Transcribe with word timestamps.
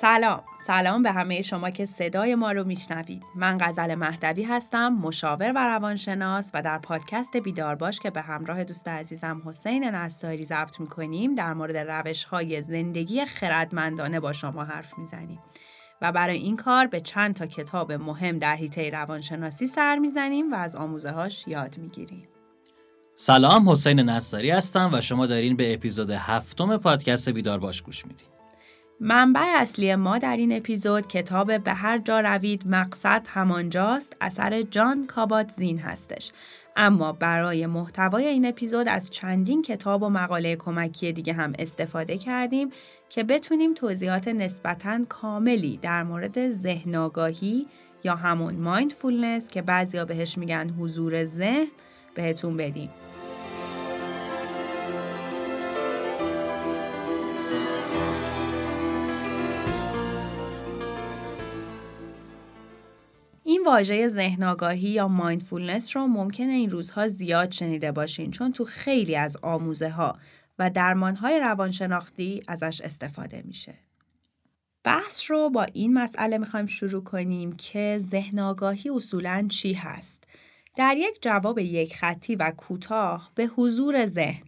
سلام. 0.00 0.42
سلام 0.66 1.02
به 1.02 1.12
همه 1.12 1.42
شما 1.42 1.70
که 1.70 1.86
صدای 1.86 2.34
ما 2.34 2.52
رو 2.52 2.64
میشنوید. 2.64 3.22
من 3.34 3.58
غزل 3.60 3.94
مهدوی 3.94 4.42
هستم 4.42 4.88
مشاور 4.88 5.52
و 5.52 5.58
روانشناس 5.58 6.50
و 6.54 6.62
در 6.62 6.78
پادکست 6.78 7.36
بیدار 7.36 7.74
باش 7.74 8.00
که 8.00 8.10
به 8.10 8.20
همراه 8.20 8.64
دوست 8.64 8.88
عزیزم 8.88 9.42
حسین 9.46 9.84
نصاری 9.84 10.44
ضبط 10.44 10.80
می‌کنیم 10.80 11.34
در 11.34 11.54
مورد 11.54 11.76
روش 11.76 12.24
های 12.24 12.62
زندگی 12.62 13.24
خردمندانه 13.24 14.20
با 14.20 14.32
شما 14.32 14.64
حرف 14.64 14.98
می‌زنیم. 14.98 15.38
و 16.02 16.12
برای 16.12 16.38
این 16.38 16.56
کار 16.56 16.86
به 16.86 17.00
چند 17.00 17.34
تا 17.34 17.46
کتاب 17.46 17.92
مهم 17.92 18.38
در 18.38 18.56
حیطه 18.56 18.90
روانشناسی 18.90 19.66
سر 19.66 19.98
می‌زنیم 19.98 20.52
و 20.52 20.54
از 20.54 20.76
آموزه 20.76 21.10
هاش 21.10 21.48
یاد 21.48 21.78
می‌گیریم. 21.78 22.28
سلام 23.14 23.70
حسین 23.70 24.00
نصاری 24.00 24.50
هستم 24.50 24.90
و 24.92 25.00
شما 25.00 25.26
دارین 25.26 25.56
به 25.56 25.74
اپیزود 25.74 26.10
هفتم 26.10 26.76
پادکست 26.76 27.28
بیدار 27.28 27.58
باش 27.58 27.82
گوش 27.82 28.06
میدین. 28.06 28.28
منبع 29.00 29.40
اصلی 29.56 29.94
ما 29.94 30.18
در 30.18 30.36
این 30.36 30.56
اپیزود 30.56 31.06
کتاب 31.06 31.58
به 31.58 31.72
هر 31.72 31.98
جا 31.98 32.20
روید 32.20 32.66
مقصد 32.66 33.26
همانجاست 33.30 34.16
اثر 34.20 34.62
جان 34.62 35.06
کابات 35.06 35.50
زین 35.50 35.78
هستش 35.78 36.32
اما 36.76 37.12
برای 37.12 37.66
محتوای 37.66 38.26
این 38.26 38.46
اپیزود 38.46 38.88
از 38.88 39.10
چندین 39.10 39.62
کتاب 39.62 40.02
و 40.02 40.08
مقاله 40.08 40.56
کمکی 40.56 41.12
دیگه 41.12 41.32
هم 41.32 41.52
استفاده 41.58 42.18
کردیم 42.18 42.70
که 43.08 43.24
بتونیم 43.24 43.74
توضیحات 43.74 44.28
نسبتاً 44.28 45.04
کاملی 45.08 45.76
در 45.76 46.02
مورد 46.02 46.50
ذهن 46.50 46.94
آگاهی 46.94 47.66
یا 48.04 48.14
همون 48.14 48.54
مایندفولنس 48.54 49.48
که 49.48 49.62
بعضیا 49.62 50.04
بهش 50.04 50.38
میگن 50.38 50.70
حضور 50.70 51.24
ذهن 51.24 51.66
بهتون 52.14 52.56
بدیم. 52.56 52.90
این 63.62 63.70
واژه 63.70 64.08
ذهن 64.08 64.44
آگاهی 64.44 64.88
یا 64.88 65.08
مایندفولنس 65.08 65.96
رو 65.96 66.06
ممکنه 66.06 66.52
این 66.52 66.70
روزها 66.70 67.08
زیاد 67.08 67.50
شنیده 67.50 67.92
باشین 67.92 68.30
چون 68.30 68.52
تو 68.52 68.64
خیلی 68.64 69.16
از 69.16 69.36
آموزه 69.42 69.90
ها 69.90 70.18
و 70.58 70.70
درمان 70.70 71.14
های 71.14 71.40
روانشناختی 71.40 72.42
ازش 72.48 72.80
استفاده 72.80 73.42
میشه. 73.44 73.74
بحث 74.84 75.30
رو 75.30 75.50
با 75.50 75.64
این 75.64 75.94
مسئله 75.94 76.38
می‌خوایم 76.38 76.66
شروع 76.66 77.04
کنیم 77.04 77.52
که 77.52 77.98
ذهن 78.00 78.38
آگاهی 78.38 78.90
اصولاً 78.90 79.46
چی 79.50 79.72
هست؟ 79.72 80.24
در 80.76 80.96
یک 80.98 81.18
جواب 81.22 81.58
یک 81.58 81.96
خطی 81.96 82.36
و 82.36 82.52
کوتاه 82.56 83.30
به 83.34 83.46
حضور 83.46 84.06
ذهن 84.06 84.46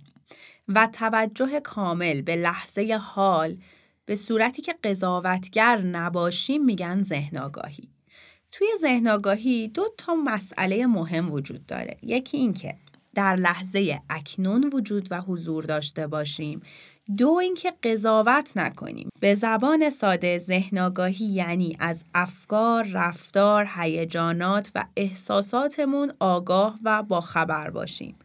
و 0.69 0.89
توجه 0.93 1.61
کامل 1.61 2.23
به 2.23 2.37
لحظه 2.37 2.99
حال 3.03 3.57
به 4.07 4.17
صورتی 4.17 4.63
که 4.63 4.75
قضاوتگر 4.85 5.79
نباشیم 5.79 6.65
میگن 6.65 7.03
ذهن 7.03 7.39
آگاهی. 7.39 7.94
توی 8.57 8.69
ذهن 8.81 9.09
آگاهی 9.09 9.69
دو 9.69 9.85
تا 9.99 10.15
مسئله 10.15 10.87
مهم 10.87 11.33
وجود 11.33 11.67
داره. 11.67 11.97
یکی 12.03 12.37
این 12.37 12.53
که 12.53 12.75
در 13.15 13.37
لحظه 13.37 14.01
اکنون 14.11 14.71
وجود 14.73 15.09
و 15.11 15.21
حضور 15.21 15.65
داشته 15.65 16.07
باشیم. 16.07 16.63
دو 17.17 17.31
اینکه 17.31 17.73
قضاوت 17.83 18.57
نکنیم. 18.57 19.09
به 19.21 19.35
زبان 19.35 19.91
ساده 19.91 20.39
ذهن 20.39 20.79
آگاهی 20.79 21.25
یعنی 21.25 21.77
از 21.81 22.05
افکار 22.15 22.85
رفتار 22.93 23.69
هیجانات 23.77 24.71
و 24.75 24.85
احساساتمون 24.97 26.13
آگاه 26.21 26.79
و 26.85 27.03
باخبر 27.03 27.71
باشیم. 27.71 28.17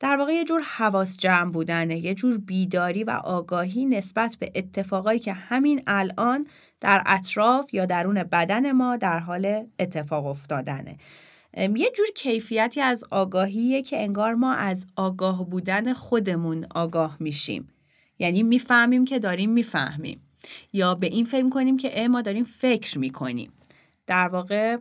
در 0.00 0.16
واقع 0.16 0.32
یه 0.32 0.44
جور 0.44 0.60
حواس 0.60 1.16
جمع 1.16 1.52
بودنه 1.52 1.98
یه 1.98 2.14
جور 2.14 2.38
بیداری 2.38 3.04
و 3.04 3.10
آگاهی 3.10 3.86
نسبت 3.86 4.36
به 4.40 4.52
اتفاقایی 4.54 5.18
که 5.18 5.32
همین 5.32 5.82
الان 5.86 6.46
در 6.82 7.02
اطراف 7.06 7.74
یا 7.74 7.86
درون 7.86 8.22
بدن 8.22 8.72
ما 8.72 8.96
در 8.96 9.18
حال 9.18 9.66
اتفاق 9.78 10.26
افتادنه. 10.26 10.96
یه 11.56 11.90
جور 11.96 12.06
کیفیتی 12.16 12.80
از 12.80 13.04
آگاهیه 13.10 13.82
که 13.82 14.02
انگار 14.02 14.34
ما 14.34 14.52
از 14.52 14.86
آگاه 14.96 15.50
بودن 15.50 15.92
خودمون 15.92 16.66
آگاه 16.74 17.16
میشیم. 17.20 17.68
یعنی 18.18 18.42
می‌فهمیم 18.42 19.04
که 19.04 19.18
داریم 19.18 19.50
می‌فهمیم. 19.50 20.20
یا 20.72 20.94
به 20.94 21.06
این 21.06 21.24
فکر 21.24 21.48
کنیم 21.48 21.76
که 21.76 22.08
ما 22.08 22.22
داریم 22.22 22.44
فکر 22.44 22.98
می‌کنیم. 22.98 23.52
در 24.06 24.28
واقع 24.28 24.76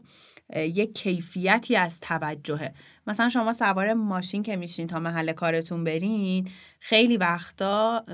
یک 0.56 0.94
کیفیتی 0.94 1.76
از 1.76 2.00
توجهه. 2.00 2.74
مثلا 3.08 3.30
شما 3.30 3.54
سوار 3.54 3.94
ماشین 3.94 4.44
که 4.44 4.56
میشین 4.56 4.88
تا 4.88 5.00
محل 5.00 5.32
کارتون 5.32 5.84
برین 5.84 6.48
خیلی 6.80 7.18
وقتا 7.18 8.06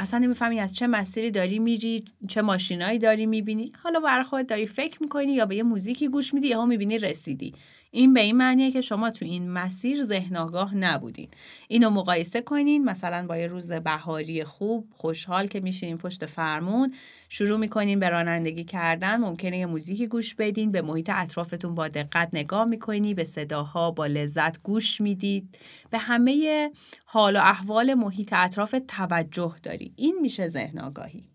اصلا 0.00 0.18
نمی‌فهمی 0.18 0.60
از 0.60 0.74
چه 0.74 0.86
مسیری 0.86 1.30
داری 1.30 1.58
میری 1.58 2.04
چه 2.28 2.42
ماشینایی 2.42 2.98
داری 2.98 3.26
می‌بینی. 3.26 3.72
حالا 3.82 4.00
برای 4.00 4.24
خودت 4.24 4.46
داری 4.46 4.66
فکر 4.66 5.02
می‌کنی 5.02 5.32
یا 5.32 5.46
به 5.46 5.56
یه 5.56 5.62
موزیکی 5.62 6.08
گوش 6.08 6.34
میدی 6.34 6.48
یا 6.48 6.64
می‌بینی 6.64 6.98
رسیدی. 6.98 7.54
این 7.94 8.14
به 8.14 8.20
این 8.20 8.36
معنیه 8.36 8.70
که 8.70 8.80
شما 8.80 9.10
تو 9.10 9.24
این 9.24 9.50
مسیر 9.50 10.04
ذهن 10.04 10.36
آگاه 10.36 10.74
نبودین. 10.74 11.28
اینو 11.68 11.90
مقایسه 11.90 12.40
کنین 12.40 12.84
مثلا 12.84 13.26
با 13.26 13.36
یه 13.36 13.46
روز 13.46 13.72
بهاری 13.72 14.44
خوب 14.44 14.88
خوشحال 14.90 15.46
که 15.46 15.60
میشین 15.60 15.98
پشت 15.98 16.26
فرمون 16.26 16.94
شروع 17.28 17.58
می‌کنین 17.58 18.00
به 18.00 18.08
رانندگی 18.08 18.64
کردن 18.64 19.16
ممکنه 19.16 19.58
یه 19.58 19.66
موزیکی 19.66 20.06
گوش 20.06 20.34
بدین 20.34 20.72
به 20.72 20.82
محیط 20.82 21.10
اطرافتون 21.14 21.74
با 21.74 21.88
دقت 21.88 22.28
نگاه 22.32 22.64
می‌کنی 22.64 23.14
به 23.14 23.24
صداها 23.24 23.90
با 23.90 24.06
لذت 24.06 24.62
گوش 24.62 25.00
می‌دید. 25.00 25.58
به 25.90 25.98
همه 25.98 26.70
حال 27.04 27.36
و 27.36 27.40
احوال 27.40 27.94
محیط 27.94 28.32
اطراف 28.32 28.74
توجه 28.88 29.54
داری. 29.62 29.92
این 29.96 30.18
میشه 30.22 30.48
ذهن 30.48 30.80
آگاهی. 30.80 31.31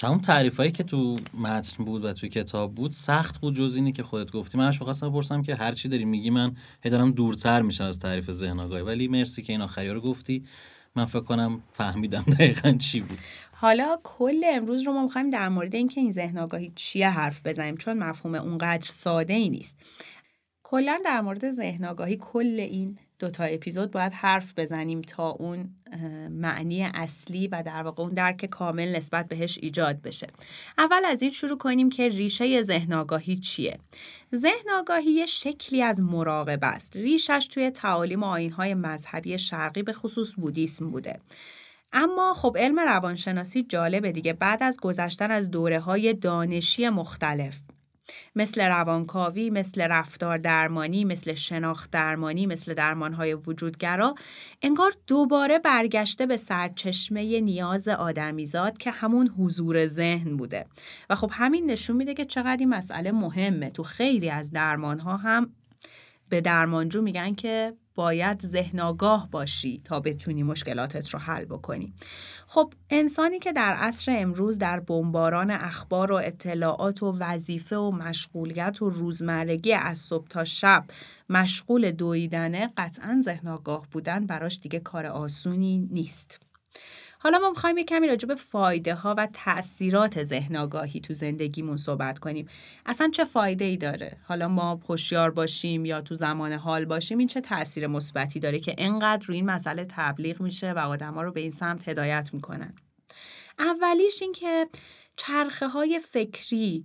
تمام 0.00 0.18
تعریف 0.18 0.56
هایی 0.56 0.72
که 0.72 0.82
تو 0.82 1.16
متن 1.34 1.84
بود 1.84 2.04
و 2.04 2.12
تو 2.12 2.28
کتاب 2.28 2.74
بود 2.74 2.92
سخت 2.92 3.40
بود 3.40 3.54
جز 3.54 3.76
اینی 3.76 3.92
که 3.92 4.02
خودت 4.02 4.32
گفتی. 4.32 4.58
من 4.58 4.72
خواستم 4.72 5.10
بپرسم 5.10 5.42
که 5.42 5.54
هر 5.54 5.72
چی 5.72 5.88
داری 5.88 6.04
میگی 6.04 6.30
من 6.30 6.56
هی 6.82 6.90
دارم 6.90 7.10
دورتر 7.10 7.62
میشم 7.62 7.84
از 7.84 7.98
تعریف 7.98 8.30
ذهن 8.30 8.60
آگاهی. 8.60 8.82
ولی 8.82 9.08
مرسی 9.08 9.42
که 9.42 9.52
این 9.52 9.62
آخری 9.62 9.90
رو 9.90 10.00
گفتی. 10.00 10.44
من 10.96 11.04
فکر 11.04 11.20
کنم 11.20 11.62
فهمیدم 11.72 12.22
دقیقا 12.22 12.72
چی 12.72 13.00
بود. 13.00 13.18
حالا 13.52 13.98
کل 14.04 14.42
امروز 14.44 14.82
رو 14.82 14.92
ما 14.92 15.02
می‌خوایم 15.02 15.30
در 15.30 15.48
مورد 15.48 15.74
اینکه 15.74 16.00
این 16.00 16.12
ذهن 16.12 16.38
آگاهی 16.38 16.72
چیه 16.74 17.10
حرف 17.10 17.46
بزنیم 17.46 17.76
چون 17.76 17.98
مفهوم 17.98 18.34
اونقدر 18.34 18.86
ساده 18.86 19.34
ای 19.34 19.48
نیست. 19.48 19.78
کلا 20.62 21.00
در 21.04 21.20
مورد 21.20 21.50
ذهن 21.50 21.84
آگاهی 21.84 22.16
کل 22.20 22.60
این 22.60 22.98
دوتا 23.20 23.44
اپیزود 23.44 23.90
باید 23.90 24.12
حرف 24.12 24.52
بزنیم 24.56 25.02
تا 25.02 25.30
اون 25.30 25.70
معنی 26.30 26.82
اصلی 26.82 27.48
و 27.48 27.62
در 27.66 27.82
واقع 27.82 28.02
اون 28.02 28.14
درک 28.14 28.46
کامل 28.46 28.96
نسبت 28.96 29.28
بهش 29.28 29.58
ایجاد 29.62 30.02
بشه. 30.02 30.26
اول 30.78 31.04
از 31.04 31.22
این 31.22 31.30
شروع 31.30 31.58
کنیم 31.58 31.90
که 31.90 32.08
ریشه 32.08 32.62
ذهن 32.62 32.92
آگاهی 32.92 33.36
چیه؟ 33.36 33.78
ذهن 34.34 34.70
آگاهی 34.78 35.10
یه 35.10 35.26
شکلی 35.26 35.82
از 35.82 36.00
مراقبه 36.00 36.66
است. 36.66 36.96
ریشش 36.96 37.48
توی 37.50 37.70
تعالیم 37.70 38.22
و 38.22 38.26
آینهای 38.26 38.74
مذهبی 38.74 39.38
شرقی 39.38 39.82
به 39.82 39.92
خصوص 39.92 40.34
بودیسم 40.36 40.90
بوده. 40.90 41.20
اما 41.92 42.34
خب 42.34 42.56
علم 42.58 42.80
روانشناسی 42.80 43.62
جالبه 43.62 44.12
دیگه. 44.12 44.32
بعد 44.32 44.62
از 44.62 44.76
گذشتن 44.82 45.30
از 45.30 45.50
دوره 45.50 45.80
های 45.80 46.14
دانشی 46.14 46.88
مختلف. 46.88 47.58
مثل 48.36 48.62
روانکاوی، 48.62 49.50
مثل 49.50 49.82
رفتار 49.82 50.38
درمانی، 50.38 51.04
مثل 51.04 51.34
شناخت 51.34 51.90
درمانی، 51.90 52.46
مثل 52.46 52.74
درمانهای 52.74 53.34
وجودگرا 53.34 54.14
انگار 54.62 54.92
دوباره 55.06 55.58
برگشته 55.58 56.26
به 56.26 56.36
سرچشمه 56.36 57.40
نیاز 57.40 57.88
آدمیزاد 57.88 58.78
که 58.78 58.90
همون 58.90 59.28
حضور 59.28 59.86
ذهن 59.86 60.36
بوده. 60.36 60.66
و 61.10 61.14
خب 61.14 61.30
همین 61.32 61.70
نشون 61.70 61.96
میده 61.96 62.14
که 62.14 62.24
چقدر 62.24 62.56
این 62.60 62.68
مسئله 62.68 63.12
مهمه. 63.12 63.70
تو 63.70 63.82
خیلی 63.82 64.30
از 64.30 64.50
درمانها 64.50 65.16
هم 65.16 65.52
به 66.28 66.40
درمانجو 66.40 67.02
میگن 67.02 67.34
که 67.34 67.74
باید 67.94 68.46
ذهن 68.46 68.80
آگاه 68.80 69.28
باشی 69.30 69.80
تا 69.84 70.00
بتونی 70.00 70.42
مشکلاتت 70.42 71.08
رو 71.08 71.18
حل 71.18 71.44
بکنی. 71.44 71.94
خب 72.46 72.72
انسانی 72.90 73.38
که 73.38 73.52
در 73.52 73.72
عصر 73.72 74.14
امروز 74.18 74.58
در 74.58 74.80
بمباران 74.80 75.50
اخبار 75.50 76.12
و 76.12 76.14
اطلاعات 76.14 77.02
و 77.02 77.16
وظیفه 77.18 77.76
و 77.76 77.90
مشغولیت 77.90 78.82
و 78.82 78.90
روزمرگی 78.90 79.72
از 79.72 79.98
صبح 79.98 80.28
تا 80.28 80.44
شب 80.44 80.84
مشغول 81.28 81.90
دویدنه 81.90 82.72
قطعا 82.76 83.20
ذهن 83.24 83.48
آگاه 83.48 83.86
بودن 83.90 84.26
براش 84.26 84.58
دیگه 84.62 84.78
کار 84.78 85.06
آسونی 85.06 85.88
نیست. 85.90 86.40
حالا 87.22 87.38
ما 87.38 87.50
می‌خوایم 87.50 87.78
یه 87.78 87.84
کمی 87.84 88.08
راجع 88.08 88.28
به 88.28 88.34
فایده 88.34 88.94
ها 88.94 89.14
و 89.18 89.28
تاثیرات 89.32 90.24
ذهن 90.24 90.56
آگاهی 90.56 91.00
تو 91.00 91.14
زندگیمون 91.14 91.76
صحبت 91.76 92.18
کنیم. 92.18 92.48
اصلا 92.86 93.08
چه 93.08 93.24
فایده 93.24 93.64
ای 93.64 93.76
داره؟ 93.76 94.16
حالا 94.22 94.48
ما 94.48 94.80
هوشیار 94.88 95.30
باشیم 95.30 95.84
یا 95.84 96.00
تو 96.00 96.14
زمان 96.14 96.52
حال 96.52 96.84
باشیم 96.84 97.18
این 97.18 97.28
چه 97.28 97.40
تاثیر 97.40 97.86
مثبتی 97.86 98.40
داره 98.40 98.58
که 98.58 98.74
انقدر 98.78 99.26
روی 99.26 99.36
این 99.36 99.46
مسئله 99.46 99.86
تبلیغ 99.88 100.40
میشه 100.40 100.72
و 100.72 100.78
آدما 100.78 101.22
رو 101.22 101.32
به 101.32 101.40
این 101.40 101.50
سمت 101.50 101.88
هدایت 101.88 102.30
می‌کنن؟ 102.32 102.74
اولیش 103.58 104.22
این 104.22 104.32
که 104.32 104.68
چرخه 105.16 105.68
های 105.68 105.98
فکری 105.98 106.84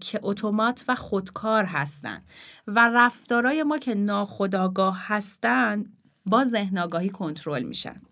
که 0.00 0.20
اتومات 0.22 0.84
و 0.88 0.94
خودکار 0.94 1.64
هستن 1.64 2.22
و 2.66 2.90
رفتارای 2.94 3.62
ما 3.62 3.78
که 3.78 3.94
ناخودآگاه 3.94 4.98
هستن 5.06 5.84
با 6.26 6.44
ذهن 6.44 6.78
آگاهی 6.78 7.08
کنترل 7.08 7.62
میشن. 7.62 8.02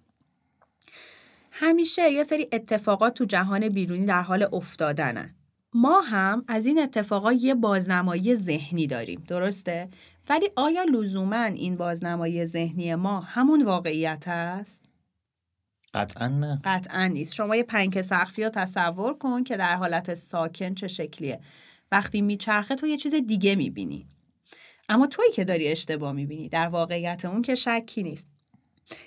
همیشه 1.61 2.11
یه 2.11 2.25
سری 2.25 2.49
اتفاقات 2.53 3.15
تو 3.15 3.25
جهان 3.25 3.69
بیرونی 3.69 4.07
در 4.07 4.23
حال 4.23 4.49
افتادنن 4.53 5.35
ما 5.75 6.01
هم 6.01 6.45
از 6.49 6.67
این 6.67 6.79
اتفاقا 6.79 7.33
یه 7.33 7.55
بازنمایی 7.55 8.37
ذهنی 8.37 8.87
داریم 8.87 9.25
درسته؟ 9.29 9.89
ولی 10.29 10.51
آیا 10.57 10.83
لزوما 10.83 11.45
این 11.45 11.77
بازنمایی 11.77 12.47
ذهنی 12.47 12.95
ما 12.95 13.21
همون 13.21 13.65
واقعیت 13.65 14.25
است؟ 14.27 14.83
قطعا 15.95 16.29
نه. 16.29 16.61
قطعا 16.65 17.07
نیست. 17.07 17.35
شما 17.35 17.57
یه 17.57 17.63
پنک 17.63 18.03
سقفی 18.03 18.45
رو 18.45 18.51
تصور 18.51 19.19
کن 19.19 19.45
که 19.45 19.57
در 19.57 19.75
حالت 19.77 20.15
ساکن 20.15 20.75
چه 20.75 20.89
شکلیه. 20.89 21.41
وقتی 21.93 22.23
میچرخه 22.23 22.75
تو 22.75 22.87
یه 22.87 22.97
چیز 22.97 23.15
دیگه 23.15 23.55
می‌بینی. 23.55 24.07
اما 24.89 25.07
تویی 25.07 25.31
که 25.33 25.45
داری 25.45 25.69
اشتباه 25.69 26.13
می‌بینی. 26.13 26.49
در 26.49 26.69
واقعیت 26.69 27.25
اون 27.25 27.43
که 27.43 27.55
شکی 27.55 28.03
نیست. 28.03 28.29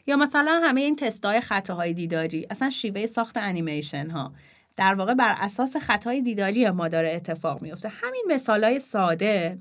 یا 0.08 0.18
مثلا 0.18 0.62
همه 0.64 0.82
این 0.82 0.96
تستای 0.96 1.42
خطاهای 1.42 1.94
دیداری 1.94 2.48
اصلا 2.50 2.70
شیوه 2.70 3.06
ساخت 3.06 3.38
انیمیشن 3.38 4.10
ها 4.10 4.34
در 4.76 4.94
واقع 4.94 5.14
بر 5.14 5.36
اساس 5.40 5.76
خطای 5.76 6.22
دیداری 6.22 6.70
ما 6.70 6.88
داره 6.88 7.14
اتفاق 7.16 7.62
میفته 7.62 7.90
همین 7.90 8.24
مثالای 8.30 8.80
ساده 8.80 9.58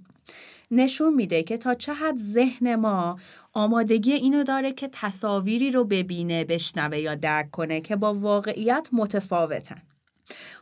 نشون 0.70 1.14
میده 1.14 1.43
که 1.43 1.56
تا 1.56 1.75
چه 1.75 1.94
حد 1.94 2.17
ذهن 2.17 2.75
ما 2.75 3.19
آمادگی 3.52 4.12
اینو 4.12 4.43
داره 4.43 4.72
که 4.72 4.88
تصاویری 4.93 5.70
رو 5.70 5.84
ببینه 5.84 6.44
بشنوه 6.44 6.99
یا 6.99 7.14
درک 7.14 7.50
کنه 7.50 7.81
که 7.81 7.96
با 7.96 8.14
واقعیت 8.14 8.88
متفاوتن. 8.93 9.82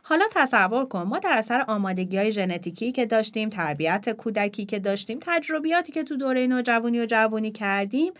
حالا 0.03 0.25
تصور 0.31 0.85
کن 0.85 1.01
ما 1.01 1.19
در 1.19 1.33
اثر 1.33 1.65
آمادگی 1.67 2.17
های 2.17 2.31
ژنتیکی 2.31 2.91
که 2.91 3.05
داشتیم 3.05 3.49
تربیت 3.49 4.09
کودکی 4.09 4.65
که 4.65 4.79
داشتیم 4.79 5.19
تجربیاتی 5.21 5.91
که 5.91 6.03
تو 6.03 6.17
دوره 6.17 6.47
نوجوانی 6.47 6.99
و 6.99 7.05
جوانی 7.05 7.51
کردیم 7.51 8.13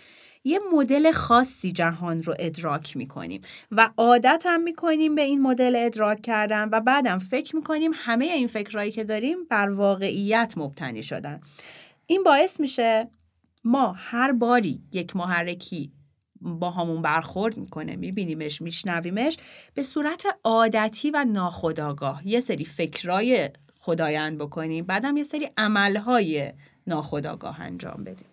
یه 0.44 0.60
مدل 0.74 1.12
خاصی 1.12 1.72
جهان 1.72 2.24
رو 2.24 2.36
ادراک 2.40 2.98
می‌کنیم 2.98 3.42
و 3.72 3.90
عادت 3.98 4.44
هم 4.46 4.62
می‌کنیم 4.64 5.16
به 5.16 5.22
این 5.22 5.42
مدل 5.42 5.76
ادراک 5.76 6.22
کردن 6.22 6.70
و 6.72 6.80
بعدم 6.80 7.20
فکر 7.20 7.56
می‌کنیم 7.56 7.92
همه 7.94 8.26
این 8.26 8.48
فکرهایی 8.48 8.92
که 8.92 9.04
داریم 9.04 9.38
بر 9.50 9.70
واقعیت 9.70 10.54
مبتنی 10.58 11.04
شدن. 11.04 11.40
این 12.06 12.24
باعث 12.24 12.60
میشه 12.60 13.10
ما 13.64 13.96
هر 13.98 14.32
باری 14.32 14.82
یک 14.92 15.16
محرکی 15.16 15.92
با 16.42 16.70
همون 16.70 17.02
برخورد 17.02 17.58
می‌کنه 17.58 17.96
میبینیمش 17.96 18.62
میشنویمش 18.62 19.38
به 19.74 19.84
صورت 19.84 20.26
عادتی 20.44 21.12
و 21.12 21.26
ناخداگاه 21.30 22.28
یه 22.28 22.40
سری 22.40 22.66
فکرای 22.66 23.50
خدایند 23.80 24.38
بکنیم 24.38 24.86
بعدم 24.86 25.18
یه 25.18 25.24
سری 25.24 25.50
عملهای 25.58 26.54
ناخداگاه 26.88 27.62
انجام 27.62 28.04
بدیم. 28.04 28.28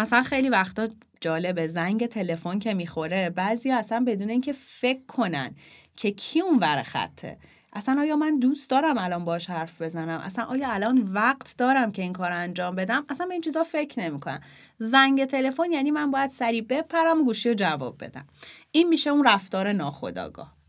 مثلا 0.00 0.22
خیلی 0.22 0.48
وقتا 0.48 0.88
جالبه 1.20 1.68
زنگ 1.68 2.06
تلفن 2.06 2.58
که 2.58 2.74
می‌خوره 2.74 3.30
بعضی 3.30 3.70
اصلا 3.72 4.04
بدون 4.06 4.30
اینکه 4.30 4.52
فکر 4.52 5.00
کنن 5.08 5.54
که 5.96 6.10
کی 6.10 6.40
اون 6.40 6.58
ور 6.58 6.82
خطه. 6.82 7.38
اصلا 7.72 8.00
آیا 8.00 8.16
من 8.16 8.38
دوست 8.38 8.70
دارم 8.70 8.98
الان 8.98 9.24
باش 9.24 9.50
حرف 9.50 9.82
بزنم؟ 9.82 10.20
اصلا 10.20 10.44
آیا 10.44 10.70
الان 10.70 11.12
وقت 11.12 11.54
دارم 11.58 11.92
که 11.92 12.02
این 12.02 12.12
کار 12.12 12.32
انجام 12.32 12.76
بدم؟ 12.76 13.06
اصلا 13.08 13.26
به 13.26 13.32
این 13.32 13.42
چیزا 13.42 13.62
فکر 13.62 14.00
نمی‌کنم. 14.00 14.40
زنگ 14.78 15.24
تلفن 15.24 15.72
یعنی 15.72 15.90
من 15.90 16.10
باید 16.10 16.30
سریع 16.30 16.62
بپرم 16.68 17.20
و 17.20 17.24
گوشی 17.24 17.48
رو 17.48 17.54
جواب 17.54 18.04
بدم. 18.04 18.26
این 18.72 18.88
میشه 18.88 19.10
اون 19.10 19.26
رفتار 19.26 19.72
ناخودآگاه. 19.72 20.59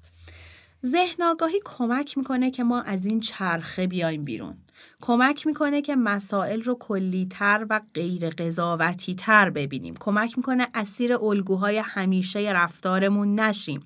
ذهن 0.86 1.24
آگاهی 1.24 1.60
کمک 1.66 2.18
می‌کنه 2.18 2.52
که 2.52 2.64
ما 2.64 2.82
از 2.82 3.06
این 3.06 3.20
چرخه 3.20 3.88
بیایم 3.88 4.26
بیرون. 4.26 4.58
کمک 5.02 5.48
می‌کنه 5.48 5.82
که 5.82 5.96
مسائل 5.96 6.62
رو 6.62 6.76
کلیتر 6.76 7.66
و 7.70 7.82
غیر 7.94 8.30
قضاوتی 8.30 9.16
تر 9.16 9.50
ببینیم. 9.50 9.94
کمک 10.00 10.38
می‌کنه 10.38 10.68
اسیر 10.74 11.14
الگوهای 11.14 11.78
همیشه 11.78 12.40
رفتارمون 12.40 13.40
نشیم. 13.40 13.86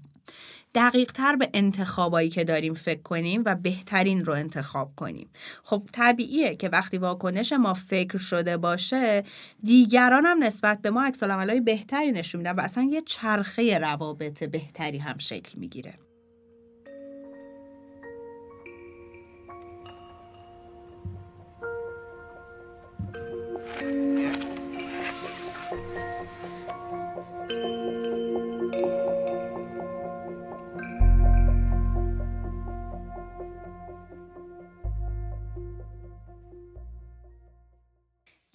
دقیق 0.76 1.12
تر 1.12 1.36
به 1.36 1.50
انتخابایی 1.54 2.30
که 2.30 2.44
داریم 2.44 2.74
فکر 2.74 3.02
کنیم 3.02 3.42
و 3.46 3.56
بهترین 3.56 4.26
رو 4.26 4.34
انتخاب 4.34 4.92
کنیم. 4.96 5.30
خب 5.64 5.84
طبیعیه 5.92 6.56
که 6.56 6.70
وقتی 6.70 6.98
واکنش 6.98 7.54
ما 7.54 7.74
فکر 7.74 8.18
شده 8.18 8.58
باشه 8.58 9.24
دیگران 9.64 10.26
هم 10.26 10.44
نسبت 10.44 10.82
به 10.82 10.90
ما 10.90 11.04
عکس 11.04 11.24
بهتری 11.66 12.12
نشون 12.12 12.40
میدن 12.40 12.52
و 12.52 12.62
اصلا 12.62 12.84
یه 12.84 13.02
چرخه 13.02 13.78
روابط 13.78 14.44
بهتری 14.44 14.98
هم 14.98 15.18
شکل 15.18 15.60
می‌گیره. 15.60 15.94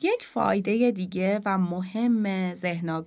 یک 0.02 0.24
فایده 0.24 0.90
دیگه 0.90 1.40
و 1.44 1.58
مهم 1.58 2.54
ذهن 2.54 3.04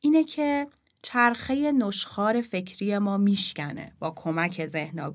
اینه 0.00 0.24
که 0.24 0.66
چرخه 1.02 1.72
نشخار 1.72 2.40
فکری 2.40 2.98
ما 2.98 3.16
میشکنه 3.16 3.92
با 3.98 4.10
کمک 4.10 4.66
ذهن 4.66 5.12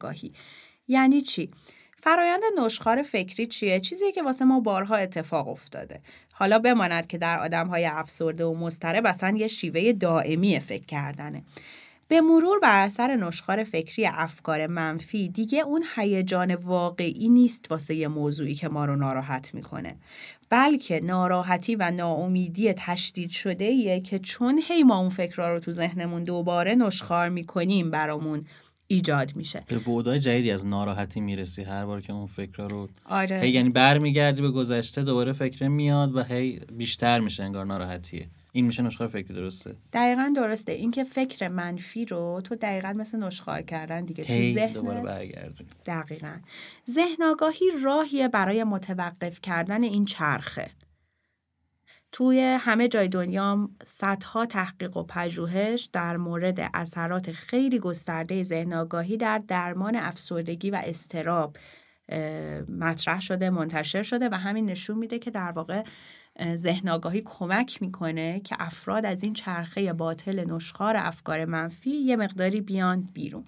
یعنی 0.88 1.22
چی؟ 1.22 1.52
فرایند 2.04 2.42
نشخار 2.60 3.02
فکری 3.02 3.48
چیه؟ 3.48 3.80
چیزی 3.80 4.12
که 4.12 4.24
واسه 4.24 4.46
ما 4.46 4.60
بارها 4.60 4.96
اتفاق 4.96 5.48
افتاده. 5.48 6.02
حالا 6.32 6.60
بماند 6.60 7.08
که 7.08 7.18
در 7.18 7.40
آدم 7.40 7.68
های 7.68 7.86
افسرده 7.86 8.46
و 8.46 8.54
مضطرب 8.54 9.06
اصلا 9.06 9.38
یه 9.38 9.48
شیوه 9.48 9.94
دائمی 9.94 10.60
فکر 10.60 10.86
کردنه. 10.86 11.44
به 12.08 12.22
مرور 12.22 12.60
بر 12.60 12.86
اثر 12.86 13.16
نشخار 13.16 13.64
فکری 13.64 14.08
افکار 14.08 14.68
منفی 14.68 15.30
دیگه 15.30 15.60
اون 15.60 15.84
هیجان 15.96 16.56
واقعی 16.56 17.30
نیست 17.30 17.66
واسه 17.70 17.96
یه 17.96 18.08
موضوعی 18.08 18.56
که 18.56 18.70
ما 18.70 18.86
رو 18.86 18.96
ناراحت 18.96 19.54
می‌کنه. 19.54 19.98
بلکه 20.52 21.00
ناراحتی 21.04 21.76
و 21.76 21.92
ناامیدی 21.92 22.74
تشدید 22.74 23.30
شده 23.30 23.66
ایه 23.66 24.00
که 24.00 24.20
چون 24.20 24.62
هی 24.68 24.84
ما 24.84 24.98
اون 24.98 25.10
فکرها 25.10 25.54
رو 25.54 25.60
تو 25.60 25.72
ذهنمون 25.72 26.24
دوباره 26.24 26.76
نشخار 26.76 27.30
می‌کنیم 27.30 27.92
برامون 27.92 28.46
ایجاد 28.88 29.36
میشه 29.36 29.64
به 29.68 29.78
بودای 29.78 30.20
جدیدی 30.20 30.52
از 30.52 30.68
ناراحتی 30.68 31.22
می‌رسی 31.22 31.64
هر 31.64 31.86
بار 31.86 32.02
که 32.02 32.14
اون 32.14 32.28
فکر 32.28 32.68
رو 32.68 32.90
آره. 33.06 33.40
هی 33.40 33.50
یعنی 33.50 33.70
برمیگردی 33.70 34.42
به 34.42 34.52
گذشته 34.52 35.04
دوباره 35.04 35.34
فکر 35.34 35.68
میاد 35.68 36.16
و 36.16 36.24
هی 36.24 36.60
بیشتر 36.74 37.20
میشه 37.20 37.44
انگار 37.44 37.66
ناراحتیه 37.66 38.28
این 38.52 38.66
میشه 38.66 38.84
نشخار 38.84 39.08
فکری 39.08 39.34
درسته. 39.34 39.76
دقیقا 39.94 40.34
درسته. 40.36 40.72
اینکه 40.72 41.04
فکر 41.04 41.48
منفی 41.48 42.06
رو 42.06 42.42
تو 42.44 42.56
دقیقا 42.56 42.94
مثل 42.94 43.20
نشخار 43.20 43.62
کردن 43.62 44.06
دیگه. 44.06 44.24
تو 44.24 44.54
ذهن 44.54 44.74
دوباره 44.74 45.02
برگردونی. 45.02 45.70
دقیقا. 45.86 46.38
ذهن 46.90 47.24
آگاهی 47.24 47.66
راهیه 47.84 48.28
برای 48.28 48.64
متوقف 48.64 49.42
کردن 49.42 49.84
این 49.84 50.06
چرخه. 50.06 50.72
توی 52.12 52.40
همه 52.60 52.88
جای 52.88 53.08
دنیا 53.08 53.70
صدها 53.86 54.46
تحقیق 54.46 54.98
و 54.98 55.04
پژوهش 55.04 55.90
در 55.94 56.18
مورد 56.18 56.70
اثرات 56.74 57.32
خیلی 57.32 57.80
گسترده 57.80 58.44
ذهن 58.44 58.74
آگاهی 58.74 59.18
در 59.18 59.38
درمان 59.48 59.96
افسردگی 59.96 60.70
و 60.70 60.82
استراب 60.84 61.58
مطرح 62.70 63.22
شده 63.22 63.50
منتشر 63.50 64.04
شده 64.04 64.30
و 64.30 64.36
همین 64.36 64.66
نشون 64.66 64.98
میده 64.98 65.20
که 65.20 65.32
در 65.32 65.52
واقع 65.52 65.84
ذهن 66.56 66.90
آگاهی 66.90 67.22
کمک 67.26 67.82
می‌کنه 67.82 68.40
که 68.40 68.56
افراد 68.60 69.06
از 69.06 69.24
این 69.24 69.34
چرخه 69.34 69.94
باطل 69.94 70.52
نشخار 70.54 70.98
افکار 70.98 71.46
منفی 71.46 71.92
یه 71.92 72.16
مقداری 72.16 72.62
بیان 72.62 73.10
بیرون. 73.14 73.46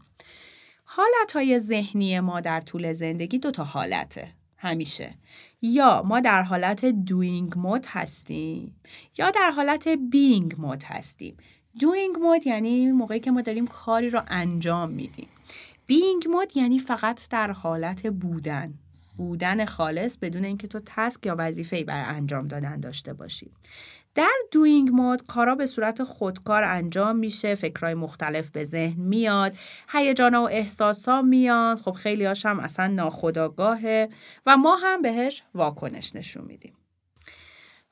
حالت 0.83 1.31
های 1.33 1.59
ذهنی 1.59 2.19
ما 2.19 2.39
در 2.39 2.61
طول 2.61 2.93
زندگی 2.93 3.39
دو 3.39 3.51
تا 3.51 3.63
حالته. 3.63 4.33
همیشه. 4.57 5.15
یا 5.61 6.03
ما 6.05 6.19
در 6.19 6.41
حالت 6.41 6.85
دوینگ 6.85 7.57
مود 7.57 7.85
هستیم 7.89 8.75
یا 9.17 9.31
در 9.31 9.51
حالت 9.51 9.87
بینگ 9.87 10.55
مود 10.57 10.83
هستیم. 10.83 11.37
دوینگ 11.79 12.15
مود 12.17 12.47
یعنی 12.47 12.91
موقعی 12.91 13.19
که 13.19 13.31
ما 13.31 13.41
داریم 13.41 13.67
کاری 13.67 14.09
رو 14.09 14.21
انجام 14.27 14.89
میدیم. 14.89 15.27
بینگ 15.85 16.27
مود 16.29 16.57
یعنی 16.57 16.79
فقط 16.79 17.29
در 17.29 17.51
حالت 17.51 18.07
بودن. 18.07 18.73
بودن 19.17 19.65
خالص 19.65 20.17
بدون 20.17 20.45
اینکه 20.45 20.67
تو 20.67 20.81
تسک 20.85 21.25
یا 21.25 21.35
وظیفه‌ای 21.37 21.83
برای 21.83 22.15
انجام 22.15 22.47
دادن 22.47 22.79
داشته 22.79 23.13
باشی. 23.13 23.51
در 24.15 24.33
دوینگ 24.51 24.89
مود 24.89 25.25
کارا 25.25 25.55
به 25.55 25.65
صورت 25.65 26.03
خودکار 26.03 26.63
انجام 26.63 27.15
میشه 27.15 27.55
فکرهای 27.55 27.93
مختلف 27.93 28.51
به 28.51 28.63
ذهن 28.63 29.01
میاد 29.01 29.53
هیجان 29.89 30.35
و 30.35 30.41
احساس 30.41 31.09
ها 31.09 31.21
میاد 31.21 31.77
خب 31.77 31.91
خیلی 31.91 32.25
هم 32.25 32.59
اصلا 32.59 32.87
ناخداگاهه 32.87 34.09
و 34.45 34.57
ما 34.57 34.75
هم 34.75 35.01
بهش 35.01 35.43
واکنش 35.55 36.15
نشون 36.15 36.45
میدیم. 36.45 36.73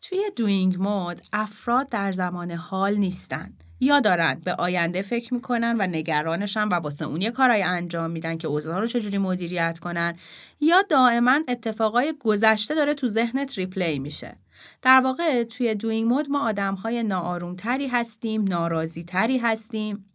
توی 0.01 0.19
doing 0.35 0.75
mode 0.79 1.21
افراد 1.33 1.89
در 1.89 2.11
زمان 2.11 2.51
حال 2.51 2.95
نیستن. 2.95 3.53
یا 3.83 3.99
دارن 3.99 4.41
به 4.45 4.53
آینده 4.53 5.01
فکر 5.01 5.33
می‌کنن 5.33 5.75
و 5.79 5.87
نگرانشن 5.87 6.67
و 6.67 6.73
واسه 6.73 7.05
اون 7.05 7.21
یه 7.21 7.31
کارهای 7.31 7.63
انجام 7.63 8.11
میدن 8.11 8.37
که 8.37 8.47
اوضاع 8.47 8.79
رو 8.79 8.87
چجوری 8.87 9.17
مدیریت 9.17 9.79
کنن 9.79 10.17
یا 10.59 10.81
دائما 10.89 11.39
اتفاقای 11.47 12.13
گذشته 12.19 12.75
داره 12.75 12.93
تو 12.93 13.07
ذهنت 13.07 13.57
replay 13.57 13.99
میشه 13.99 14.37
در 14.81 15.01
واقع 15.01 15.43
توی 15.43 15.75
doing 15.75 16.07
mode 16.07 16.29
ما 16.29 16.47
آدم 16.47 16.75
های 16.75 17.03
ناآرومتری 17.03 17.87
هستیم 17.87 18.43
ناراضی 18.43 19.03
تری 19.03 19.37
هستیم 19.37 20.05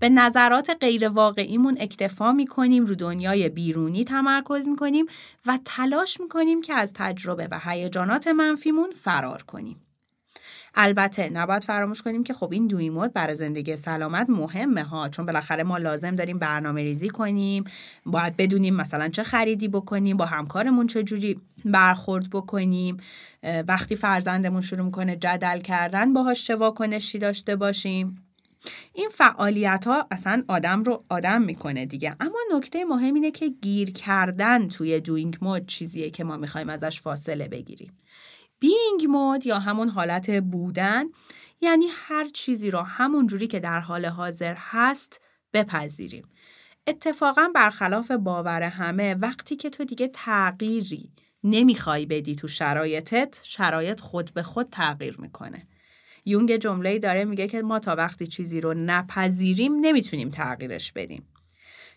به 0.00 0.08
نظرات 0.08 0.76
غیر 0.80 1.08
واقعیمون 1.08 1.76
اکتفا 1.80 2.32
می‌کنیم 2.32 2.84
رو 2.84 2.94
دنیای 2.94 3.48
بیرونی 3.48 4.04
تمرکز 4.04 4.68
می‌کنیم 4.68 5.06
و 5.46 5.58
تلاش 5.64 6.20
می‌کنیم 6.20 6.62
که 6.62 6.74
از 6.74 6.92
تجربه 6.92 7.48
و 7.50 7.60
هیجانات 7.64 8.28
منفیمون 8.28 8.90
فرار 8.90 9.42
کنیم. 9.42 9.83
البته 10.74 11.28
نباید 11.28 11.64
فراموش 11.64 12.02
کنیم 12.02 12.24
که 12.24 12.34
خب 12.34 12.52
این 12.52 12.66
دوی 12.66 12.90
مود 12.90 13.12
برای 13.12 13.36
زندگی 13.36 13.76
سلامت 13.76 14.30
مهمه 14.30 14.82
ها 14.84 15.08
چون 15.08 15.26
بالاخره 15.26 15.62
ما 15.62 15.78
لازم 15.78 16.14
داریم 16.14 16.38
برنامه 16.38 16.82
ریزی 16.82 17.08
کنیم. 17.08 17.64
باید 18.06 18.36
بدونیم 18.36 18.74
مثلا 18.74 19.08
چه 19.08 19.22
خریدی 19.22 19.68
بکنیم 19.68 20.16
با 20.16 20.26
همکارمون 20.26 20.86
چه 20.86 21.02
جوری 21.02 21.40
برخورد 21.64 22.30
بکنیم. 22.30 22.96
وقتی 23.68 23.96
فرزندمون 23.96 24.60
شروع 24.60 24.84
می‌کنه 24.84 25.16
جدل 25.16 25.60
کردن 25.60 26.12
باهاش 26.12 26.46
چه 26.46 26.56
واکنشی 26.56 27.18
داشته 27.18 27.56
باشیم. 27.56 28.20
این 28.92 29.08
فعالیت 29.08 29.84
ها 29.86 30.06
اصلا 30.10 30.42
آدم 30.48 30.82
رو 30.82 31.04
آدم 31.08 31.42
می‌کنه 31.42 31.86
دیگه. 31.86 32.16
اما 32.20 32.38
نکته 32.56 32.84
مهم 32.84 33.14
اینه 33.14 33.30
که 33.30 33.48
گیر 33.48 33.90
کردن 33.90 34.68
توی 34.68 35.00
دوینگ 35.00 35.38
مود 35.42 35.66
چیزیه 35.66 36.10
که 36.10 36.24
ما 36.24 36.36
می‌خوایم 36.36 36.68
ازش 36.68 37.00
فاصله 37.00 37.48
بگیریم. 37.48 37.92
بینگ 38.64 39.06
مود 39.08 39.46
یا 39.46 39.58
همون 39.58 39.88
حالت 39.88 40.30
بودن 40.30 41.04
یعنی 41.60 41.86
هر 41.90 42.28
چیزی 42.28 42.70
رو 42.70 42.78
همون 42.80 43.26
جوری 43.26 43.46
که 43.46 43.60
در 43.60 43.80
حال 43.80 44.06
حاضر 44.06 44.54
هست 44.58 45.20
بپذیریم 45.52 46.28
اتفاقا 46.86 47.50
برخلاف 47.54 48.10
باور 48.10 48.62
همه 48.62 49.14
وقتی 49.14 49.56
که 49.56 49.70
تو 49.70 49.84
دیگه 49.84 50.08
تغییری 50.08 51.12
نمی‌خوای 51.44 52.06
بدی 52.06 52.34
تو 52.34 52.48
شرایطت 52.48 53.40
شرایط 53.42 54.00
خود 54.00 54.30
به 54.34 54.42
خود 54.42 54.68
تغییر 54.70 55.20
می‌کنه 55.20 55.66
یونگ 56.24 56.56
جمله 56.56 56.98
داره 56.98 57.24
میگه 57.24 57.48
که 57.48 57.62
ما 57.62 57.78
تا 57.78 57.94
وقتی 57.94 58.26
چیزی 58.26 58.60
رو 58.60 58.74
نپذیریم 58.74 59.74
نمی‌تونیم 59.80 60.30
تغییرش 60.30 60.92
بدیم. 60.92 61.33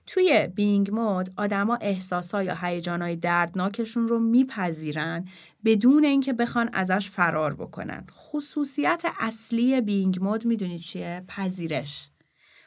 توی 0.08 0.48
بینگ 0.56 0.92
مود 0.94 1.30
آدما 1.38 1.76
احساسا 1.76 2.44
یا 2.44 2.58
هیجانای 2.62 3.16
دردناکشون 3.16 4.08
رو 4.08 4.20
میپذیرن 4.20 5.26
بدون 5.66 6.06
اینکه 6.06 6.34
بخوان 6.34 6.70
ازش 6.74 7.10
فرار 7.10 7.54
بکنن. 7.54 8.08
خصوصیت 8.12 9.04
اصلی 9.20 9.82
بینگ 9.82 10.24
مود 10.24 10.46
می‌دونی 10.46 10.80
چیه؟ 10.80 11.24
پذیرش. 11.28 12.10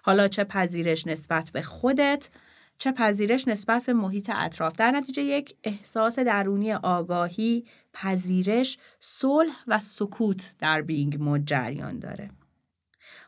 حالا 0.03 0.29
چه 0.29 0.45
پذیرش 0.45 1.07
نسبت 1.07 1.51
به 1.51 1.63
خودت 1.63 2.31
چه 2.79 2.93
پذیرش 2.93 3.49
نسبت 3.49 3.85
به 3.85 3.93
محیط 3.93 4.31
اطراف 4.35 4.77
در 4.77 4.91
نتیجه 4.91 5.23
یک 5.23 5.57
احساس 5.65 6.19
درونی 6.19 6.73
آگاهی 6.73 7.65
پذیرش 7.93 8.79
صلح 9.01 9.55
و 9.67 9.79
سکوت 9.79 10.55
در 10.59 10.83
بینگ 10.83 11.23
مود 11.23 11.47
جریان 11.47 11.99
داره 11.99 12.31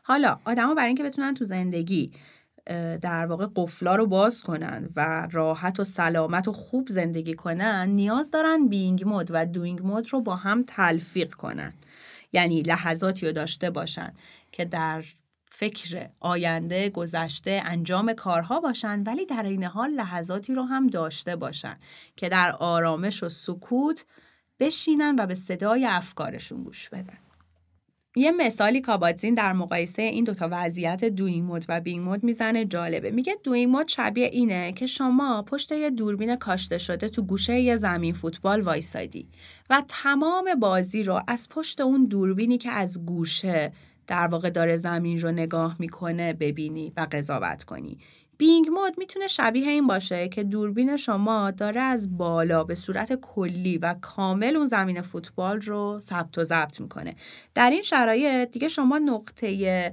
حالا 0.03 0.39
آدما 0.45 0.73
برای 0.73 0.87
اینکه 0.87 1.03
بتونن 1.03 1.33
تو 1.33 1.45
زندگی 1.45 2.11
در 3.01 3.25
واقع 3.25 3.47
قفلا 3.55 3.95
رو 3.95 4.07
باز 4.07 4.43
کنن 4.43 4.89
و 4.95 5.27
راحت 5.31 5.79
و 5.79 5.83
سلامت 5.83 6.47
و 6.47 6.51
خوب 6.51 6.87
زندگی 6.89 7.33
کنن 7.33 7.89
نیاز 7.89 8.31
دارن 8.31 8.67
بینگ 8.67 9.07
مود 9.07 9.29
و 9.31 9.45
دوینگ 9.45 9.85
مود 9.85 10.13
رو 10.13 10.21
با 10.21 10.35
هم 10.35 10.63
تلفیق 10.67 11.33
کنن. 11.33 11.73
یعنی 12.33 12.61
لحظاتی 12.61 13.25
رو 13.25 13.31
داشته 13.31 13.69
باشن 13.69 14.13
که 14.51 14.65
در 14.65 15.03
فکر 15.55 16.09
آینده 16.19 16.89
گذشته 16.89 17.61
انجام 17.65 18.13
کارها 18.13 18.59
باشن 18.59 19.03
ولی 19.03 19.25
در 19.25 19.43
این 19.43 19.63
حال 19.63 19.89
لحظاتی 19.89 20.53
رو 20.53 20.63
هم 20.63 20.87
داشته 20.87 21.35
باشن 21.35 21.77
که 22.15 22.29
در 22.29 22.51
آرامش 22.51 23.23
و 23.23 23.29
سکوت 23.29 24.05
بشینن 24.59 25.15
و 25.19 25.25
به 25.25 25.35
صدای 25.35 25.85
افکارشون 25.85 26.63
گوش 26.63 26.89
بدن. 26.89 27.22
یه 28.15 28.31
مثالی 28.31 28.81
کاباتزین 28.81 29.33
در 29.33 29.53
مقایسه 29.53 30.01
این 30.01 30.23
دوتا 30.23 30.47
وضعیت 30.51 31.05
دوینگ 31.05 31.43
مود 31.43 31.65
و 31.69 31.81
بینگ 31.81 32.05
مود 32.05 32.23
می‌زنه 32.23 32.65
جالبه. 32.65 33.11
میگه 33.11 33.35
دوینگ 33.43 33.69
مود 33.71 33.87
شبیه 33.87 34.25
اینه 34.25 34.71
که 34.71 34.87
شما 34.87 35.41
پشت 35.41 35.71
یه 35.71 35.89
دوربین 35.89 36.35
کاشته 36.35 36.77
شده 36.77 37.09
تو 37.09 37.21
گوشه 37.21 37.59
یه 37.59 37.75
زمین 37.75 38.13
فوتبال 38.13 38.61
وایسادی 38.61 39.27
و 39.69 39.83
تمام 39.87 40.55
بازی 40.59 41.03
رو 41.03 41.21
از 41.27 41.49
پشت 41.49 41.81
اون 41.81 42.05
دوربینی 42.05 42.57
که 42.57 42.71
از 42.71 43.05
گوشه 43.05 43.71
در 44.07 44.27
واقع 44.27 44.49
داره 44.49 44.77
زمین 44.77 45.21
رو 45.21 45.31
نگاه 45.31 45.75
می‌کنه 45.79 46.33
ببینی 46.33 46.93
و 46.97 47.07
قضاوت 47.11 47.63
کنی. 47.63 47.97
بینگ 48.37 48.67
مود 48.69 48.93
می‌تونه 48.97 49.27
شبیه 49.27 49.69
این 49.69 49.87
باشه 49.87 50.27
که 50.27 50.43
دوربین 50.43 50.97
شما 50.97 51.51
داره 51.51 51.81
از 51.81 52.17
بالا 52.17 52.63
به 52.63 52.75
صورت 52.75 53.13
کلی 53.13 53.77
و 53.77 53.95
کامل 54.01 54.55
اون 54.55 54.65
زمین 54.65 55.01
فوتبال 55.01 55.61
رو 55.61 55.99
ثبت 56.01 56.37
و 56.37 56.43
ضبط 56.43 56.81
می‌کنه. 56.81 57.15
در 57.53 57.69
این 57.69 57.81
شرایط 57.81 58.51
دیگه 58.51 58.67
شما 58.67 58.97
نقطه 58.97 59.91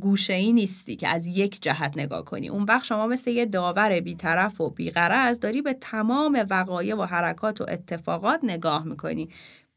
گوشه 0.00 0.32
ای 0.32 0.52
نیستی 0.52 0.96
که 0.96 1.08
از 1.08 1.26
یک 1.26 1.62
جهت 1.62 1.92
نگاه 1.96 2.24
کنی. 2.24 2.48
اون 2.48 2.62
وقت 2.62 2.84
شما 2.84 3.06
مثل 3.06 3.30
یه 3.30 3.46
داور 3.46 4.00
بیطرف 4.00 4.60
و 4.60 4.70
بیغرض 4.70 5.40
داری 5.40 5.62
به 5.62 5.72
تمام 5.72 6.46
وقایع 6.50 6.96
و 6.96 7.02
حرکات 7.02 7.60
و 7.60 7.66
اتفاقات 7.68 8.40
نگاه 8.42 8.84
می‌کنی. 8.84 9.28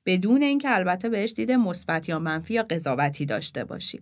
بدون 0.06 0.44
اینکه 0.44 0.76
البته 0.76 1.10
بهش 1.10 1.32
دیده 1.32 1.58
مثبت 1.58 2.10
یا 2.10 2.20
منفی 2.20 2.54
یا 2.54 2.64
قضاوتی 2.64 3.26
داشته 3.26 3.64
باشی. 3.64 4.00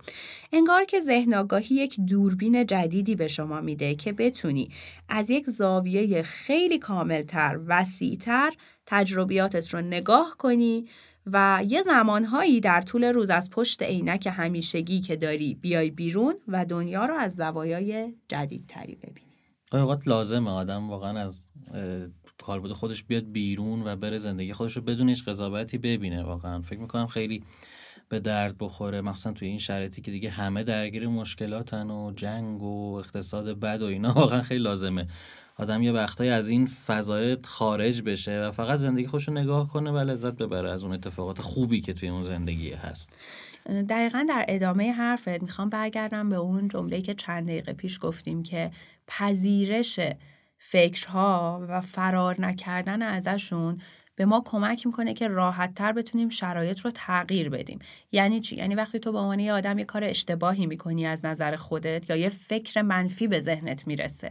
انگار 0.53 0.85
که 0.85 0.99
ذهن 0.99 1.33
آگاهی 1.33 1.75
یک 1.75 1.99
دوربین 2.07 2.65
جدیدی 2.65 3.15
به 3.15 3.27
شما 3.27 3.61
میده 3.61 3.95
که 3.95 4.13
بتونی 4.13 4.69
از 5.09 5.29
یک 5.29 5.49
زاویه 5.49 6.21
خیلی 6.21 6.79
کاملتر 6.79 7.59
وسیعتر 7.67 8.53
تجربیاتت 8.85 9.73
رو 9.73 9.81
نگاه 9.81 10.35
کنی 10.37 10.85
و 11.25 11.63
یه 11.67 11.81
زمانهایی 11.81 12.59
در 12.59 12.81
طول 12.81 13.03
روز 13.03 13.29
از 13.29 13.49
پشت 13.49 13.83
عینک 13.83 14.27
همیشگی 14.31 15.01
که 15.01 15.15
داری 15.15 15.55
بیای 15.55 15.91
بیرون 15.91 16.35
و 16.47 16.65
دنیا 16.65 17.05
رو 17.05 17.13
از 17.15 17.35
زوایای 17.35 18.13
جدیدتری 18.27 18.95
ببینی. 18.95 19.27
اوقات 19.73 20.07
لازمه 20.07 20.49
آدم 20.49 20.89
واقعا 20.89 21.19
از 21.19 21.51
کاربرد 22.47 22.71
خودش 22.71 23.03
بیاد 23.03 23.31
بیرون 23.31 23.87
و 23.87 23.95
بره 23.95 24.17
زندگی 24.17 24.53
خودش 24.53 24.77
رو 24.77 24.81
بدون 24.81 25.09
هیچ 25.09 25.23
قضاوتی 25.23 25.77
ببینه. 25.77 26.23
واقعا 26.23 26.61
فکر 26.61 26.79
می‌کنم 26.79 27.07
خیلی 27.07 27.43
به 28.09 28.19
درد 28.19 28.55
بخوره 28.59 29.01
مخصوصا 29.01 29.31
توی 29.31 29.47
این 29.47 29.57
شرایطی 29.57 30.01
که 30.01 30.11
دیگه 30.11 30.29
همه 30.29 30.63
درگیر 30.63 31.07
مشکلاتن 31.07 31.89
و 31.89 32.11
جنگ 32.15 32.61
و 32.61 32.95
اقتصاد 32.95 33.59
بد 33.59 33.81
و 33.81 33.85
اینا. 33.85 34.13
واقعا 34.21 34.41
خیلی 34.41 34.63
لازمه 34.63 35.07
آدم 35.57 35.83
یه 35.83 35.91
وقتایی 35.91 36.29
از 36.29 36.49
این 36.49 36.67
فضای 36.67 37.37
خارج 37.43 38.01
بشه 38.01 38.47
و 38.47 38.51
فقط 38.51 38.79
زندگی 38.79 39.07
خودش 39.07 39.27
رو 39.27 39.33
نگاه 39.33 39.67
کنه 39.67 39.91
و 39.91 39.97
لذت 39.97 40.33
ببره 40.33 40.71
از 40.71 40.83
اون 40.83 40.93
اتفاقات 40.93 41.41
خوبی 41.41 41.81
که 41.81 41.93
توی 41.93 42.09
اون 42.09 42.23
زندگی 42.23 42.71
هست. 42.73 43.11
دقیقا 43.89 44.25
در 44.29 44.45
ادامه 44.47 44.91
حرفت 44.91 45.43
می‌خوام 45.43 45.69
برگردم 45.69 46.29
به 46.29 46.35
اون 46.35 46.67
جمله 46.67 47.01
که 47.01 47.13
چند 47.13 47.47
دقیقه 47.47 47.73
پیش 47.73 47.99
گفتیم 48.01 48.43
که 48.43 48.71
پذیرش 49.07 49.99
فکرها 50.57 51.65
و 51.69 51.81
فرار 51.81 52.41
نکردن 52.41 53.01
ازشون 53.01 53.81
به 54.15 54.25
ما 54.25 54.43
کمک 54.45 54.85
می‌کنه 54.85 55.13
که 55.13 55.27
راحت 55.27 55.73
تر 55.73 55.91
بتونیم 55.91 56.29
شرایط 56.29 56.79
رو 56.79 56.91
تغییر 56.91 57.49
بدیم. 57.49 57.79
یعنی 58.11 58.39
چی؟ 58.39 58.55
یعنی 58.55 58.75
وقتی 58.75 58.99
تو 58.99 59.11
به 59.11 59.17
عنوان 59.17 59.39
یه 59.39 59.53
آدم 59.53 59.79
یه 59.79 59.85
کار 59.85 60.03
اشتباهی 60.03 60.65
می‌کنی 60.65 61.05
از 61.05 61.25
نظر 61.25 61.55
خودت 61.55 62.09
یا 62.09 62.15
یه 62.15 62.29
فکر 62.29 62.81
منفی 62.81 63.27
به 63.27 63.39
ذهنت 63.39 63.87
می‌رسه 63.87 64.29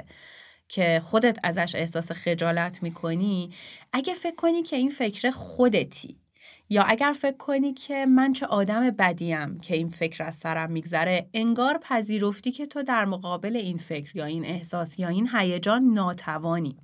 که 0.68 1.00
خودت 1.04 1.38
ازش 1.42 1.74
احساس 1.74 2.12
خجالت 2.12 2.82
می‌کنی 2.82 3.54
اگه 3.92 4.14
فکر 4.14 4.36
کنی 4.36 4.62
که 4.62 4.76
این 4.76 4.90
فکر 4.90 5.30
خودتی 5.30 6.20
یا 6.68 6.82
اگر 6.82 7.12
فکر 7.12 7.36
کنی 7.36 7.72
که 7.72 8.06
من 8.06 8.32
چه 8.32 8.46
آدم 8.46 8.90
بدیم 8.90 9.60
که 9.60 9.76
این 9.76 9.88
فکر 9.88 10.24
از 10.24 10.34
سرم 10.34 10.72
میگذره 10.72 11.28
انگار 11.34 11.78
پذیرفتی 11.78 12.50
که 12.50 12.66
تو 12.66 12.82
در 12.82 13.04
مقابل 13.04 13.56
این 13.56 13.78
فکر 13.78 14.16
یا 14.16 14.24
این 14.24 14.44
احساس 14.44 14.98
یا 14.98 15.08
این 15.08 15.28
هیجان 15.32 15.82
ناتوانی 15.84 16.76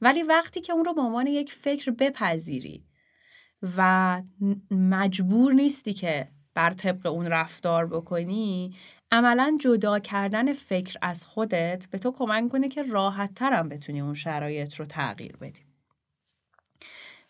ولی 0.00 0.22
وقتی 0.22 0.60
که 0.60 0.72
اون 0.72 0.84
رو 0.84 0.94
به 0.94 1.00
عنوان 1.00 1.26
یک 1.26 1.52
فکر 1.52 1.90
بپذیری 1.90 2.84
و 3.76 4.22
مجبور 4.70 5.52
نیستی 5.52 5.92
که 5.92 6.28
بر 6.54 6.70
طبق 6.70 7.06
اون 7.06 7.26
رفتار 7.26 7.86
بکنی 7.86 8.74
عملا 9.12 9.56
جدا 9.60 9.98
کردن 9.98 10.52
فکر 10.52 10.98
از 11.02 11.26
خودت 11.26 11.86
به 11.90 11.98
تو 11.98 12.10
کمک 12.10 12.48
کنه 12.48 12.68
که 12.68 12.82
راحت 12.82 13.34
ترم 13.34 13.68
بتونی 13.68 14.00
اون 14.00 14.14
شرایط 14.14 14.74
رو 14.74 14.84
تغییر 14.84 15.36
بدی. 15.36 15.62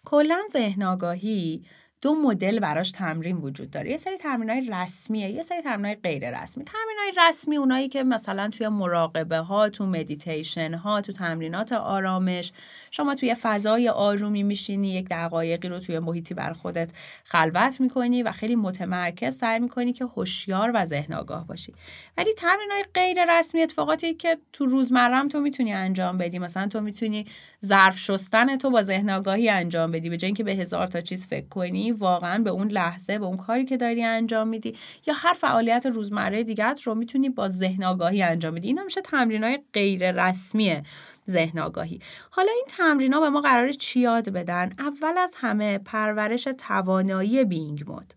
کلا 0.04 0.40
ذهن 0.52 0.82
آگاهی 0.82 1.64
دو 2.02 2.14
مدل 2.14 2.58
براش 2.58 2.90
تمرین 2.90 3.36
وجود 3.36 3.70
داره. 3.70 3.90
یه 3.90 3.96
سری 3.96 4.16
های 4.48 4.60
رسمیه 4.72 5.30
یه 5.30 5.42
سری 5.42 5.62
های 5.62 5.94
غیر 5.94 6.42
رسمی 6.42 6.64
های 6.98 7.28
رسمی 7.28 7.56
اونایی 7.56 7.88
که 7.88 8.02
مثلا 8.02 8.48
توی 8.48 8.68
مراقبه 8.68 9.38
ها 9.38 9.68
تو 9.68 9.86
مدیتیشن 9.86 10.74
ها 10.74 11.00
تو 11.00 11.12
تمرینات 11.12 11.72
آرامش 11.72 12.52
شما 12.90 13.14
توی 13.14 13.34
فضای 13.34 13.88
آرومی 13.88 14.42
میشینی 14.42 14.92
یک 14.92 15.08
دقایقی 15.08 15.68
رو 15.68 15.78
توی 15.78 15.98
محیطی 15.98 16.34
بر 16.34 16.52
خودت 16.52 16.92
خلوت 17.24 17.80
می‌کنی 17.80 18.22
و 18.22 18.32
خیلی 18.32 18.56
متمرکز 18.56 19.36
سعی 19.36 19.58
می‌کنی 19.58 19.92
که 19.92 20.04
هوشیار 20.04 20.72
و 20.74 20.84
ذهن 20.84 21.14
آگاه 21.14 21.46
باشی. 21.46 21.74
ولی 22.16 22.30
های 22.70 22.84
غیر 22.94 23.38
رسمی 23.38 23.62
اتفاقاتی 23.62 24.14
که 24.14 24.38
تو 24.52 24.66
روزمرم 24.66 25.28
تو 25.28 25.40
می‌تونی 25.40 25.72
انجام 25.72 26.18
بدی 26.18 26.38
مثلا 26.38 26.68
تو 26.68 26.80
می‌تونی 26.80 27.26
ظرف 27.64 27.98
شستن 27.98 28.56
تو 28.56 28.70
با 28.70 28.82
ذهن 28.82 29.10
آگاهی 29.10 29.48
انجام 29.48 29.90
بدی 29.90 30.10
به 30.10 30.16
جای 30.16 30.28
اینکه 30.28 30.44
به 30.44 30.52
هزار 30.52 30.86
تا 30.86 31.00
چیز 31.00 31.26
فکر 31.26 31.48
کنی 31.48 31.89
می‌تونی 31.90 32.10
واقعا 32.10 32.42
به 32.42 32.50
اون 32.50 32.68
لحظه 32.68 33.18
به 33.18 33.24
اون 33.24 33.36
کاری 33.36 33.64
که 33.64 33.76
داری 33.76 34.04
انجام 34.04 34.48
میدی 34.48 34.76
یا 35.06 35.14
هر 35.16 35.34
فعالیت 35.34 35.86
روزمره 35.86 36.44
دیگرت 36.44 36.82
رو 36.82 36.94
می‌تونی 36.94 37.28
با 37.28 37.48
ذهن 37.48 37.84
آگاهی 37.84 38.22
انجام 38.22 38.54
بدی. 38.54 38.68
اینا 38.68 38.84
میشه 38.84 39.00
تمرین 39.00 39.44
های 39.44 39.58
غیر 39.72 40.12
رسمی 40.12 40.82
ذهن 41.30 41.58
آگاهی 41.58 42.00
حالا 42.30 42.52
این 42.52 42.64
تمرین 42.68 43.12
ها 43.12 43.20
به 43.20 43.30
ما 43.30 43.40
قرار 43.40 43.72
چی 43.72 44.00
یاد 44.00 44.28
بدن؟ 44.28 44.72
اول 44.78 45.18
از 45.18 45.34
همه 45.36 45.78
پرورش 45.78 46.48
توانایی 46.58 47.44
بینگ 47.44 47.84
مود 47.86 48.14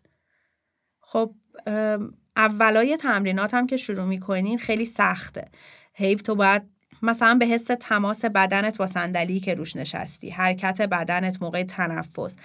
خب 1.00 1.34
اولای 2.36 2.98
تمرینات 2.98 3.53
هم 3.53 3.68
که 3.68 3.77
شروع 3.77 4.06
می‌کنین 4.06 4.58
خیلی 4.58 4.86
سخته. 4.86 5.48
هی 5.94 6.15
تو 6.15 6.36
باید 6.36 6.62
مثلا 7.01 7.36
به 7.36 7.46
حس 7.46 7.68
تماس 7.80 8.25
بدنت 8.25 8.77
با 8.77 8.88
صندلی 8.88 9.39
که 9.39 9.56
روش 9.56 9.75
نشستی 9.75 10.30
حرکت 10.30 10.82
بدنت 10.82 11.42
موقع 11.42 11.63
تنفس. 11.63 12.38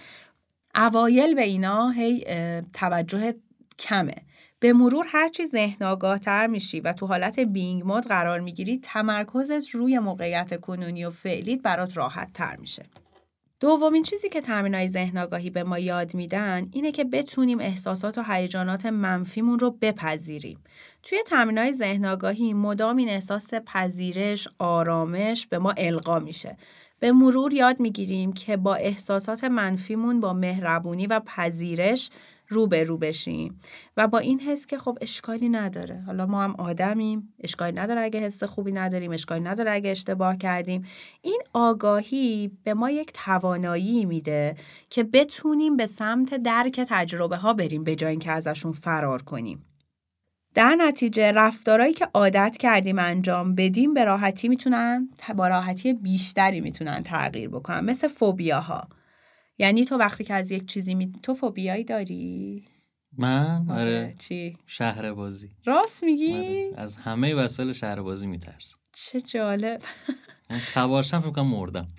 اوایل 0.78 1.34
به 1.34 1.42
اینا 1.42 1.90
هی 1.90 2.24
توجه 2.72 3.34
کمه 3.78 4.14
به 4.60 4.72
مرور 4.72 5.06
هرچی 5.08 5.46
ذهن 5.46 5.86
آگاه 5.86 6.18
تر 6.18 6.46
میشی 6.46 6.80
و 6.80 6.92
تو 6.92 7.06
حالت 7.06 7.40
بینگ 7.40 7.86
مود 7.86 8.06
قرار 8.06 8.40
می‌گیری 8.40 8.78
تمرکزت 8.78 9.70
روی 9.70 9.98
موقعیت 9.98 10.60
کنونی 10.60 11.04
و 11.04 11.10
فعلیت 11.10 11.62
برات 11.62 11.96
راحت 11.96 12.32
تر 12.32 12.56
میشه 12.56 12.82
دومین 13.60 14.02
چیزی 14.02 14.28
که 14.28 14.42
های 14.50 14.88
ذهن 14.88 15.18
آگاهی 15.18 15.50
به 15.50 15.62
ما 15.62 15.78
یاد 15.78 16.14
میدن 16.14 16.68
اینه 16.72 16.92
که 16.92 17.04
بتونیم 17.04 17.60
احساسات 17.60 18.18
و 18.18 18.22
هیجانات 18.28 18.86
منفیمون 18.86 19.58
رو 19.58 19.70
بپذیریم. 19.70 20.58
توی 21.02 21.18
های 21.56 21.72
ذهن 21.72 22.06
آگاهی 22.06 22.52
مدام 22.52 22.96
این 22.96 23.08
احساس 23.08 23.54
پذیرش، 23.54 24.48
آرامش 24.58 25.46
به 25.46 25.58
ما 25.58 25.74
القا 25.76 26.18
میشه. 26.18 26.56
به 27.00 27.12
مرور 27.12 27.54
یاد 27.54 27.80
می‌گیریم 27.80 28.32
که 28.32 28.56
با 28.56 28.74
احساسات 28.74 29.44
منفیمون 29.44 30.20
با 30.20 30.32
مهربونی 30.32 31.06
و 31.06 31.20
پذیرش 31.20 32.10
رو 32.48 32.66
به 32.66 32.84
رو 32.84 32.96
بشیم 32.96 33.60
و 33.96 34.08
با 34.08 34.18
این 34.18 34.40
حس 34.40 34.66
که 34.66 34.78
خب 34.78 34.98
اشکالی 35.00 35.48
نداره. 35.48 36.02
حالا 36.06 36.26
ما 36.26 36.44
هم 36.44 36.54
آدمیم 36.58 37.34
اشکالی 37.38 37.72
نداره 37.72 38.00
اگه 38.00 38.20
حس 38.20 38.42
خوبی 38.44 38.72
نداریم 38.72 39.12
اشکالی 39.12 39.40
نداره 39.40 39.72
اگه 39.72 39.90
اشتباه 39.90 40.36
کردیم. 40.36 40.84
این 41.22 41.42
آگاهی 41.52 42.50
به 42.64 42.74
ما 42.74 42.90
یک 42.90 43.12
توانایی 43.14 44.04
میده 44.04 44.56
که 44.90 45.04
بتونیم 45.04 45.76
به 45.76 45.86
سمت 45.86 46.34
درک 46.34 46.80
تجربه 46.88 47.36
ها 47.36 47.52
بریم 47.52 47.84
به 47.84 47.96
جای 47.96 48.10
اینکه 48.10 48.30
ازشون 48.30 48.72
فرار 48.72 49.22
کنیم. 49.22 49.64
در 50.58 50.74
نتیجه 50.74 51.32
رفتارهایی 51.32 51.92
که 51.94 52.08
عادت 52.14 52.56
کردیم 52.60 52.98
انجام 52.98 53.54
بدیم 53.54 53.94
به 53.94 54.04
راحتی 54.04 54.48
می‌تونن 54.48 55.08
با 55.36 55.48
راحتی 55.48 55.92
بیشتری 55.92 56.60
می‌تونن 56.60 57.02
تغییر 57.02 57.48
بکنن 57.48 57.80
مثل 57.80 58.08
فوبیاها 58.08 58.88
یعنی 59.58 59.84
تو 59.84 59.96
وقتی 59.96 60.24
که 60.24 60.34
از 60.34 60.50
یک 60.50 60.66
چیزی 60.66 60.94
می... 60.94 61.12
تو 61.22 61.34
فوبیایی 61.34 61.84
داری؟ 61.84 62.64
من 63.18 63.66
آره, 63.70 63.80
آره. 63.80 64.14
چی؟ 64.18 64.56
شهر 64.66 65.12
بازی 65.12 65.50
راست 65.64 66.04
میگی؟ 66.04 66.34
آره. 66.34 66.70
از 66.76 66.96
همه 66.96 67.34
وسایل 67.34 67.72
شهر 67.72 68.02
بازی 68.02 68.26
میترسم 68.26 68.76
چه 68.92 69.20
جالب 69.20 69.80
سوارشم 70.66 71.20
فکر 71.20 71.30
کنم 71.30 71.46
مردم 71.46 71.88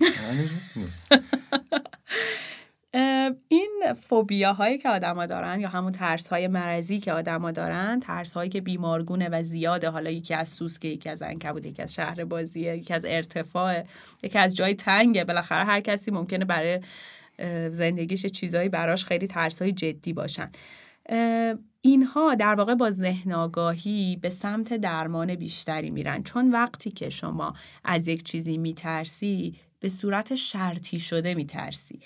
این 3.48 3.82
فوبیا 4.00 4.52
هایی 4.52 4.78
که 4.78 4.88
آدما 4.88 5.26
دارن 5.26 5.60
یا 5.60 5.68
همون 5.68 5.92
ترس 5.92 6.26
های 6.26 6.48
مرضی 6.48 7.00
که 7.00 7.12
آدما 7.12 7.50
دارن 7.50 8.00
ترس 8.00 8.32
هایی 8.32 8.50
که 8.50 8.60
بیمارگونه 8.60 9.28
و 9.28 9.42
زیاده. 9.42 9.90
حالا 9.90 10.10
یکی 10.10 10.34
از 10.34 10.48
سوسکه 10.48 10.88
یکی 10.88 11.08
از 11.08 11.22
انکبوت 11.22 11.66
یکی 11.66 11.82
از 11.82 11.94
شهر 11.94 12.24
بازیه 12.24 12.76
یکی 12.76 12.94
از 12.94 13.04
ارتفاع 13.04 13.82
یکی 14.22 14.38
از 14.38 14.56
جای 14.56 14.74
تنگه. 14.74 15.24
بالاخره 15.24 15.64
هر 15.64 15.80
کسی 15.80 16.10
ممکنه 16.10 16.44
برای 16.44 16.80
زندگیش 17.72 18.26
چیزایی 18.26 18.68
براش 18.68 19.04
خیلی 19.04 19.26
ترسای 19.26 19.72
جدی 19.72 20.12
باشن. 20.12 20.50
اینها 21.80 22.34
در 22.34 22.54
واقع 22.54 22.74
با 22.74 22.90
ذهن 22.90 23.32
آگاهی 23.32 24.18
به 24.22 24.30
سمت 24.30 24.74
درمان 24.74 25.34
بیشتری 25.34 25.90
میرن. 25.90 26.22
چون 26.22 26.50
وقتی 26.50 26.90
که 26.90 27.10
شما 27.10 27.54
از 27.84 28.08
یک 28.08 28.22
چیزی 28.22 28.58
میترسی 28.58 29.56
به 29.80 29.88
صورت 29.88 30.34
شرطی 30.34 30.98
شده 30.98 31.34
میترسی. 31.34 32.00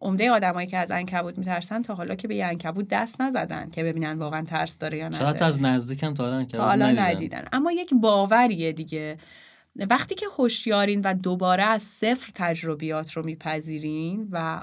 عمده 0.00 0.30
آدمایی 0.30 0.66
که 0.66 0.78
از 0.78 0.90
انکبوت 0.90 1.38
میترسن 1.38 1.82
تا 1.82 1.94
حالا 1.94 2.14
که 2.14 2.28
به 2.28 2.36
یه 2.36 2.46
انکبوت 2.46 2.88
دست 2.88 3.20
نزدن 3.20 3.70
که 3.70 3.84
ببینن 3.84 4.18
واقعا 4.18 4.42
ترس 4.42 4.78
داره 4.78 4.98
یا 4.98 5.08
نه. 5.08 5.18
شاید 5.18 5.42
از 5.42 5.60
نزدیکم 5.60 6.14
تا 6.14 6.24
حالا 6.24 6.44
تا 6.44 6.64
حالا 6.64 6.90
ندیدن. 6.90 7.42
اما 7.52 7.72
یک 7.72 7.94
باوریه 7.94 8.72
دیگه. 8.72 9.18
وقتی 9.90 10.14
که 10.14 10.26
هوشیارین 10.38 11.00
و 11.00 11.14
دوباره 11.14 11.62
از 11.62 11.82
صفر 11.82 12.32
تجربیات 12.34 13.12
رو 13.12 13.24
میپذیرین 13.24 14.28
و 14.30 14.62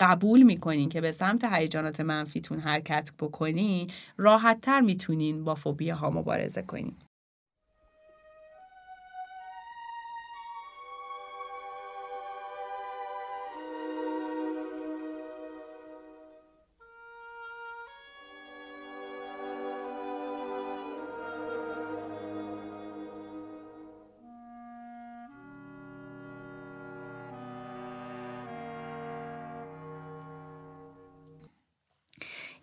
قبول 0.00 0.42
می‌کنین 0.42 0.88
که 0.88 1.00
به 1.00 1.12
سمت 1.12 1.44
هیجانات 1.44 2.00
منفیتون 2.00 2.58
حرکت 2.58 3.10
بکنین 3.18 3.90
راحتتر 4.16 4.80
می‌تونین 4.80 5.44
با 5.44 5.54
فوبیه 5.54 5.94
ها 5.94 6.10
مبارزه 6.10 6.62
کنین. 6.62 6.96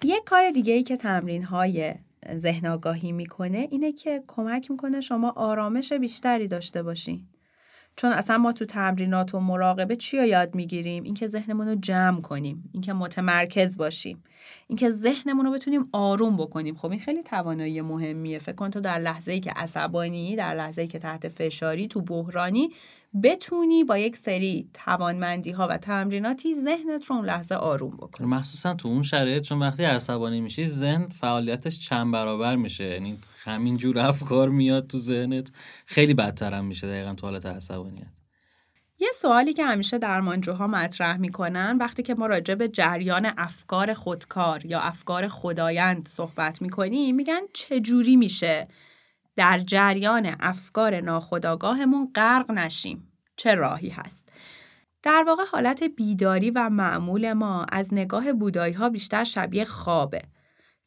یک 0.03 0.23
کار 0.23 0.51
دیگه 0.51 0.73
ای 0.73 0.83
که 0.83 0.97
تمرین 0.97 1.43
های 1.43 1.93
ذهن 2.35 2.67
آگاهی 2.67 3.11
می‌کنه 3.11 3.67
اینه 3.71 3.91
که 3.91 4.23
کمک 4.27 4.71
می‌کنه 4.71 5.01
شما 5.01 5.33
آرامش 5.35 5.93
بیشتری 5.93 6.47
داشته 6.47 6.83
باشین. 6.83 7.27
چون 7.97 8.11
اصلا 8.11 8.37
ما 8.37 8.53
تو 8.53 8.65
تمرینات 8.65 9.35
و 9.35 9.39
مراقبه 9.39 9.95
چی 9.95 10.17
رو 10.17 10.25
یاد 10.25 10.55
می‌گیریم؟ 10.55 11.03
اینکه 11.03 11.27
ذهنمون 11.27 11.67
رو 11.67 11.75
جمع 11.75 12.21
کنیم 12.21 12.69
اینکه 12.73 12.93
متمرکز 12.93 13.77
باشیم 13.77 14.23
اینکه 14.67 14.89
ذهنمون 14.89 15.45
رو 15.45 15.51
بتونیم 15.51 15.89
آروم 15.91 16.37
بکنیم. 16.37 16.75
خب 16.75 16.91
این 16.91 16.99
خیلی 16.99 17.23
توانایی 17.23 17.81
مهمیه. 17.81 18.39
فکر 18.39 18.55
کن 18.55 18.69
تو 18.69 18.79
در 18.79 18.99
لحظه 18.99 19.31
ای 19.31 19.39
که 19.39 19.51
عصبانی 19.51 20.35
در 20.35 20.53
لحظه 20.53 20.81
ای 20.81 20.87
که 20.87 20.99
تحت 20.99 21.27
فشاری 21.27 21.87
تو 21.87 22.01
بحرانی 22.01 22.69
بتونی 23.23 23.83
با 23.83 23.97
یک 23.97 24.17
سری 24.17 24.69
توانمندی 24.73 25.51
ها 25.51 25.67
و 25.67 25.77
تمریناتی 25.77 26.55
ذهنت 26.55 27.05
رو 27.05 27.15
اون 27.15 27.25
لحظه 27.25 27.55
آروم 27.55 27.97
بکنی. 27.97 28.27
مخصوصا 28.27 28.73
تو 28.73 28.87
اون 28.87 29.03
شرایط 29.03 29.43
چون 29.43 29.59
وقتی 29.59 29.83
عصبانی 29.83 30.41
میشی 30.41 30.69
ذهن 30.69 31.07
فعالیتش 31.07 31.79
چند 31.79 32.13
برابر 32.13 32.55
میشه. 32.55 32.83
یعنی 32.83 33.17
همین 33.47 33.77
جور 33.77 33.99
افکار 33.99 34.49
میاد 34.49 34.87
تو 34.87 34.97
ذهنت. 34.97 35.51
خیلی 35.85 36.13
بدترم 36.13 36.65
میشه 36.65 36.87
دقیقا 36.87 37.13
تو 37.13 37.27
حالت 37.27 37.45
عصبانیت. 37.45 38.07
یه 38.99 39.09
سوالی 39.13 39.53
که 39.53 39.65
همیشه 39.65 39.97
درمانجوها 39.97 40.67
مطرح 40.67 41.17
می‌کنن 41.17 41.77
وقتی 41.79 42.03
که 42.03 42.15
ما 42.15 42.27
راجع 42.27 42.55
به 42.55 42.67
جریان 42.67 43.33
افکار 43.37 43.93
خودکار 43.93 44.65
یا 44.65 44.79
افکار 44.79 45.27
خدایند 45.27 46.07
صحبت 46.07 46.61
می‌کنیم 46.61 47.15
میگن 47.15 47.41
چجوری 47.53 48.15
میشه 48.15 48.67
در 49.35 49.59
جریان 49.59 50.35
افکار 50.39 51.01
ناخودآگاهمون 51.01 52.11
غرق 52.15 52.51
نشیم؟ 52.51 53.11
چه 53.35 53.55
راهی 53.55 53.89
هست؟ 53.89 54.29
در 55.03 55.23
واقع 55.27 55.43
حالت 55.51 55.83
بیداری 55.83 56.51
و 56.51 56.69
معمول 56.69 57.33
ما 57.33 57.65
از 57.71 57.93
نگاه 57.93 58.33
بودایی 58.33 58.73
ها 58.73 58.89
بیشتر 58.89 59.23
شبیه 59.23 59.65
خوابه. 59.65 60.21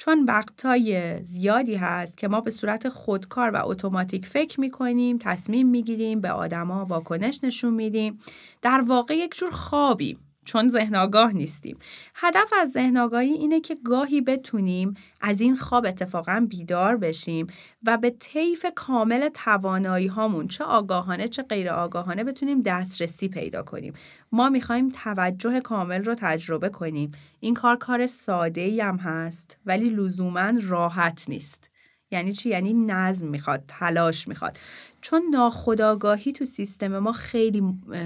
چون 0.00 0.24
وقتای 0.24 1.18
زیادی 1.24 1.74
هست 1.74 2.16
که 2.16 2.28
ما 2.28 2.40
به 2.40 2.50
صورت 2.50 2.88
خودکار 2.88 3.50
و 3.50 3.60
اتوماتیک 3.64 4.26
فکر 4.26 4.60
می‌کنیم 4.60 5.18
تصمیم 5.18 5.68
می‌گیریم 5.68 6.20
به 6.20 6.30
آدما 6.30 6.84
واکنش 6.84 7.40
نشون 7.42 7.74
میدیم. 7.74 8.18
در 8.62 8.84
واقع 8.86 9.14
یک 9.14 9.34
جور 9.34 9.50
خوابیم. 9.50 10.18
چون 10.50 10.68
ذهن 10.68 10.94
آگاه 10.94 11.32
نیستیم. 11.32 11.78
هدف 12.14 12.52
از 12.60 12.70
ذهن 12.70 12.96
آگاهی 12.96 13.32
اینه 13.32 13.60
که 13.60 13.76
گاهی 13.84 14.20
بتونیم 14.20 14.94
از 15.20 15.40
این 15.40 15.56
خواب 15.56 15.86
اتفاقا 15.86 16.46
بیدار 16.48 16.96
بشیم 16.96 17.46
و 17.86 17.98
به 17.98 18.10
طیف 18.10 18.66
کامل 18.74 19.28
توانایی 19.28 20.06
هامون 20.06 20.48
چه 20.48 20.64
آگاهانه 20.64 21.28
چه 21.28 21.42
غیر 21.42 21.68
آگاهانه 21.68 22.24
بتونیم 22.24 22.62
دسترسی 22.62 23.28
پیدا 23.28 23.62
کنیم. 23.62 23.92
ما 24.32 24.48
می‌خوایم 24.48 24.88
توجه 24.88 25.60
کامل 25.60 26.04
رو 26.04 26.14
تجربه 26.14 26.68
کنیم. 26.68 27.10
این 27.40 27.54
کار 27.54 27.76
کار 27.76 28.06
ساده 28.06 28.60
ای 28.60 28.80
هم 28.80 28.96
هست 28.96 29.58
ولی 29.66 29.90
لزوما 29.90 30.52
راحت 30.62 31.24
نیست. 31.28 31.70
یعنی 32.10 32.32
چی؟ 32.32 32.48
یعنی 32.48 32.74
نظم 32.74 33.28
می‌خواد 33.28 33.64
تلاش 33.68 34.28
می‌خواد. 34.28 34.58
چون 35.00 35.22
ناخداگاهی 35.32 36.32
تو 36.32 36.44
سیستم 36.44 36.98
ما 36.98 37.12
خیلی 37.12 37.60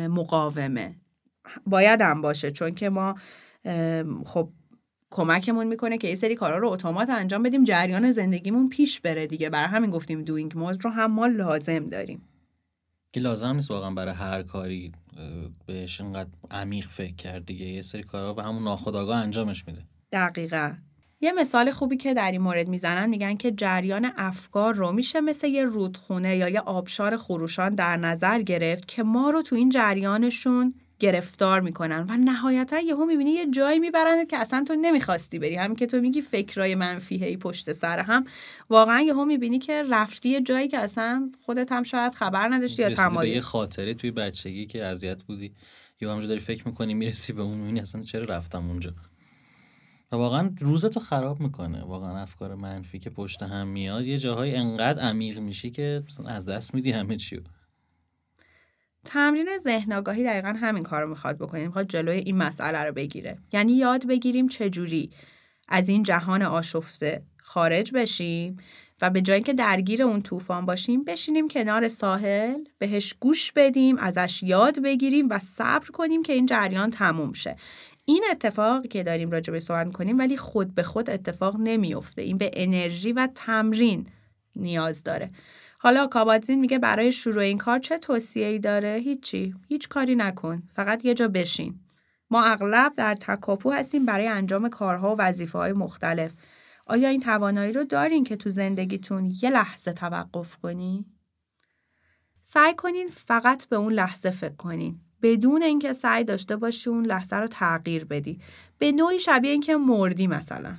مقاومه. 0.09 0.95
باید 1.67 2.01
هم 2.01 2.23
باشه 2.23 2.51
چون 2.51 2.75
که 2.75 2.91
ما 2.91 3.15
خب 4.25 4.49
کمکمون 5.11 5.67
می‌کنه 5.67 5.99
که 5.99 6.09
یه 6.09 6.15
سری 6.15 6.35
کارا 6.35 6.59
رو 6.59 6.69
اتومات 6.69 7.11
انجام 7.11 7.43
بدیم 7.43 7.65
جریان 7.65 8.11
زندگیمون 8.11 8.69
پیش 8.69 9.01
بره 9.01 9.27
دیگه. 9.27 9.51
برای 9.51 9.69
همین 9.69 9.91
گفتیم 9.91 10.23
دوینگ 10.23 10.59
مود 10.59 10.85
رو 10.85 10.91
هم 10.91 11.13
ما 11.13 11.27
لازم 11.27 11.89
داریم. 11.89 12.29
که 13.13 13.21
لازم 13.21 13.55
نیست 13.55 13.71
واقعا 13.71 13.91
برای 13.91 14.15
هر 14.15 14.43
کاری 14.43 14.93
بهش 15.67 16.01
اینقدر 16.01 16.31
عمیق 16.51 16.87
فکر 16.87 17.15
کرد 17.15 17.47
دیگه. 17.47 17.67
یه 17.67 17.83
سری 17.83 18.03
کارها 18.03 18.33
به 18.33 18.43
همون 18.43 18.63
ناخودآگاه 18.63 19.17
انجامش 19.17 19.67
میده. 19.67 19.83
دقیقا. 20.13 20.73
یه 21.21 21.33
مثال 21.33 21.71
خوبی 21.71 21.97
که 21.97 22.15
در 22.15 22.31
این 22.31 22.41
مورد 22.41 22.69
می‌زنن 22.69 23.07
میگن 23.07 23.37
که 23.37 23.51
جریان 23.51 24.13
افکار 24.17 24.75
رو 24.75 24.93
میشه 24.93 25.21
مثل 25.21 25.47
یه 25.47 25.65
رودخونه 25.65 26.37
یا 26.37 26.49
یه 26.49 26.61
آبشار 26.61 27.17
خروشان 27.17 27.75
در 27.75 27.97
نظر 27.97 28.43
گرفت 28.43 28.89
که 28.89 29.03
ما 29.03 29.31
رو 29.31 29.43
تو 29.43 29.57
این 29.57 29.69
جریانشون 29.69 30.75
گرفتار 30.99 31.61
می‌کنن 31.61 32.07
و 32.09 32.17
نهایتا 32.17 32.81
یهو 32.81 33.05
می‌بینی 33.05 33.31
یه 33.31 33.47
جایی 33.51 33.79
می‌برند 33.79 34.27
که 34.27 34.39
اصلا 34.39 34.65
تو 34.69 34.75
نمی‌خواستی 34.75 35.39
بری. 35.39 35.57
همین 35.57 35.77
که 35.77 35.87
تو 35.87 36.01
میگی 36.01 36.21
فکرای 36.21 36.75
منفی 36.75 37.25
هی 37.25 37.37
پشت 37.37 37.73
سر 37.73 37.99
هم. 37.99 38.25
واقعا 38.71 39.01
یهو 39.01 39.25
می‌بینی 39.25 39.59
که 39.59 39.83
رفتی 39.91 40.29
یه 40.29 40.41
جایی 40.41 40.69
که 40.69 40.79
اصلا 40.79 41.31
خودت 41.45 41.73
هم 41.73 41.83
شاید 41.83 42.15
خبر 42.15 42.49
نداشتی 42.49 42.83
یا 42.83 42.91
تمایل. 42.91 43.35
یه 43.35 43.41
خاطره 43.41 43.95
توی 43.95 44.11
بچگی 44.11 44.67
که 44.67 44.85
اذیت 44.85 45.23
بودی. 45.23 45.53
یا 46.01 46.11
همونجا 46.11 46.29
داری 46.29 46.41
فکر 46.41 46.69
می‌کنی 46.69 46.95
می‌رسی 46.95 47.33
به 47.33 47.43
اون 47.43 47.59
می‌بینی 47.59 47.81
اصلا 47.81 48.03
چرا 48.03 48.25
رفتم 48.25 48.69
اونجا. 48.69 48.95
و 50.13 50.17
واقعا 50.17 50.51
روزتو 50.61 51.01
خراب 51.01 51.41
می‌کنه. 51.41 51.85
واقعا 51.85 52.19
افکار 52.19 52.55
منفی 52.55 52.99
که 52.99 53.11
پشت 53.11 53.43
هم 53.43 53.69
میاد 53.69 54.05
یه 54.05 54.19
جاهای 54.19 54.57
انقدر 54.57 55.03
عمیق 55.03 55.39
میشی 55.39 55.71
که 55.71 56.03
از 56.27 56.47
دست 56.49 56.75
میدی 56.75 56.91
همه 56.91 57.17
چیو. 57.17 57.41
تمرین 59.05 59.49
ذهن 59.59 59.93
آگاهی 59.93 60.25
دقیقا 60.25 60.49
همین 60.49 60.83
کار 60.83 61.03
رو 61.03 61.09
می‌خواد 61.09 61.39
بکنیم 61.39 61.67
می‌خواد 61.67 61.89
جلوی 61.89 62.19
این 62.19 62.37
مسئله 62.37 62.79
رو 62.79 62.93
بگیره. 62.93 63.39
یعنی 63.53 63.73
یاد 63.73 64.07
بگیریم 64.07 64.49
چجوری 64.49 65.11
از 65.69 65.89
این 65.89 66.03
جهان 66.03 66.43
آشفته 66.43 67.23
خارج 67.37 67.93
بشیم 67.93 68.57
و 69.03 69.11
به 69.11 69.21
جایی 69.21 69.43
که 69.43 69.53
درگیر 69.53 70.03
اون 70.03 70.23
طوفان 70.23 70.67
باشیم 70.67 71.05
بشینیم 71.05 71.49
کنار 71.49 71.89
ساحل 71.89 72.65
بهش 72.79 73.15
گوش 73.21 73.53
بدیم 73.53 73.97
ازش 73.99 74.43
یاد 74.43 74.83
بگیریم 74.83 75.27
و 75.31 75.39
صبر 75.39 75.87
کنیم 75.87 76.23
که 76.23 76.33
این 76.33 76.47
جریان 76.47 76.91
تموم 76.91 77.33
شه. 77.33 77.57
این 78.05 78.25
اتفاق 78.31 78.87
که 78.87 79.03
داریم 79.03 79.31
راجع 79.31 79.53
به 79.53 79.61
صحبت 79.61 79.93
کنیم 79.93 80.19
ولی 80.19 80.37
خود 80.37 80.75
به 80.75 80.83
خود 80.83 81.11
اتفاق 81.11 81.57
نمیافته. 81.59 82.23
این 82.23 82.39
به 82.39 82.51
انرژی 82.53 83.13
و 83.13 83.29
تمرین 83.35 84.07
نیاز 84.57 85.03
داره. 85.03 85.31
حالا 85.85 86.07
کاباتزین 86.07 86.61
میگه 86.61 86.79
برای 86.79 87.13
شروع 87.13 87.43
این 87.43 87.59
کار 87.59 87.79
چه 87.79 87.99
توصیه 87.99 88.47
ای 88.47 88.59
داره؟ 88.59 89.01
هیچی. 89.05 89.55
هیچ 89.69 89.89
کاری 89.89 90.15
نکن. 90.15 90.63
فقط 90.75 91.05
یه 91.05 91.15
جا 91.15 91.29
بشین. 91.29 91.81
ما 92.31 92.45
اغلب 92.45 92.93
در 92.97 93.15
تکاپو 93.15 93.71
هستیم 93.71 94.07
برای 94.07 94.27
انجام 94.27 94.69
کارها 94.69 95.15
و 95.15 95.19
وظیفه 95.19 95.59
های 95.59 95.73
مختلف. 95.73 96.33
آیا 96.87 97.09
این 97.09 97.21
توانایی 97.21 97.73
رو 97.73 97.85
دارین 97.85 98.25
که 98.25 98.37
تو 98.37 98.51
زندگیتون 98.51 99.33
یه 99.43 99.51
لحظه 99.51 99.93
توقف 99.93 100.57
کنی؟ 100.57 101.05
سعی 102.43 102.75
کنین 102.75 103.09
فقط 103.09 103.67
به 103.67 103.77
اون 103.77 103.93
لحظه 103.93 104.31
فکر 104.31 104.57
کنین. 104.57 105.01
بدون 105.23 105.63
اینکه 105.63 105.93
سعی 105.93 106.25
داشته 106.25 106.57
باشی 106.57 106.91
اون 106.91 107.07
لحظه 107.07 107.37
رو 107.37 107.47
تغییر 107.47 108.05
بدی. 108.05 108.41
به 108.79 108.93
نوعی 108.93 109.19
شبیه 109.19 109.51
اینکه 109.51 109.77
مردی 109.77 110.27
مثلا. 110.27 110.77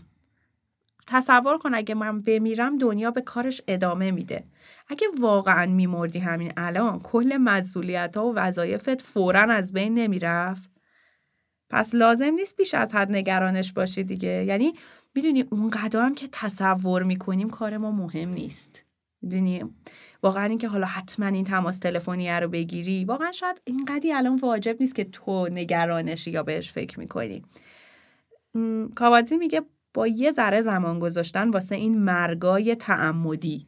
تصور 1.07 1.57
کن 1.57 1.73
اگه 1.73 1.95
من 1.95 2.21
بمیرم 2.21 2.77
دنیا 2.77 3.11
به 3.11 3.21
کارش 3.21 3.61
ادامه 3.67 4.11
میده. 4.11 4.43
اگه 4.87 5.07
واقعا 5.19 5.65
میمردی 5.65 6.19
همین 6.19 6.51
الان 6.57 6.99
کل 6.99 7.37
مسئولیت 7.37 8.17
ها 8.17 8.25
و 8.25 8.33
وظایفت 8.33 9.01
فورا 9.01 9.53
از 9.53 9.73
بین 9.73 9.93
نمی‌رفت. 9.93 10.69
پس 11.69 11.95
لازم 11.95 12.33
نیست 12.33 12.57
بیش 12.57 12.73
از 12.73 12.95
حد 12.95 13.11
نگرانش 13.11 13.73
باشی 13.73 14.03
دیگه. 14.03 14.43
یعنی 14.43 14.73
می‌دونی 15.15 15.41
اون 15.41 15.71
هم 15.93 16.15
که 16.15 16.27
تصور 16.31 17.03
می‌کنیم 17.03 17.49
کار 17.49 17.77
ما 17.77 17.91
مهم 17.91 18.29
نیست. 18.29 18.83
می‌دونی؟ 19.21 19.63
واقعا 20.23 20.45
اینکه 20.45 20.67
حالا 20.67 20.87
حتما 20.87 21.25
این 21.25 21.43
تماس 21.43 21.77
تلفنی 21.77 22.29
رو 22.29 22.47
بگیری 22.47 23.05
واقعا 23.05 23.31
شاید 23.31 23.61
اینقدی 23.65 24.13
الان 24.13 24.35
واجب 24.35 24.77
نیست 24.79 24.95
که 24.95 25.03
تو 25.03 25.47
نگرانشی 25.47 26.31
یا 26.31 26.43
بهش 26.43 26.71
فکر 26.71 26.99
می‌کنی. 26.99 27.43
کاوادزی 28.95 29.37
میگه 29.37 29.61
با 29.95 30.07
یه 30.07 30.31
ذره 30.31 30.61
زمان 30.61 30.99
گذاشتن 30.99 31.49
واسه 31.49 31.75
این 31.75 31.97
مرگای 31.99 32.75
تعمدی. 32.75 33.67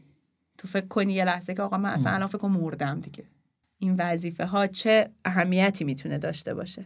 تو 0.57 0.67
فکر 0.67 0.87
کنی 0.87 1.13
یه 1.13 1.25
لحظه 1.25 1.53
که 1.53 1.61
آقا 1.61 1.77
من 1.77 1.89
اصلا 1.89 2.11
الان 2.11 2.27
فکر 2.27 2.47
مردم 2.47 2.99
دیگه. 2.99 3.23
این 3.79 3.95
وظیفه 3.99 4.45
ها 4.45 4.67
چه 4.67 5.09
اهمیتی 5.25 5.83
می‌تونه 5.83 6.19
داشته 6.19 6.53
باشه؟ 6.53 6.85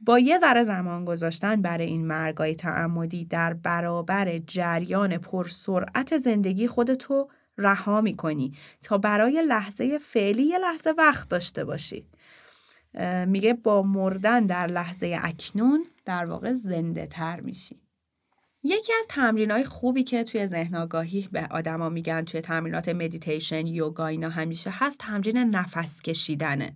با 0.00 0.18
یه 0.18 0.38
ذره 0.38 0.62
زمان 0.62 1.04
گذاشتن 1.04 1.62
برای 1.62 1.86
این 1.86 2.06
مرگای 2.06 2.54
تعمدی 2.54 3.24
در 3.24 3.54
برابر 3.54 4.38
جریان 4.38 5.18
پرسرعت 5.18 6.18
زندگی 6.18 6.66
خودتو 6.66 7.28
رها 7.58 8.00
می‌کنی 8.00 8.52
تا 8.82 8.98
برای 8.98 9.42
لحظه 9.48 9.98
فعلی 9.98 10.42
یه 10.42 10.58
لحظه 10.58 10.94
وقت 10.98 11.28
داشته 11.28 11.64
باشی. 11.64 12.06
میگه 13.26 13.54
با 13.54 13.82
مردن 13.82 14.46
در 14.46 14.66
لحظه 14.66 15.18
اکنون 15.22 15.84
در 16.04 16.24
واقع 16.24 16.52
زنده 16.54 17.06
تر 17.06 17.40
میشی. 17.40 17.81
یکی 18.64 18.92
از 18.92 19.06
تمرین 19.08 19.50
های 19.50 19.64
خوبی 19.64 20.02
که 20.02 20.24
توی 20.24 20.46
ذهن 20.46 20.74
آگاهی 20.74 21.28
به 21.32 21.46
آدما 21.50 21.88
میگن 21.88 22.22
توی 22.22 22.40
تمرینات 22.40 22.88
مدیتیشن 22.88 23.66
یوگا 23.66 24.06
اینا 24.06 24.28
همیشه 24.28 24.70
هست 24.72 24.98
تمرین 24.98 25.38
نفس 25.38 26.02
کشیدنه. 26.02 26.72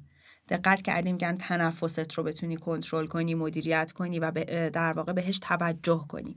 دقت 0.48 0.82
کردیم 0.82 1.12
میگن 1.12 1.34
تنفست 1.34 2.12
رو 2.12 2.22
بتونی 2.22 2.56
کنترل 2.56 3.06
کنی 3.06 3.34
مدیریت 3.34 3.92
کنی 3.92 4.18
و 4.18 4.30
در 4.70 4.92
واقع 4.92 5.12
بهش 5.12 5.38
توجه 5.38 6.04
کنی. 6.08 6.36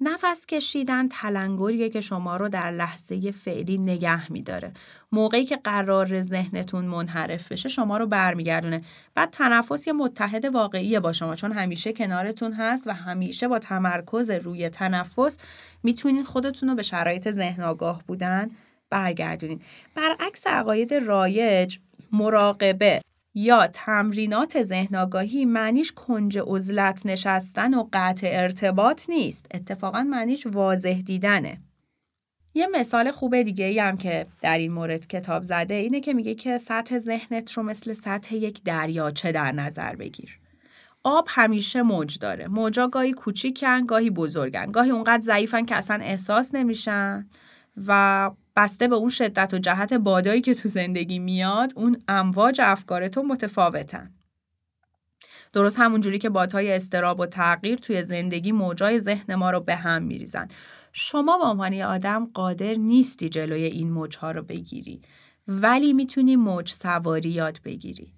نفس 0.00 0.46
کشیدن 0.46 1.08
تلنگریه 1.08 1.88
که 1.88 2.00
شما 2.00 2.36
رو 2.36 2.48
در 2.48 2.70
لحظه 2.70 3.30
فعلی 3.30 3.78
نگه 3.78 4.32
میداره. 4.32 4.72
موقعی 5.12 5.44
که 5.44 5.56
قرار 5.56 6.22
ذهنتون 6.22 6.84
منحرف 6.84 7.52
بشه 7.52 7.68
شما 7.68 7.96
رو 7.96 8.06
برمیگردونه. 8.06 8.82
بعد 9.14 9.30
تنفس 9.30 9.86
یه 9.86 9.92
متحد 9.92 10.44
واقعیه 10.44 11.00
با 11.00 11.12
شما 11.12 11.34
چون 11.34 11.52
همیشه 11.52 11.92
کنارتون 11.92 12.52
هست 12.52 12.86
و 12.86 12.90
همیشه 12.90 13.48
با 13.48 13.58
تمرکز 13.58 14.30
روی 14.30 14.68
تنفس 14.68 15.38
می‌تونید 15.82 16.26
خودتون 16.26 16.68
رو 16.68 16.74
به 16.74 16.82
شرایط 16.82 17.30
ذهن 17.30 17.62
آگاه 17.62 18.02
بودن 18.06 18.48
برگردونید 18.90 19.62
برعکس 19.94 20.46
عقاید 20.46 20.94
رایج 20.94 21.78
مراقبه. 22.12 23.00
یا 23.38 23.66
تمرینات 23.66 24.62
ذهن 24.62 24.96
آگاهی 24.96 25.44
معنیش 25.44 25.92
کنج 25.92 26.38
عزلت 26.46 27.06
نشستن 27.06 27.74
و 27.74 27.88
قطع 27.92 28.28
ارتباط 28.32 29.10
نیست. 29.10 29.46
اتفاقا 29.54 30.02
معنیش 30.02 30.46
واضح 30.46 31.00
دیدنه. 31.00 31.58
یه 32.54 32.66
مثال 32.66 33.10
خوب 33.10 33.42
دیگه 33.42 33.64
ای 33.64 33.78
هم 33.78 33.96
که 33.96 34.26
در 34.42 34.58
این 34.58 34.72
مورد 34.72 35.06
کتاب 35.06 35.42
زده 35.42 35.74
اینه 35.74 36.00
که 36.00 36.14
میگه 36.14 36.34
که 36.34 36.58
سطح 36.58 36.98
ذهنت 36.98 37.52
رو 37.52 37.62
مثل 37.62 37.92
سطح 37.92 38.34
یک 38.34 38.62
دریاچه 38.64 39.32
در 39.32 39.52
نظر 39.52 39.96
بگیر. 39.96 40.38
آب 41.04 41.26
همیشه 41.28 41.82
موج 41.82 42.18
داره. 42.18 42.48
موجا 42.48 42.88
گاهی 42.88 43.12
کوچیکن 43.12 43.86
گاهی 43.86 44.10
بزرگن. 44.10 44.70
گاهی 44.70 44.90
اونقدر 44.90 45.22
ضعیفن 45.22 45.64
که 45.64 45.76
اصلا 45.76 45.96
احساس 46.02 46.54
نمیشن 46.54 47.28
و 47.86 48.30
بسته 48.58 48.88
به 48.88 48.94
اون 48.94 49.08
شدت 49.08 49.54
و 49.54 49.58
جهت 49.58 49.92
بادایی 49.94 50.40
که 50.40 50.54
تو 50.54 50.68
زندگی 50.68 51.18
میاد 51.18 51.72
اون 51.76 52.02
امواج 52.08 52.60
افکار 52.64 53.08
تو 53.08 53.22
متفاوتن. 53.22 54.10
درست 55.52 55.78
همون 55.78 56.00
جوری 56.00 56.18
که 56.18 56.28
بادهای 56.28 56.72
استراب 56.72 57.20
و 57.20 57.26
تغییر 57.26 57.78
توی 57.78 58.02
زندگی 58.02 58.52
موجای 58.52 59.00
ذهن 59.00 59.34
ما 59.34 59.50
رو 59.50 59.60
به 59.60 59.76
هم 59.76 60.02
میریزن. 60.02 60.48
شما 60.92 61.38
به 61.38 61.44
عنوان 61.44 61.74
آدم 61.74 62.26
قادر 62.34 62.74
نیستی 62.74 63.28
جلوی 63.28 63.64
این 63.64 63.90
موجها 63.90 64.30
رو 64.30 64.42
بگیری 64.42 65.00
ولی 65.48 65.92
می‌تونی 65.92 66.36
موج 66.36 66.70
سواری 66.70 67.30
یاد 67.30 67.60
بگیری. 67.64 68.14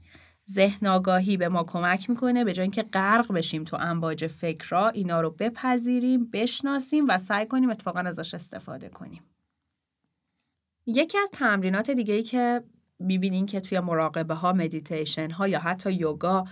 ذهن 0.51 0.87
آگاهی 0.87 1.37
به 1.37 1.49
ما 1.49 1.65
کمک 1.65 2.11
می‌کنه 2.11 2.45
به 2.45 2.53
جای 2.53 2.63
اینکه 2.63 2.83
غرق 2.83 3.33
بشیم 3.33 3.65
تو 3.65 3.77
امواج 3.77 4.27
فکرها 4.27 4.89
اینا 4.89 5.21
رو 5.21 5.31
بپذیریم 5.31 6.31
بشناسیم 6.33 7.05
و 7.09 7.19
سعی 7.19 7.47
کنیم 7.47 7.71
اتفاقا 7.71 8.01
ازش 8.01 8.35
استفاده 8.35 8.89
کنیم. 8.89 9.23
یکی 10.97 11.19
از 11.19 11.31
تمرینات 11.33 11.91
دیگه 11.91 12.15
ای 12.15 12.23
که 12.23 12.63
می‌بینین 12.99 13.47
که 13.47 13.61
توی 13.61 13.81
مراقبه 13.81 14.35
ها 14.35 14.53
مدیتیشن 14.53 15.31
ها 15.31 15.49
یا 15.49 15.59
حتی 15.59 15.93
یوگا 15.93 16.45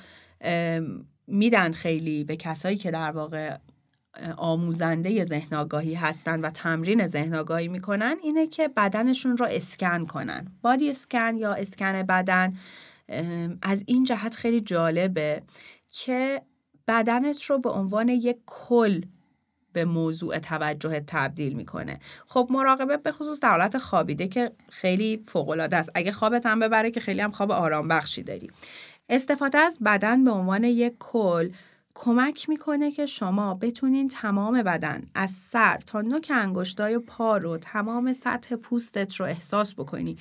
میدن 1.26 1.72
خیلی 1.72 2.24
به 2.24 2.36
کسایی 2.36 2.76
که 2.76 2.90
در 2.90 3.10
واقع 3.10 3.56
آموزنده 4.36 5.24
ذهن 5.24 5.56
آگاهی 5.56 5.94
هستن 5.94 6.40
و 6.40 6.50
تمرین 6.50 7.06
ذهن 7.06 7.34
آگاهی 7.34 7.68
می‌کنن 7.68 8.16
اینه 8.22 8.46
که 8.46 8.68
بدنشون 8.68 9.36
رو 9.36 9.46
اسکن 9.50 10.04
کنن. 10.04 10.52
body 10.62 10.90
scan 10.90 11.36
یا 11.36 11.52
اسکن 11.54 12.02
بدن 12.02 12.56
از 13.62 13.82
این 13.86 14.04
جهت 14.04 14.34
خیلی 14.34 14.60
جالبه 14.60 15.42
که 15.90 16.42
بدنت 16.88 17.42
رو 17.42 17.58
به 17.58 17.70
عنوان 17.70 18.08
یک 18.08 18.36
کل 18.46 19.02
به 19.72 19.84
موضوع 19.84 20.38
توجه 20.38 21.00
تبدیل 21.06 21.52
می‌کنه. 21.52 22.00
خب 22.26 22.48
مراقبه 22.50 22.96
به 22.96 23.12
خصوص 23.12 23.40
در 23.40 23.50
حالت 23.50 23.78
خوابیده 23.78 24.28
که 24.28 24.52
خیلی 24.70 25.16
فوق 25.26 25.48
العاده 25.48 25.76
است. 25.76 25.90
اگه 25.94 26.12
خوابت 26.12 26.46
هم 26.46 26.60
ببره 26.60 26.90
که 26.90 27.00
خیلی 27.00 27.20
هم 27.20 27.30
خواب 27.30 27.50
آرام 27.50 27.88
بخشی 27.88 28.22
داری. 28.22 28.50
استفاده 29.08 29.58
از 29.58 29.78
بدن 29.84 30.24
به 30.24 30.30
عنوان 30.30 30.64
یک 30.64 30.94
کل 30.98 31.50
کمک 31.94 32.48
می‌کنه 32.48 32.90
که 32.90 33.06
شما 33.06 33.54
بتونین 33.54 34.08
تمام 34.08 34.62
بدن 34.62 35.02
از 35.14 35.30
سر 35.30 35.76
تا 35.76 36.00
نوک 36.00 36.32
انگشتای 36.34 36.98
پا 36.98 37.36
رو 37.36 37.58
تمام 37.58 38.12
سطح 38.12 38.56
پوستت 38.56 39.16
رو 39.16 39.26
احساس 39.26 39.74
بکنی 39.74 40.18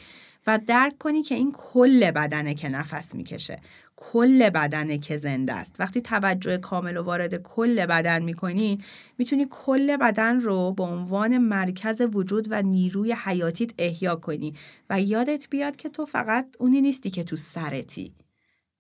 و 0.48 0.60
درک 0.68 0.98
کنی 0.98 1.24
که 1.24 1.36
این 1.36 1.52
کل 1.52 2.12
بدنه 2.12 2.54
که 2.54 2.70
نفس 2.70 3.16
می‌کشه. 3.16 3.60
کل 4.00 4.50
بدنه 4.50 4.98
که 4.98 5.18
زنده 5.18 5.54
است. 5.54 5.76
وقتی 5.80 6.02
توجه 6.02 6.58
کامل 6.58 6.98
و 6.98 7.04
وارد 7.04 7.36
کل 7.36 7.86
بدن 7.86 8.24
می‌کنی 8.24 8.78
می‌تونی 9.18 9.48
کل 9.50 9.98
بدن 9.98 10.40
رو 10.40 10.72
به 10.72 10.84
عنوان 10.84 11.38
مرکز 11.38 12.02
وجود 12.14 12.48
و 12.50 12.62
نیروی 12.62 13.16
حیاتیت 13.24 13.72
احیا 13.78 14.16
کنی 14.16 14.54
و 14.90 15.02
یادت 15.02 15.50
بیاد 15.50 15.76
که 15.76 15.90
تو 15.90 16.06
فقط 16.06 16.48
اونی 16.60 16.82
نیستی 16.82 17.10
که 17.10 17.24
تو 17.24 17.36
سرتی. 17.36 18.16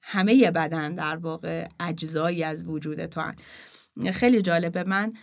همه 0.01 0.51
بدن 0.51 0.95
در 0.95 1.17
واقع 1.17 1.67
اجزایی 1.79 2.43
از 2.43 2.65
وجود 2.65 3.05
تو 3.05 3.21
هن. 3.21 3.35
خیلی 4.11 4.41
جالبه. 4.41 4.83
من 4.83 5.13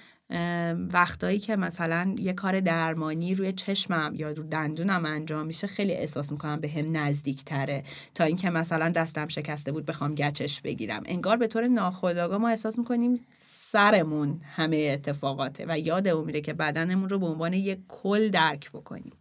وقتایی 0.93 1.39
که 1.39 1.57
مثلا 1.57 2.15
یه 2.19 2.33
کار 2.33 2.61
درمانی 2.61 3.35
روی 3.35 3.53
چشمم 3.53 4.13
یا 4.15 4.31
رو 4.31 4.43
دندونم 4.43 5.05
انجام 5.05 5.47
میشه 5.47 5.67
خیلی 5.67 5.93
احساس 5.93 6.33
می‌کنم 6.33 6.61
به 6.61 6.69
هم 6.69 6.97
نزدیک 6.97 7.45
تره 7.45 7.85
تا 8.15 8.25
اینکه 8.25 8.51
مثلا 8.51 8.89
دستم 8.89 9.29
شکسته 9.29 9.73
بود 9.73 9.87
بخوام 9.87 10.15
گچش 10.15 10.61
بگیرم. 10.61 11.03
انگار 11.07 11.37
به 11.37 11.47
طور 11.47 11.69
ناخودآگاه 11.69 12.39
ما 12.39 12.49
احساس 12.49 12.79
می‌کنیم 12.79 13.27
سرمون 13.39 14.41
همه 14.45 14.91
اتفاقاته 14.93 15.65
و 15.69 15.79
یادمون 15.79 16.25
میره 16.25 16.41
که 16.41 16.53
بدنمون 16.53 17.09
رو 17.09 17.19
به 17.19 17.27
عنوان 17.27 17.53
یک 17.53 17.79
کل 17.89 18.29
درک 18.29 18.71
بکنیم. 18.71 19.13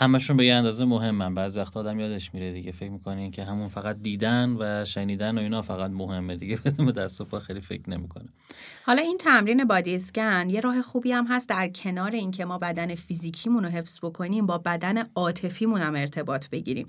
همشون 0.00 0.36
به 0.36 0.46
یه 0.46 0.54
اندازه 0.54 0.84
مهمن. 0.84 1.34
بعضی 1.34 1.58
وقت 1.58 1.76
آدم 1.76 2.00
یادش 2.00 2.34
میره 2.34 2.52
دیگه. 2.52 2.72
فکر 2.72 2.90
می‌کنه 2.90 3.30
که 3.30 3.44
همون 3.44 3.68
فقط 3.68 3.96
دیدن 3.96 4.56
و 4.58 4.84
شنیدن 4.84 5.38
و 5.38 5.40
اینا 5.40 5.62
فقط 5.62 5.90
مهمه 5.90 6.36
دیگه. 6.36 6.56
بدون 6.64 6.86
دست 6.90 7.20
و 7.20 7.24
پا 7.24 7.40
خیلی 7.40 7.60
فکر 7.60 7.90
نمی‌کنه. 7.90 8.28
حالا 8.86 9.02
این 9.02 9.18
تمرین 9.18 9.64
بادی 9.64 9.96
اسکن 9.96 10.50
یه 10.50 10.60
راه 10.60 10.82
خوبی 10.82 11.12
هم 11.12 11.26
هست 11.26 11.48
در 11.48 11.68
کنار 11.68 12.10
اینکه 12.10 12.44
ما 12.44 12.58
بدن 12.58 12.94
فیزیکیمون 12.94 13.64
رو 13.64 13.70
حفظ 13.70 13.98
بکنیم 14.02 14.46
با 14.46 14.58
بدن 14.58 15.04
عاطفیمون 15.14 15.80
هم 15.80 15.94
ارتباط 15.94 16.48
بگیریم. 16.48 16.86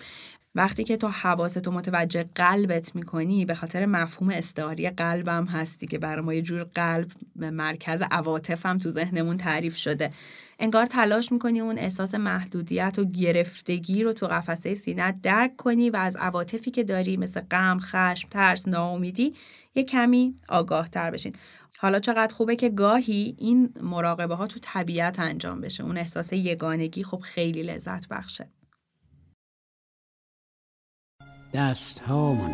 وقتی 0.55 0.83
که 0.83 0.97
تو 0.97 1.07
حواستو 1.07 1.71
متوجه 1.71 2.25
قلبت 2.35 2.95
می‌کنی 2.95 3.45
به 3.45 3.55
خاطر 3.55 3.85
مفهوم 3.85 4.29
استعاری 4.29 4.89
قلبم 4.89 5.45
هستی 5.45 5.87
که 5.87 5.97
برای 5.97 6.25
ما 6.25 6.33
یه 6.33 6.41
جور 6.41 6.63
قلب 6.63 7.11
مرکز 7.35 8.01
عواطف 8.11 8.65
هم 8.65 8.77
تو 8.77 8.89
ذهنمون 8.89 9.37
تعریف 9.37 9.75
شده 9.75 10.11
انگار 10.59 10.85
تلاش 10.85 11.31
می‌کنی 11.31 11.59
اون 11.59 11.77
احساس 11.77 12.15
محدودیت 12.15 12.99
و 12.99 13.05
گرفتگی 13.05 14.03
رو 14.03 14.13
تو 14.13 14.27
قفسه 14.27 14.73
سینت 14.73 15.21
درک 15.21 15.55
کنی 15.55 15.89
و 15.89 15.95
از 15.95 16.15
عواطفی 16.15 16.71
که 16.71 16.83
داری 16.83 17.17
مثل 17.17 17.41
غم، 17.41 17.79
خشم، 17.79 18.29
ترس، 18.29 18.67
ناامیدی 18.67 19.33
یه 19.75 19.83
کمی 19.83 20.35
آگاه 20.49 20.87
تر 20.87 21.11
بشین. 21.11 21.33
حالا 21.77 21.99
چقدر 21.99 22.33
خوبه 22.33 22.55
که 22.55 22.69
گاهی 22.69 23.35
این 23.37 23.73
مراقبه 23.81 24.35
ها 24.35 24.47
تو 24.47 24.59
طبیعت 24.61 25.19
انجام 25.19 25.61
بشه. 25.61 25.83
اون 25.83 25.97
احساس 25.97 26.33
یگانگی 26.33 27.03
خب 27.03 27.19
خیلی 27.19 27.63
لذت 27.63 28.07
بخشه. 28.07 28.49
دست 31.53 31.99
هامون 31.99 32.51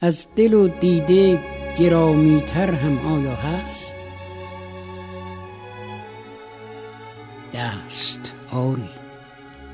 از 0.00 0.26
دل 0.36 0.54
و 0.54 0.68
دیده 0.68 1.40
گرامیتر 1.78 2.70
هم 2.70 2.98
آیا 2.98 3.34
هست؟ 3.34 3.96
دست 7.54 8.34
آری. 8.52 8.90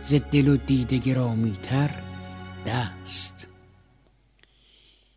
ز 0.02 0.14
دل 0.32 0.48
و 0.48 0.56
دیده 0.56 0.98
گرامیتر 0.98 1.90
دست. 2.66 3.48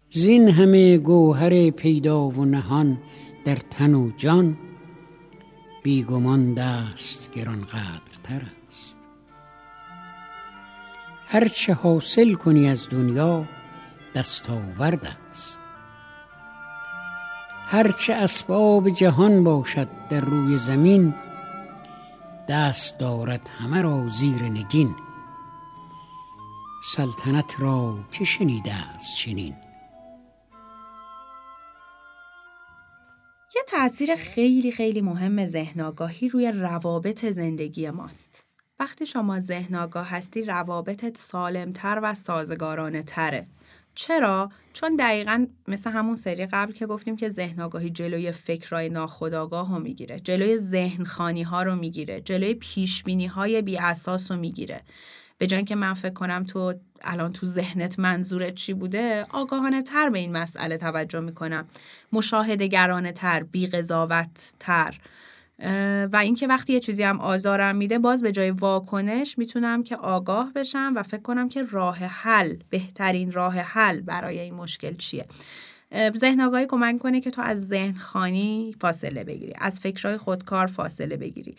زین 0.10 0.50
همه 0.50 0.98
گوهر 0.98 1.70
پیدا 1.70 2.28
و 2.28 2.46
نهان 2.46 2.98
در 3.46 3.56
تن 3.56 3.94
و 3.94 4.12
جان 4.18 4.58
بیگمان 5.84 6.54
دست 6.54 7.32
گرانقدرتر 7.32 8.42
است. 8.68 8.98
هرچه 11.28 11.74
حاصل 11.74 12.34
کنی 12.34 12.70
از 12.70 12.90
دنیا 12.90 13.46
دستاورد 14.16 15.18
است. 15.32 15.60
هرچه 17.66 18.14
اسباب 18.14 18.90
جهان 18.90 19.44
باشد 19.44 19.88
در 20.10 20.22
روی 20.22 20.58
زمین 20.58 21.16
دست 22.50 22.98
دارد 23.00 23.50
همه 23.60 23.82
را 23.82 24.08
زیر 24.08 24.44
نگین. 24.44 24.96
سلطنت 26.84 27.56
را 27.60 28.00
که 28.12 28.24
شنیده 28.24 28.74
است 28.74 29.16
چنین؟ 29.16 29.56
یه 33.56 33.62
تاثیر 33.68 34.16
خیلی 34.16 34.72
خیلی 34.72 35.02
مهم 35.02 35.46
ذهن 35.46 35.82
آگاهی 35.82 36.30
روی 36.30 36.52
روابط 36.52 37.26
زندگی 37.26 37.90
ماست. 37.90 38.44
وقتی 38.80 39.06
شما 39.06 39.40
ذهن 39.40 39.76
آگاه 39.76 40.10
هستی 40.10 40.44
روابطت 40.44 41.18
سالمتر 41.18 42.00
و 42.04 42.14
سازگارانه 42.14 43.04
تره. 43.04 43.48
چرا؟ 43.96 44.50
چون 44.74 44.96
دقیقا 44.96 45.46
مثل 45.68 45.92
همون 45.92 46.16
سری 46.16 46.46
قبل 46.46 46.72
که 46.72 46.86
گفتیم 46.86 47.16
که 47.16 47.30
ذهن 47.30 47.62
آگاهی 47.62 47.90
جلوی 47.90 48.32
فکرهای 48.32 48.90
ناخودآگاه 48.90 49.74
رو 49.74 49.80
می‌گیره 49.80 50.20
جلوی 50.20 50.58
ذهن 50.58 51.04
خانی 51.04 51.44
ها 51.44 51.64
رو 51.64 51.76
می‌گیره 51.76 52.22
جلوی 52.22 52.54
پیش 52.54 53.04
بینی 53.04 53.28
های 53.28 53.62
بی 53.62 53.78
اساس 53.78 54.32
رو 54.32 54.38
می‌گیره 54.38 54.82
به 55.42 55.48
جای 55.48 55.64
که 55.64 55.76
من 55.76 55.94
فکر 55.94 56.14
کنم 56.14 56.44
تو 56.44 56.74
الان 57.02 57.32
تو 57.32 57.46
ذهنت 57.46 58.00
منظورت 58.00 58.56
چی 58.56 58.74
بوده 58.74 59.26
آگاهانه 59.30 59.82
تر 59.82 60.10
به 60.10 60.20
این 60.20 60.38
مسئله 60.38 60.78
توجه 60.78 61.20
می‌کنم. 61.20 61.68
مشاهده 62.12 62.68
گرانه 62.68 63.12
تر 63.12 63.44
بی 63.44 63.68
تر 64.60 64.98
و 66.14 66.18
اینکه 66.22 66.48
وقتی 66.48 66.74
یه 66.74 66.80
چیزی 66.80 67.04
هم 67.04 67.20
آزارم 67.20 67.76
میده 67.76 68.00
باز 68.00 68.24
به 68.24 68.32
جای 68.32 68.52
واکنش 68.52 69.38
می‌تونم 69.38 69.84
که 69.84 69.96
آگاه 69.96 70.54
بشم 70.54 70.94
و 70.96 71.04
فکر 71.04 71.22
کنم 71.22 71.50
که 71.50 71.64
راه 71.64 71.98
حل 71.98 72.56
بهترین 72.70 73.32
راه 73.32 73.56
حل 73.56 74.02
برای 74.02 74.40
این 74.40 74.54
مشکل 74.54 74.96
چیه. 74.96 75.26
ذهن 76.18 76.42
آگاهی 76.42 76.66
کمک 76.66 77.00
کنه 77.00 77.22
که 77.22 77.32
تو 77.32 77.42
از 77.42 77.68
ذهن 77.68 77.94
خانی 77.94 78.76
فاصله 78.82 79.24
بگیری 79.24 79.54
از 79.58 79.80
فکرهای 79.80 80.18
خودکار 80.18 80.68
فاصله 80.68 81.18
بگیری. 81.18 81.56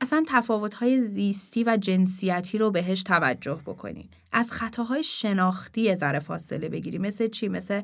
اصلا 0.00 0.24
تفاوت‌های 0.28 1.00
زیستی 1.00 1.64
و 1.64 1.76
جنسیتی 1.76 2.58
رو 2.58 2.70
بهش 2.70 3.02
توجه 3.02 3.60
بکنی 3.66 4.10
از 4.32 4.50
خطاهای 4.50 5.02
شناختی 5.02 5.94
ذره 5.94 6.18
فاصله 6.18 6.68
بگیری 6.68 6.98
مثل 6.98 7.28
چی؟ 7.28 7.48
مثل 7.48 7.82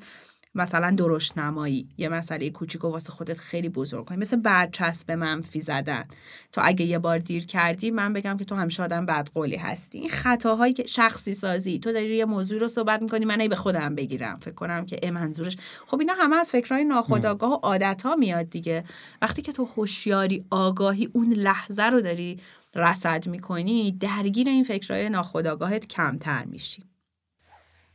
مثلا 0.55 0.91
درشت 0.91 1.39
نمایی 1.39 1.89
یه 1.99 2.09
مسئله 2.09 2.51
کوچیک 2.51 2.85
و 2.85 2.89
واسه 2.89 3.13
خودت 3.13 3.39
خیلی 3.39 3.69
بزرگ 3.69 4.05
کنی. 4.05 4.19
مثل 4.19 4.37
برچسب 4.37 5.11
منفی 5.11 5.61
زدن. 5.61 6.05
تو 6.53 6.61
اگه 6.65 6.87
یه 6.87 6.99
بار 6.99 7.19
دیر 7.19 7.47
کردی 7.47 7.91
من 7.91 8.13
بگم 8.13 8.37
که 8.37 8.45
تو 8.45 8.55
همیشه 8.55 8.83
آدم 8.83 9.07
بدقولی 9.07 9.57
هستی. 9.57 9.99
این 9.99 10.09
خطاهایی 10.09 10.73
که 10.73 10.87
شخصی 10.87 11.35
سازی. 11.35 11.79
تو 11.79 11.93
داری 11.93 12.17
یه 12.17 12.25
موضوع 12.25 12.59
رو 12.59 12.69
صحبت 12.69 13.03
می‌کنی 13.03 13.25
من 13.25 13.41
ای 13.41 13.49
به 13.49 13.57
خودم 13.57 13.95
بگیرم. 13.95 14.39
فکر 14.43 14.55
کنم 14.55 14.87
که 14.87 14.99
ای 15.03 15.11
منظورش. 15.11 15.57
خب 15.87 16.01
اینا 16.01 16.15
همه 16.19 16.37
از 16.37 16.51
فکرهای 16.51 16.85
ناخودآگاه 16.85 17.51
و 17.51 17.55
عادت 17.55 18.03
ها 18.03 18.17
میاد 18.17 18.51
دیگه. 18.51 18.85
وقتی 19.23 19.43
که 19.43 19.53
تو 19.53 19.65
هوشیاری 19.65 20.45
آگاهی 20.51 21.09
اون 21.13 21.33
لحظه 21.33 21.83
رو 21.83 22.01
داری 22.01 22.41
رصد 22.75 23.29
می‌کنی 23.29 23.93
درگیر 23.93 24.49
این 24.49 24.65
فکرهای 24.65 25.09
ناخودآگاهت 25.09 25.87
کمتر 25.87 26.45
میشی. 26.45 26.92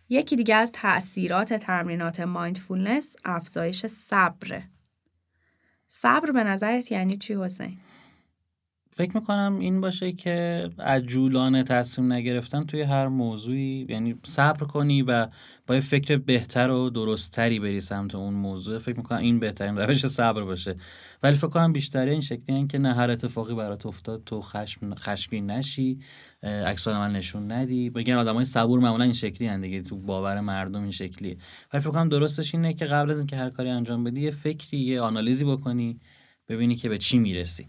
یکی 0.10 0.36
دیگه 0.36 0.56
از 0.56 0.72
تاثیرات 0.72 1.54
تمرینات 1.54 2.20
مایندفولنس 2.20 3.16
افزایش 3.26 3.86
صبر. 3.86 4.62
صبر 5.88 6.32
به 6.32 6.44
نظرت 6.44 6.92
یعنی 6.92 7.18
چی 7.18 7.36
حسین؟ 7.36 7.80
فکر 8.98 9.18
می‌کنم 9.18 9.58
این 9.60 9.82
باشه 9.82 10.12
که 10.12 10.70
عجولانه 10.80 11.64
تصمیم 11.64 12.14
نگرفتن 12.14 12.62
توی 12.62 12.82
هر 12.82 13.08
موضوعی 13.08 13.86
یعنی 13.90 14.16
صبر 14.24 14.66
کنی 14.66 15.02
و 15.02 15.28
با 15.68 15.76
یه 15.76 15.82
فکر 15.82 16.18
بهتر 16.18 16.70
و 16.70 16.90
درستتری 16.90 17.60
بری 17.60 17.82
سمت 17.82 18.16
اون 18.16 18.34
موضوع. 18.34 18.78
فکر 18.78 18.98
می‌کنم 18.98 19.18
این 19.18 19.40
بهترین 19.40 19.78
روش 19.78 20.08
صبر 20.08 20.44
باشه. 20.44 20.76
ولی 21.24 21.36
فکر 21.36 21.48
کنم 21.48 21.74
بیشتره 21.74 22.12
این 22.12 22.22
شکلی 22.22 22.56
این 22.56 22.68
که 22.68 22.78
نه 22.78 22.94
هر 22.94 23.12
اتفاقی 23.12 23.56
برات 23.56 23.86
افتاد 23.86 24.24
تو 24.26 24.42
خشم 24.42 24.96
خشمگین 24.96 25.52
نشی 25.52 26.00
عکس 26.44 26.88
من 26.88 27.14
نشون 27.14 27.52
ندی. 27.52 27.90
بگن 27.90 28.14
آدمای 28.14 28.46
صبور 28.46 28.80
معمولا 28.80 29.04
این 29.04 29.14
شکلی 29.14 29.48
هن 29.48 29.62
دیگه 29.62 29.82
تو 29.82 29.98
باور 29.98 30.40
مردم 30.40 30.82
این 30.82 30.92
شکلیه. 30.92 31.38
ولی 31.74 31.82
فکر 31.82 31.92
کنم 31.92 32.10
درستش 32.10 32.56
اینه 32.56 32.74
که 32.74 32.86
قبل 32.86 33.12
از 33.12 33.18
اینکه 33.18 33.36
هر 33.36 33.50
کاری 33.50 33.70
انجام 33.70 34.04
بدی 34.04 34.22
یه 34.22 34.32
فکری 34.32 34.80
یه 34.80 35.02
آنالیزی 35.02 35.46
بکنی 35.46 36.00
ببینی 36.50 36.76
که 36.76 36.90
به 36.90 36.98
چی 36.98 37.20
می‌رسی. 37.20 37.68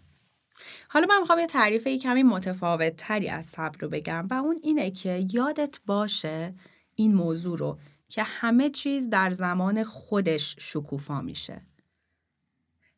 حالا 0.89 1.07
من 1.11 1.21
می‌خوام 1.21 1.39
یه 1.39 1.47
تعریف 1.47 1.87
ای 1.87 1.99
کمی 1.99 2.23
متفاوت 2.23 2.97
تری 2.97 3.29
از 3.29 3.47
صبر 3.47 3.79
رو 3.81 3.89
بگم 3.89 4.27
و 4.31 4.35
اون 4.35 4.59
اینه 4.63 4.91
که 4.91 5.27
یادت 5.33 5.79
باشه 5.87 6.55
این 6.95 7.15
موضوع 7.15 7.59
رو 7.59 7.79
که 8.09 8.23
همه 8.23 8.71
چیز 8.71 9.11
در 9.11 9.31
زمان 9.31 9.83
خودش 9.83 10.57
شکوفا 10.59 11.21
میشه. 11.21 11.63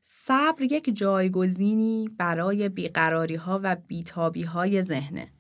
صبر 0.03 0.63
یک 0.63 0.97
جایگزینی 0.97 2.11
برای 2.19 2.69
بیقراری 2.69 3.35
ها 3.35 3.61
و 3.63 3.77
بیتابی 3.77 4.43
های 4.43 4.83
ذهنه. 4.83 5.33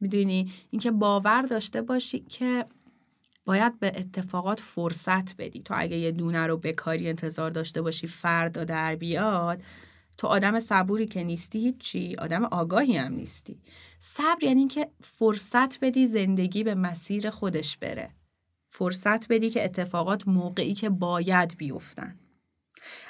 می‌دونی 0.00 0.52
اینکه 0.70 0.90
باور 0.90 1.42
داشته 1.42 1.82
باشی 1.82 2.20
که 2.20 2.66
باید 3.44 3.80
به 3.80 3.92
اتفاقات 3.96 4.60
فرصت 4.60 5.36
بدی 5.36 5.62
تو 5.62 5.74
اگه 5.76 5.96
یه 5.96 6.10
دونه 6.10 6.46
رو 6.46 6.56
بکاری 6.56 7.08
انتظار 7.08 7.50
داشته 7.50 7.82
باشی 7.82 8.06
فردا 8.06 8.64
در 8.64 8.96
بیاد 8.96 9.62
تو 10.18 10.26
آدم 10.26 10.60
صبوری 10.60 11.06
که 11.06 11.24
نیستی 11.24 11.58
هیچی 11.58 12.16
آدم 12.18 12.44
آگاهی 12.44 12.96
هم 12.96 13.12
نیستی. 13.12 13.60
صبر 13.98 14.44
یعنی 14.44 14.68
که 14.68 14.90
فرصت 15.00 15.80
بدی 15.80 16.06
زندگی 16.06 16.64
به 16.64 16.74
مسیر 16.74 17.30
خودش 17.30 17.76
بره. 17.76 18.10
فرصت 18.68 19.28
بدی 19.28 19.50
که 19.50 19.64
اتفاقات 19.64 20.28
موقعی 20.28 20.74
که 20.74 20.90
باید 20.90 21.56
بیفتن. 21.58 22.18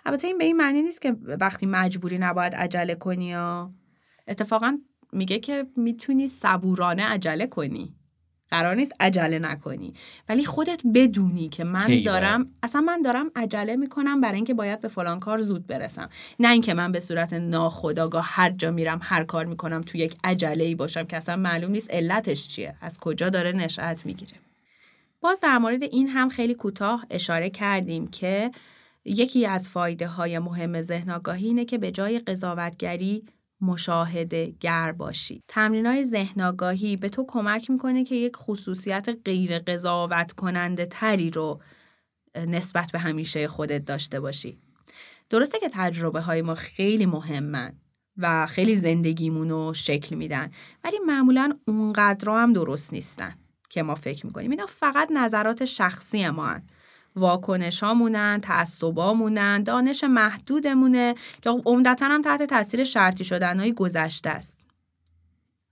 البته 0.06 0.26
این 0.26 0.38
به 0.38 0.44
این 0.44 0.56
معنی 0.56 0.82
نیست 0.82 1.02
که 1.02 1.16
وقتی 1.22 1.66
مجبوری 1.66 2.18
نباید 2.18 2.54
عجله 2.54 2.94
کنی 2.94 3.24
یا 3.24 3.72
اتفاقا 4.28 4.78
میگه 5.12 5.38
که 5.38 5.66
می‌تونی 5.76 6.28
صبورانه 6.28 7.02
عجله 7.02 7.46
کنی. 7.46 7.96
قرار 8.52 8.74
نیست 8.74 8.92
عجله 9.00 9.38
نکنی. 9.38 9.94
ولی 10.28 10.44
خودت 10.44 10.82
بدونی 10.94 11.48
که 11.48 11.64
من 11.64 12.02
دارم 12.06 12.50
اصلا 12.62 12.80
من 12.80 13.02
دارم 13.02 13.30
عجله 13.36 13.76
می‌کنم 13.76 14.20
برای 14.20 14.34
اینکه 14.34 14.54
باید 14.54 14.80
به 14.80 14.88
فلان 14.88 15.20
کار 15.20 15.42
زود 15.42 15.66
برسم. 15.66 16.08
نه 16.40 16.50
اینکه 16.50 16.74
من 16.74 16.92
به 16.92 17.00
صورت 17.00 17.32
ناخودآگاه 17.32 18.24
هر 18.28 18.50
جا 18.50 18.70
میرم 18.70 19.00
هر 19.02 19.24
کار 19.24 19.44
می‌کنم 19.44 19.80
تو 19.80 19.98
یک 19.98 20.16
عجله 20.24 20.64
ای 20.64 20.74
باشم 20.74 21.04
که 21.04 21.16
اصلا 21.16 21.36
معلوم 21.36 21.70
نیست 21.70 21.90
علتش 21.90 22.48
چیه. 22.48 22.74
از 22.80 22.98
کجا 22.98 23.28
داره 23.28 23.52
نشأت 23.52 24.06
می‌گیره. 24.06 24.32
باز 25.20 25.40
در 25.40 25.58
مورد 25.58 25.82
این 25.82 26.08
هم 26.08 26.28
خیلی 26.28 26.54
کوتاه 26.54 27.06
اشاره 27.10 27.50
کردیم 27.50 28.06
که 28.06 28.50
یکی 29.04 29.46
از 29.46 29.68
فایده 29.68 30.06
های 30.06 30.38
مهم 30.38 30.82
ذهن 30.82 31.10
آگاهی 31.10 31.46
اینه 31.46 31.64
که 31.64 31.78
به 31.78 31.90
جای 31.90 32.18
قضاوتگری 32.18 33.24
مشاهده 33.62 34.54
گر 34.60 34.92
باشی. 34.92 35.42
تمرین 35.48 35.86
های 35.86 36.04
ذهن 36.04 36.56
به 37.00 37.08
تو 37.08 37.24
کمک 37.28 37.70
می‌کنه 37.70 38.04
که 38.04 38.14
یک 38.14 38.36
خصوصیت 38.36 39.08
غیر 39.24 39.58
قضاوت 39.58 40.32
کننده 40.32 40.86
تری 40.86 41.30
رو 41.30 41.60
نسبت 42.34 42.92
به 42.92 42.98
همیشه 42.98 43.48
خودت 43.48 43.84
داشته 43.84 44.20
باشی. 44.20 44.58
درسته 45.30 45.58
که 45.58 45.68
تجربه 45.72 46.20
های 46.20 46.42
ما 46.42 46.54
خیلی 46.54 47.06
مهمن 47.06 47.72
و 48.16 48.46
خیلی 48.46 48.76
زندگیمون 48.76 49.50
رو 49.50 49.74
شکل 49.74 50.16
میدن 50.16 50.50
ولی 50.84 50.98
معمولا 51.06 51.58
اونقدر 51.66 52.30
هم 52.30 52.52
درست 52.52 52.92
نیستن 52.92 53.34
که 53.70 53.82
ما 53.82 53.94
فکر 53.94 54.26
می‌کنیم 54.26 54.50
اینا 54.50 54.66
فقط 54.66 55.08
نظرات 55.12 55.64
شخصی 55.64 56.28
ما 56.28 56.46
هن. 56.46 56.62
واکنش 57.16 57.82
هامونن 57.82 58.40
تعصبامونن 58.42 59.62
دانش 59.62 60.04
محدودمونه 60.04 61.14
که 61.42 61.50
خب 61.50 61.62
عمدتا 61.66 62.06
هم 62.06 62.22
تحت 62.22 62.42
تاثیر 62.42 62.84
شرطی 62.84 63.24
شدن 63.24 63.60
های 63.60 63.72
گذشته 63.72 64.30
است. 64.30 64.58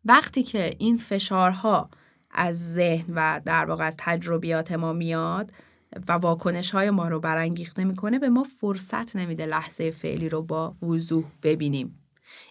وقتی 0.05 0.43
که 0.43 0.75
این 0.79 0.97
فشارها 0.97 1.91
از 2.31 2.73
ذهن 2.73 3.15
و 3.15 3.41
در 3.45 3.65
واقع 3.65 3.87
از 3.87 3.95
تجربیات 3.99 4.73
ما 4.73 4.93
میاد 4.93 5.53
و 6.09 6.13
واکنش 6.13 6.71
های 6.71 6.91
ما 6.91 7.09
رو 7.09 7.21
برانگیخته 7.21 7.85
می‌کنه 7.85 8.19
به 8.19 8.29
ما 8.29 8.43
فرصت 8.43 9.17
نمیده 9.17 9.47
لحظه 9.47 9.91
فعلی 9.91 10.29
رو 10.29 10.43
با 10.43 10.75
وضوح 10.83 11.25
ببینیم. 11.43 12.00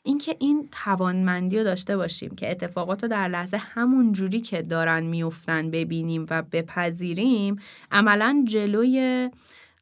اینکه 0.04 0.36
این 0.39 0.70
توانمندی 0.72 1.58
رو 1.58 1.63
داشته 1.63 1.98
باشیم 1.98 2.36
که 2.36 2.52
اتفاقات 2.52 3.04
رو 3.04 3.10
در 3.10 3.28
لحظه 3.28 3.58
همون 3.58 4.12
جوری 4.12 4.42
که 4.42 4.62
دارن 4.62 5.04
میفتن 5.04 5.72
ببینیم 5.72 6.26
و 6.30 6.42
بپذیریم 6.42 7.60
عملا 7.92 8.44
جلوی 8.48 9.30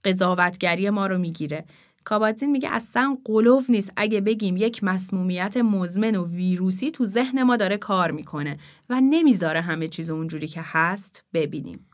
قضاوتگری 0.04 0.90
ما 0.90 1.08
رو 1.08 1.18
می‌گیره. 1.18 1.66
کاباتزین 2.04 2.52
میگه 2.52 2.70
اصلا 2.72 3.18
قلوف 3.26 3.70
نیست. 3.70 3.92
اگه 3.98 4.22
بگیم 4.22 4.58
یک 4.58 4.84
مسمومیت 4.84 5.58
مزمن 5.58 6.16
و 6.16 6.26
ویروسی 6.26 6.92
تو 6.92 7.06
ذهن 7.06 7.44
ما 7.44 7.56
داره 7.56 7.78
کار 7.78 8.12
می‌کنه 8.12 8.58
و 8.90 9.02
نمی‌ذاره 9.02 9.62
همه 9.62 9.88
چیز 9.88 10.10
اونجوری 10.10 10.48
که 10.48 10.62
هست 10.64 11.24
ببینیم. 11.34 11.88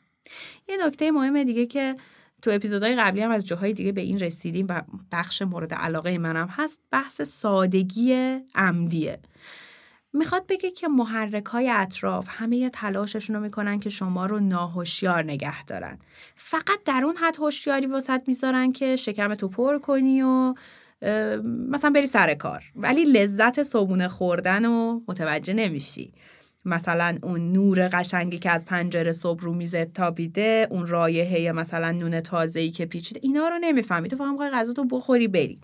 یه 0.69 0.77
نکته 0.85 1.11
مهم 1.11 1.43
دیگه 1.43 1.65
که 1.65 1.95
تو 2.43 2.51
اپیزودهای 2.51 2.95
قبلی 2.95 3.21
هم 3.21 3.31
از 3.31 3.45
جاهای 3.47 3.73
دیگه 3.73 3.91
به 3.91 4.01
این 4.01 4.19
رسیدیم 4.19 4.65
و 4.69 4.81
بخش 5.11 5.41
مورد 5.41 5.73
علاقه 5.73 6.17
منم 6.17 6.47
هست. 6.47 6.79
بحث 6.91 7.21
سادگی 7.21 8.39
عمدیه. 8.55 9.19
می‌خواد 10.13 10.47
بگه 10.47 10.71
که 10.71 10.87
محرک 10.87 11.45
های 11.45 11.69
اطراف 11.69 12.27
همه 12.29 12.69
تلاششون 12.69 13.35
رو 13.35 13.41
می‌کنن 13.41 13.79
که 13.79 13.89
شما 13.89 14.25
رو 14.25 14.39
ناهوشیار 14.39 15.23
نگه 15.23 15.65
دارن. 15.65 15.99
فقط 16.35 16.83
در 16.85 17.01
اون 17.05 17.15
حد 17.15 17.35
هوشیاری 17.35 17.85
واسط 17.85 18.21
می‌ذارن 18.27 18.71
که 18.71 18.95
شکم 18.95 19.35
تو 19.35 19.47
پر 19.47 19.79
کنی 19.79 20.21
و 20.21 20.53
مثلا 21.69 21.89
بری 21.89 22.07
سر 22.07 22.33
کار. 22.33 22.63
ولی 22.75 23.05
لذت 23.05 23.63
صبونه 23.63 24.07
خوردن 24.07 24.65
و 24.65 25.01
متوجه 25.07 25.53
نمیشی. 25.53 26.13
مثلا 26.65 27.17
اون 27.23 27.51
نور 27.51 27.89
قشنگی 27.93 28.39
که 28.39 28.49
از 28.49 28.65
پنجره 28.65 29.11
صبح 29.11 29.41
رو 29.41 29.53
میزه 29.53 29.85
تابیده 29.85 30.67
اون 30.71 30.87
رایحه 30.87 31.51
مثلا 31.51 31.91
نون 31.91 32.21
تازه‌ای 32.21 32.71
که 32.71 32.85
پیچیده 32.85 33.19
اینا 33.23 33.47
رو 33.47 33.59
نمی‌فهمی. 33.61 34.07
تو 34.07 34.15
فقط 34.15 34.51
غذا 34.53 34.73
تو 34.73 34.85
بخوری 34.85 35.27
بری. 35.27 35.59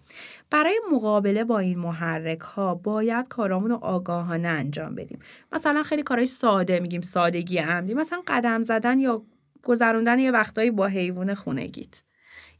برای 0.49 0.79
مقابله 0.91 1.43
با 1.43 1.59
این 1.59 1.79
محرک 1.79 2.39
ها 2.39 2.75
باید 2.75 3.27
کارامون 3.27 3.69
رو 3.69 3.75
آگاهانه 3.75 4.47
انجام 4.47 4.95
بدیم. 4.95 5.19
مثلا 5.51 5.83
خیلی 5.83 6.03
کارهای 6.03 6.25
ساده 6.25 6.79
میگیم 6.79 7.01
سادگی 7.01 7.57
عمدی. 7.57 7.93
مثلا 7.93 8.21
قدم 8.27 8.63
زدن 8.63 8.99
یا 8.99 9.21
گذروندن 9.63 10.19
یه 10.19 10.31
وقتایی 10.31 10.71
با 10.71 10.87
حیوان 10.87 11.33
خونگیت. 11.33 12.03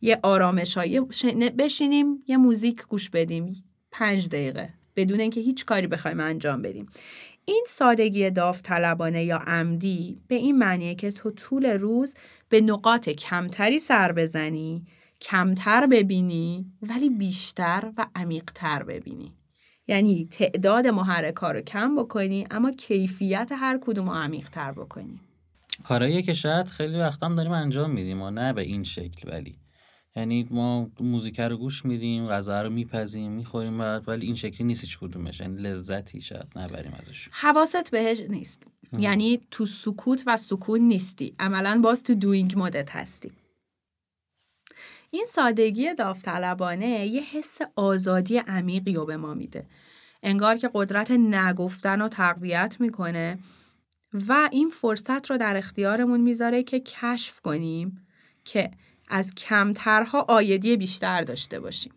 یه 0.02 0.20
آرامش 0.24 0.78
هایی 0.78 1.00
بشینیم 1.58 2.24
یه 2.28 2.38
موزیک 2.38 2.88
گوش 2.88 3.10
بدیم. 3.10 3.64
پنج 3.92 4.30
دقیقه. 4.30 4.70
بدون 4.96 5.20
اینکه 5.20 5.42
هیچ 5.42 5.66
کاری 5.66 5.88
بخوایم 5.88 6.20
انجام 6.20 6.62
بدیم. 6.62 6.86
این 7.50 7.64
سادگی 7.68 8.30
داوطلبانه 8.30 9.24
یا 9.24 9.38
عمدی 9.38 10.22
به 10.28 10.36
این 10.36 10.58
معنیه 10.58 10.96
که 10.96 11.12
تو 11.12 11.32
طول 11.32 11.66
روز 11.66 12.16
به 12.50 12.62
نقاط 12.62 13.10
کمتری 13.10 13.80
سر 13.80 14.12
بزنی 14.12 14.86
کمتر 15.22 15.88
ببینی 15.88 16.66
ولی 16.82 17.10
بیشتر 17.10 17.92
و 17.98 18.06
عمیقتر 18.16 18.84
ببینی. 18.84 19.34
یعنی 19.88 20.28
تعداد 20.32 20.88
محرکا 20.88 21.52
رو 21.52 21.62
کم 21.62 21.96
بکنی 21.96 22.48
اما 22.52 22.72
کیفیت 22.72 23.52
هر 23.52 23.80
کدوم 23.82 24.10
رو 24.10 24.16
عمیقتر 24.16 24.72
بکنی. 24.72 25.20
کارهایی 25.84 26.24
که 26.24 26.34
شاید 26.34 26.68
خیلی 26.68 26.98
وقت 26.98 27.24
هم 27.24 27.36
داریم 27.36 27.52
انجام 27.52 27.92
میدیم 27.92 28.22
و 28.22 28.32
نه 28.32 28.54
به 28.54 28.62
این 28.62 28.84
شکل 28.84 29.30
ولی 29.32 29.56
یعنی 30.16 30.48
ما 30.52 30.92
موزیک 31.00 31.40
رو 31.40 31.58
گوش 31.58 31.86
میدیم 31.86 32.28
غذا 32.28 32.62
رو 32.62 32.70
میپزیم 32.70 33.32
می‌خوریم 33.32 33.78
بعد 33.78 34.08
ولی 34.08 34.26
این 34.26 34.36
شکلی 34.36 34.68
نیست 34.68 34.82
هیچ 34.82 35.00
کدومش. 35.00 35.40
یعنی 35.40 35.62
لذتی 35.62 36.22
شاید 36.22 36.48
نبریم 36.56 36.94
ازش. 37.00 37.30
حواست 37.32 37.92
بهش 37.92 38.22
نیست. 38.22 38.64
یعنی 38.98 39.42
تو 39.52 39.66
سکوت 39.66 40.24
و 40.28 40.38
سکون 40.38 40.82
نیستی. 40.82 41.36
عملا 41.40 41.80
باز 41.84 42.04
تو 42.04 42.16
دوینگ 42.16 42.54
مدت 42.58 42.90
هستی. 42.90 43.32
این 45.12 45.26
سادگی 45.30 45.94
داوطلبانه 45.94 47.08
یه 47.08 47.22
حس 47.22 47.58
آزادی 47.76 48.38
عمیقی 48.38 48.94
رو 48.94 49.06
به 49.06 49.18
ما 49.18 49.34
میده. 49.34 49.66
انگار 50.24 50.56
که 50.58 50.70
قدرت 50.74 51.12
نگفتن 51.12 52.00
رو 52.00 52.08
تقویت 52.08 52.78
می‌کنه 52.80 53.40
و 54.28 54.50
این 54.52 54.70
فرصت 54.70 55.32
رو 55.32 55.38
در 55.38 55.58
اختیارمون 55.58 56.22
می‌ذاره 56.22 56.64
که 56.64 56.80
کشف 56.80 57.40
کنیم 57.42 58.08
که 58.46 58.72
از 59.10 59.36
کمترها 59.36 60.26
آیدی 60.30 60.78
بیشتر 60.78 61.22
داشته 61.22 61.60
باشیم. 61.60 61.94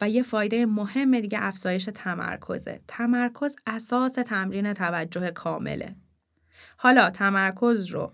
و 0.00 0.08
یه 0.08 0.22
فایده 0.22 0.66
مهم 0.66 1.20
دیگه 1.20 1.38
افزایش 1.42 1.88
تمرکزه. 1.94 2.80
تمرکز 2.88 3.56
اساس 3.66 4.12
تمرین 4.12 4.72
توجه 4.72 5.30
کامله. 5.30 5.96
حالا 6.76 7.10
تمرکز 7.10 7.86
رو 7.86 8.12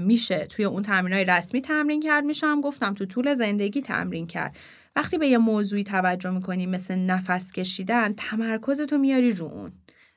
میشه 0.00 0.46
توی 0.46 0.64
اون 0.64 0.82
تمرین 0.82 1.30
رسمی 1.30 1.60
تمرین 1.60 2.00
کرد 2.00 2.24
میشه 2.24 2.46
هم 2.46 2.60
گفتم 2.60 2.94
تو 2.94 3.06
طول 3.06 3.34
زندگی 3.34 3.82
تمرین 3.82 4.26
کرد 4.26 4.56
وقتی 4.96 5.18
به 5.18 5.26
یه 5.26 5.38
موضوعی 5.38 5.84
توجه 5.84 6.30
می‌کنی 6.30 6.66
مثل 6.66 6.94
نفس 6.94 7.52
کشیدن 7.52 8.12
تمرکزتو 8.12 8.98
میاری 8.98 9.30
رو 9.30 9.46
اون 9.46 9.72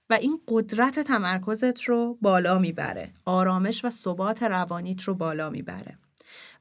و 0.09 0.13
این 0.13 0.41
قدرت 0.47 0.99
تمرکزت 0.99 1.81
رو 1.81 2.17
بالا 2.21 2.59
می‌بره 2.59 3.13
آرامش 3.25 3.85
و 3.85 3.89
ثبات 3.89 4.43
روانیت 4.43 5.01
رو 5.01 5.13
بالا 5.13 5.49
می‌بره 5.49 5.97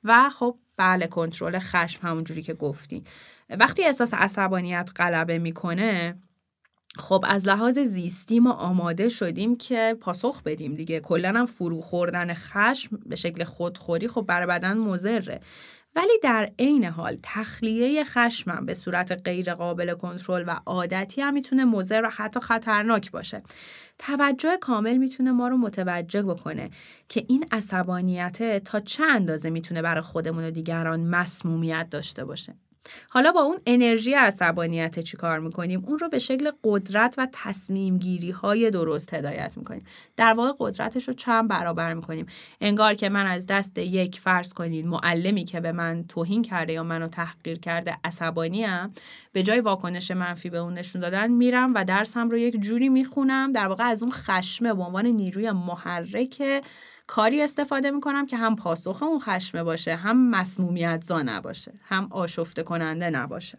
و 0.06 0.30
خب 0.30 0.58
بله 0.76 1.06
کنترل 1.06 1.58
خشم 1.58 2.06
همونجوری 2.06 2.42
که 2.42 2.54
گفتین 2.54 3.04
وقتی 3.50 3.84
احساس 3.84 4.14
عصبانیت 4.14 4.90
غلبه 4.96 5.38
می‌کنه 5.38 6.18
خب 6.98 7.24
از 7.28 7.46
لحاظ 7.46 7.78
زیستی 7.78 8.40
ما 8.40 8.52
آماده 8.52 9.08
شدیم 9.08 9.56
که 9.56 9.96
پاسخ 10.00 10.42
بدیم 10.42 10.74
دیگه. 10.74 11.00
کلا 11.00 11.28
هم 11.28 11.46
فرو 11.46 11.80
خوردن 11.80 12.34
خشم 12.34 12.98
به 13.06 13.16
شکل 13.16 13.44
خودخوری 13.44 14.08
خب 14.08 14.22
برای 14.22 14.46
بدن 14.46 14.78
مضره. 14.78 15.40
ولی 15.96 16.18
در 16.22 16.50
عین 16.58 16.84
حال 16.84 17.18
تخلیه 17.22 18.04
خشمم 18.04 18.66
به 18.66 18.74
صورت 18.74 19.22
غیر 19.24 19.54
قابل 19.54 19.94
کنترل 19.94 20.44
و 20.46 20.60
عادتی 20.66 21.20
هم 21.20 21.34
می‌تونه 21.34 21.64
مضر 21.64 22.02
و 22.04 22.10
حتی 22.10 22.40
خطرناک 22.40 23.10
باشه. 23.10 23.42
توجه 23.98 24.56
کامل 24.60 24.96
می‌تونه 24.96 25.32
ما 25.32 25.48
رو 25.48 25.56
متوجه 25.56 26.22
بکنه 26.22 26.70
که 27.08 27.24
این 27.28 27.46
عصبانیت 27.52 28.64
تا 28.64 28.80
چه 28.80 29.04
اندازه 29.04 29.50
می‌تونه 29.50 29.82
برای 29.82 30.02
خودمون 30.02 30.44
و 30.44 30.50
دیگران 30.50 31.00
مسمومیت 31.00 31.86
داشته 31.90 32.24
باشه. 32.24 32.54
حالا 33.08 33.32
با 33.32 33.40
اون 33.40 33.58
انرژی 33.66 34.14
عصبانیت 34.14 34.98
چی 34.98 35.16
کار 35.16 35.38
می‌کنیم؟ 35.38 35.84
اون 35.86 35.98
رو 35.98 36.08
به 36.08 36.18
شکل 36.18 36.50
قدرت 36.64 37.14
و 37.18 37.28
تصمیم 37.32 37.98
گیری 37.98 38.30
های 38.30 38.70
درست 38.70 39.14
هدایت 39.14 39.54
می‌کنیم. 39.56 39.84
در 40.16 40.34
واقع 40.34 40.52
قدرتش 40.58 41.08
رو 41.08 41.14
چند 41.14 41.48
برابر 41.48 41.94
می‌کنیم. 41.94 42.26
انگار 42.60 42.94
که 42.94 43.08
من 43.08 43.26
از 43.26 43.46
دست 43.46 43.78
یک 43.78 44.20
فرض 44.20 44.52
کنید 44.52 44.86
معلمی 44.86 45.44
که 45.44 45.60
به 45.60 45.72
من 45.72 46.04
توهین 46.08 46.42
کرده 46.42 46.72
یا 46.72 46.82
منو 46.82 47.08
تحقیر 47.08 47.58
کرده 47.58 47.98
عصبانیم 48.04 48.92
به 49.32 49.42
جای 49.42 49.60
واکنش 49.60 50.10
منفی 50.10 50.50
به 50.50 50.58
اون 50.58 50.74
نشون 50.74 51.02
دادن 51.02 51.30
میرم 51.30 51.74
و 51.74 51.84
درسم 51.84 52.30
رو 52.30 52.38
یک 52.38 52.60
جوری 52.60 52.88
می‌خونم 52.88 53.52
در 53.52 53.66
واقع 53.66 53.84
از 53.84 54.02
اون 54.02 54.12
خشمه 54.12 54.74
به 54.74 54.82
عنوان 54.82 55.06
نیروی 55.06 55.50
محرک 55.50 56.62
کاری 57.06 57.42
استفاده 57.42 57.90
می‌کنم 57.90 58.26
که 58.26 58.36
هم 58.36 58.56
پاسخ 58.56 59.02
اون 59.02 59.18
خشمه 59.18 59.62
باشه 59.62 59.96
هم 59.96 60.30
مسمومیت 60.30 61.04
زا 61.04 61.22
نباشه 61.22 61.72
هم 61.82 62.08
آشفته 62.10 62.62
کننده 62.62 63.10
نباشه. 63.10 63.58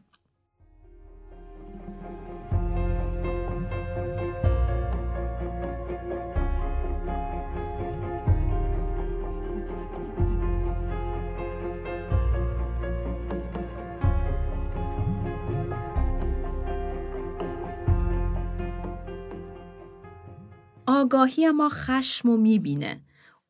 آگاهی 20.86 21.52
ما 21.52 21.70
خشم 21.70 22.30
و 22.30 22.38
می‌بینه. 22.38 23.02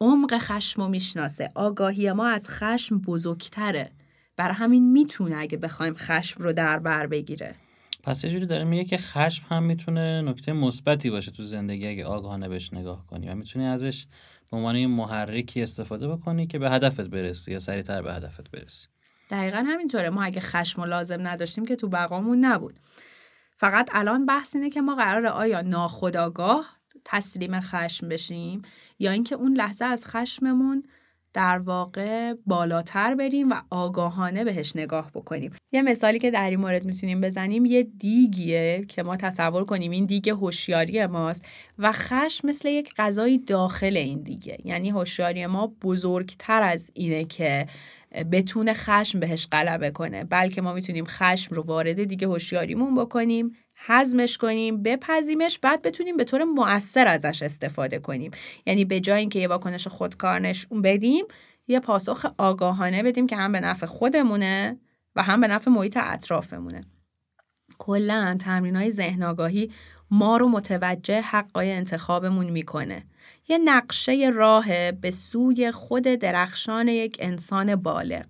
عمق 0.02 0.38
خشم 0.38 0.82
رو 0.82 0.88
می‌شناسه. 0.88 1.50
آگاهی 1.56 2.12
ما 2.12 2.28
از 2.28 2.50
خشم 2.50 3.00
بزرگتره. 3.00 3.92
بر 4.38 4.52
همین 4.52 4.92
می‌تونه 4.92 5.36
اگه 5.38 5.58
بخوایم 5.58 5.94
خشم 5.98 6.44
رو 6.44 6.54
در 6.54 6.80
بر 6.80 7.08
بگیره. 7.08 7.56
پس 8.04 8.24
یه 8.24 8.30
جوری 8.30 8.46
داره 8.46 8.64
میگه 8.64 8.84
که 8.84 8.98
خشم 8.98 9.46
هم 9.50 9.64
می‌تونه 9.64 10.22
نکته 10.22 10.54
مثبتی 10.54 11.10
باشه 11.10 11.32
تو 11.32 11.44
زندگی 11.44 11.88
اگه 11.88 12.06
آگاهانه 12.06 12.48
بهش 12.50 12.74
نگاه 12.74 13.08
کنی. 13.08 13.30
و 13.30 13.36
می‌تونی 13.36 13.66
ازش 13.66 14.06
به 14.52 14.58
عنوان 14.58 14.86
محرکی 14.86 15.64
استفاده 15.64 16.08
بکنی 16.08 16.48
که 16.48 16.60
به 16.60 16.70
هدفت 16.70 17.02
برسی 17.02 17.52
یا 17.52 17.60
سریعتر 17.60 18.02
به 18.02 18.14
هدفت 18.14 18.52
برسی. 18.52 18.88
دقیقا 19.30 19.58
همینطوره. 19.58 20.10
ما 20.10 20.24
اگه 20.24 20.42
خشم 20.42 20.82
و 20.82 20.86
لازم 20.86 21.28
نداشتیم 21.28 21.66
که 21.66 21.76
تو 21.76 21.88
بقامون 21.88 22.46
نبود. 22.46 22.80
فقط 23.58 23.90
الان 23.94 24.26
بحث 24.26 24.56
اینه 24.56 24.70
که 24.70 24.82
ما 24.82 24.96
قرار 24.96 25.26
آیا 25.26 25.62
ناخداگاه 25.62 26.66
تسلیم 27.06 27.60
خشم 27.60 28.10
بشیم 28.10 28.62
یا 29.00 29.12
اینکه 29.12 29.36
اون 29.36 29.58
لحظه 29.58 29.86
از 29.86 30.06
خشممون 30.06 30.84
در 31.34 31.58
واقع 31.58 32.34
بالاتر 32.46 33.16
بریم 33.16 33.50
و 33.50 33.56
آگاهانه 33.70 34.44
بهش 34.44 34.76
نگاه 34.76 35.12
بکنیم. 35.14 35.52
یه 35.72 35.82
مثالی 35.82 36.20
که 36.20 36.32
در 36.32 36.50
این 36.50 36.60
مورد 36.60 36.86
می‌تونیم 36.86 37.22
بزنیم 37.22 37.66
یه 37.66 37.84
دیگیه 37.84 38.86
که 38.88 39.04
ما 39.04 39.18
تصور 39.18 39.66
کنیم 39.66 39.92
این 39.92 40.06
دیگ 40.06 40.30
هوشیاری 40.30 41.06
ماست 41.06 41.46
و 41.80 41.92
خشم 41.92 42.48
مثل 42.48 42.70
یک 42.70 42.94
غذای 42.98 43.38
داخل 43.38 43.98
این 43.98 44.22
دیگه. 44.22 44.58
یعنی 44.66 44.90
هوشیاری 44.90 45.46
ما 45.46 45.74
بزرگتر 45.82 46.64
از 46.64 46.92
اینه 46.94 47.24
که 47.24 47.68
بتونه 48.32 48.74
خشم 48.74 49.20
بهش 49.20 49.48
غلبه 49.52 49.92
کنه. 49.92 50.24
بلکه 50.24 50.62
ما 50.62 50.74
می‌تونیم 50.74 51.06
خشم 51.08 51.56
رو 51.56 51.64
وارد 51.64 52.04
دیگه 52.04 52.28
هوشیاریمون 52.28 52.96
بکنیم 52.96 53.52
حزمش 53.88 54.38
کنیم 54.38 54.84
بپذیمش 54.84 55.60
بعد 55.60 55.82
بتونیم 55.82 56.18
به 56.18 56.24
طور 56.24 56.44
مؤثر 56.44 57.08
ازش 57.08 57.44
استفاده 57.44 58.00
کنیم. 58.00 58.32
یعنی 58.66 58.86
به 58.86 59.00
جای 59.00 59.20
اینکه 59.20 59.40
یه 59.40 59.48
واکنش 59.48 59.88
خودکار 59.88 60.40
نشون 60.40 60.82
بدیم 60.82 61.26
یه 61.68 61.80
پاسخ 61.80 62.26
آگاهانه 62.38 63.04
بدیم 63.04 63.28
که 63.28 63.36
هم 63.36 63.52
به 63.52 63.60
نفع 63.60 63.86
خودمونه 63.86 64.78
و 65.16 65.24
هم 65.24 65.42
به 65.42 65.48
نفع 65.48 65.72
محیط 65.72 65.98
اطرافمونه. 66.02 66.82
کلا 67.78 68.38
تمرین 68.40 68.76
های 68.76 68.92
ذهن 68.92 69.24
آگاهی 69.24 69.72
ما 70.12 70.38
رو 70.38 70.48
متوجه 70.48 71.22
حقای 71.22 71.72
انتخابمون 71.72 72.50
می‌کنه. 72.50 73.04
یه 73.48 73.58
نقشه 73.58 74.32
راه 74.34 74.92
به 74.92 75.12
سوی 75.12 75.72
خود 75.72 76.04
درخشان 76.04 76.88
یک 76.88 77.18
انسان 77.20 77.76
بالغ. 77.76 78.26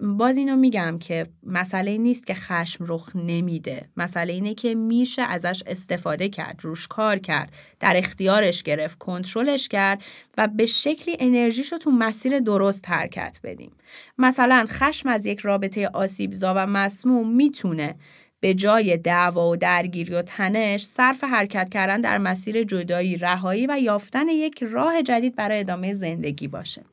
باز 0.00 0.36
اینو 0.36 0.56
میگم 0.56 0.98
که 0.98 1.26
مسئله 1.42 1.98
نیست 1.98 2.26
که 2.26 2.34
خشم 2.34 2.84
رخ 2.88 3.16
نمیده. 3.16 3.88
مسئله 3.96 4.32
اینه 4.32 4.54
که 4.54 4.74
میشه 4.74 5.22
ازش 5.22 5.62
استفاده 5.66 6.28
کرد 6.28 6.60
روش 6.62 6.88
کار 6.88 7.18
کرد 7.18 7.52
در 7.80 7.96
اختیارش 7.96 8.62
گرفت 8.62 8.98
کنترلش 8.98 9.68
کرد 9.68 10.02
و 10.38 10.48
به 10.48 10.66
شکلی 10.66 11.16
انرژیش 11.20 11.72
رو 11.72 11.78
تو 11.78 11.90
مسیر 11.90 12.38
درست 12.38 12.88
حرکت 12.88 13.38
بدیم. 13.44 13.72
مثلا 14.18 14.64
خشم 14.68 15.08
از 15.08 15.26
یک 15.26 15.40
رابطه 15.40 15.88
آسیبزا 15.88 16.54
و 16.56 16.66
مسموم 16.66 17.34
می‌تونه 17.34 17.94
به 18.40 18.54
جای 18.54 18.96
دعوا 18.96 19.50
و 19.50 19.56
درگیری 19.56 20.14
و 20.14 20.22
تنش 20.22 20.84
صرف 20.86 21.24
حرکت 21.24 21.68
کردن 21.70 22.00
در 22.00 22.18
مسیر 22.18 22.62
جدایی 22.62 23.16
رهایی 23.16 23.66
و 23.66 23.78
یافتن 23.80 24.28
یک 24.28 24.62
راه 24.62 25.02
جدید 25.02 25.36
برای 25.36 25.60
ادامه 25.60 25.92
زندگی 25.92 26.48
باشه. 26.48 26.84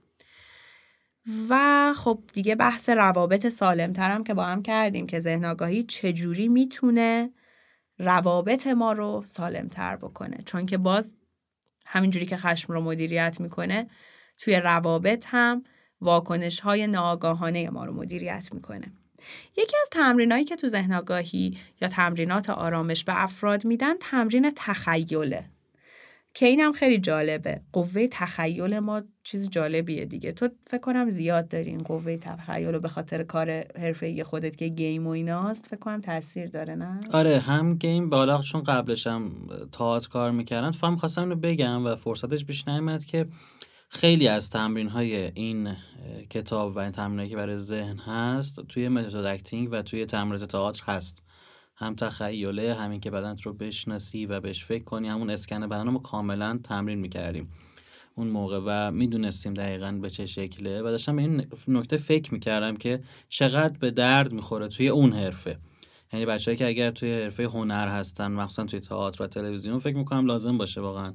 و 1.50 1.94
خب 1.96 2.20
دیگه 2.34 2.56
بحث 2.56 2.90
روابط 2.90 3.48
سالمترم 3.48 4.24
که 4.24 4.34
با 4.34 4.46
هم 4.46 4.64
کردیم 4.64 5.08
که 5.08 5.20
ذهن 5.20 5.46
آگاهی 5.46 5.84
چجوری 5.84 6.48
می‌تونه 6.48 7.32
روابط 8.00 8.68
ما 8.68 8.92
رو 8.92 9.24
سالمتر 9.26 9.96
بکنه. 9.96 10.38
چون 10.46 10.66
که 10.66 10.78
باز 10.78 11.16
همینجوری 11.86 12.26
که 12.26 12.38
خشم 12.38 12.74
رو 12.74 12.82
مدیریت 12.82 13.38
می‌کنه 13.40 13.88
توی 14.38 14.56
روابط 14.56 15.26
هم 15.30 15.64
واکنش 16.02 16.60
های 16.60 16.88
ناآگاهانه 16.88 17.70
ما 17.70 17.86
رو 17.86 17.94
مدیریت 17.94 18.50
می‌کنه. 18.54 18.92
یکی 19.58 19.78
از 19.82 19.90
تمرینایی 19.92 20.44
که 20.44 20.56
تو 20.56 20.68
ذهن 20.68 20.94
آگاهی 20.94 21.58
یا 21.82 21.88
تمرینات 21.88 22.50
آرامش 22.50 23.04
به 23.04 23.24
افراد 23.24 23.66
میدن 23.66 23.98
تمرین 23.98 24.52
تخیله. 24.56 25.55
که 26.36 26.46
اینم 26.46 26.72
خیلی 26.72 26.98
جالبه. 26.98 27.62
قوه 27.74 28.08
تخیل 28.08 28.80
ما 28.80 29.02
چیز 29.24 29.50
جالبیه 29.50 30.06
دیگه. 30.06 30.32
تو 30.32 30.50
فکر 30.68 30.82
کنم 30.82 31.10
زیاد 31.10 31.48
داری 31.48 31.70
این 31.70 31.84
قوه 31.84 32.18
تخیل 32.18 32.80
به 32.80 32.90
خاطر 32.90 33.24
کار 33.24 33.52
حرفه 33.80 34.24
خودت 34.24 34.56
که 34.56 34.68
game 34.68 35.08
و 35.08 35.10
ایناست 35.10 35.68
فکر 35.68 35.80
کنم 35.80 36.02
تاثیر 36.02 36.48
داره 36.50 36.76
نه؟ 36.76 37.00
آره 37.14 37.40
هم 37.40 37.76
game 37.76 38.10
بالا 38.10 38.42
چون 38.42 38.64
قبلش 38.64 39.08
هم 39.08 39.32
تئاتر 39.72 40.10
کار 40.10 40.32
می‌کردم 40.32 40.72
هم 40.72 40.96
خواستم 40.96 41.22
اینو 41.22 41.36
بگم 41.36 41.86
و 41.86 41.96
فرصتش 41.96 42.46
پیش 42.46 42.68
نیامد 42.68 43.06
که 43.06 43.26
خیلی 43.90 44.28
از 44.28 44.50
تمرین 44.50 44.88
های 44.88 45.32
این 45.34 45.76
کتاب 46.30 46.76
و 46.76 46.80
این 46.80 46.92
تمرین 46.92 47.30
که 47.30 47.36
برای 47.36 47.58
ذهن 47.58 47.98
هست 47.98 48.60
توی 48.68 48.90
method 48.90 49.16
acting 49.16 49.70
و 49.72 49.82
توی 49.82 50.06
تمرینات 50.06 50.44
تئاتر 50.44 50.84
هست. 50.86 51.25
هم 51.76 51.96
تخیله 51.96 52.74
همین 52.76 53.00
که 53.00 53.12
بدنت 53.12 53.42
رو 53.42 53.54
بشناسی 53.54 54.26
و 54.26 54.40
بهش 54.40 54.66
فکر 54.66 54.84
کنی 54.84 55.08
همون 55.08 55.30
اسکن 55.30 55.68
بدن 55.68 55.88
رو 55.88 56.00
کاملا 56.00 56.60
تمرین 56.64 57.00
می‌کردیم. 57.00 57.52
اون 58.16 58.28
موقع 58.28 58.60
و 58.66 58.92
می‌دونستیم 58.92 59.54
دقیقا 59.54 59.92
به 60.02 60.10
چه 60.10 60.26
شکله 60.26 60.82
و 60.82 60.84
داشتم 60.84 61.18
این 61.18 61.46
نکته 61.68 61.98
فکر 61.98 62.34
می‌کردم 62.34 62.76
که 62.76 63.04
چقدر 63.30 63.80
به 63.80 63.92
درد 63.92 64.32
می‌خوره 64.32 64.68
توی 64.68 64.88
اون 64.88 65.14
حرفه. 65.14 65.58
یعنی 66.14 66.26
بچههایی 66.26 66.58
که 66.58 66.68
اگر 66.68 66.92
توی 66.92 67.14
حرفه 67.14 67.44
هنر 67.44 67.88
هستن 67.88 68.28
مخصوصا 68.28 68.64
توی 68.64 68.80
تئاتر 68.80 69.24
و 69.24 69.28
تلویزیون 69.28 69.80
فکر 69.80 69.96
می‌کنم 69.96 70.26
لازم 70.26 70.58
باشه 70.58 70.82
واقعا 70.82 71.14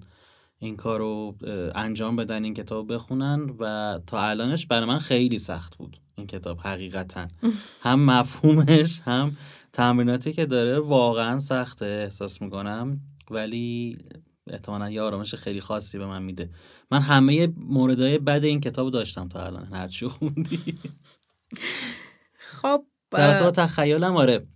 این 0.58 0.76
کار 0.76 0.98
رو 0.98 1.36
انجام 1.74 2.16
بدن 2.16 2.44
این 2.44 2.54
کتاب 2.54 2.94
بخونن 2.94 3.50
و 3.58 3.98
تا 4.06 4.22
الانش 4.22 4.66
برای 4.66 4.88
من 4.88 4.98
خیلی 4.98 5.38
سخت 5.38 5.76
بود 5.76 6.00
این 6.14 6.26
کتاب 6.26 6.60
حقیقتا. 6.60 7.28
هم 7.84 8.04
مفهومش 8.04 9.00
هم 9.00 9.36
تمریناتی 9.72 10.32
که 10.32 10.46
داره 10.46 10.78
واقعا 10.78 11.38
سخته 11.38 11.86
احساس 11.86 12.42
می‌کنم. 12.42 13.00
ولی 13.30 13.98
احتمالا 14.46 14.90
یه 14.90 15.02
آرامش 15.02 15.34
خیلی 15.34 15.60
خاصی 15.60 15.98
به 15.98 16.06
من 16.06 16.22
میده. 16.22 16.50
من 16.90 17.00
همه 17.00 17.52
موردهای 17.56 18.18
بد 18.18 18.44
این 18.44 18.60
کتاب 18.60 18.90
داشتم 18.90 19.28
تا 19.28 19.40
الان. 19.40 19.64
هرچی 19.64 20.06
خوندی. 20.06 20.78
خب 22.38 22.84
در 23.10 23.38
تو 23.38 23.50
تخیلم 23.50 24.16
آره. 24.16 24.46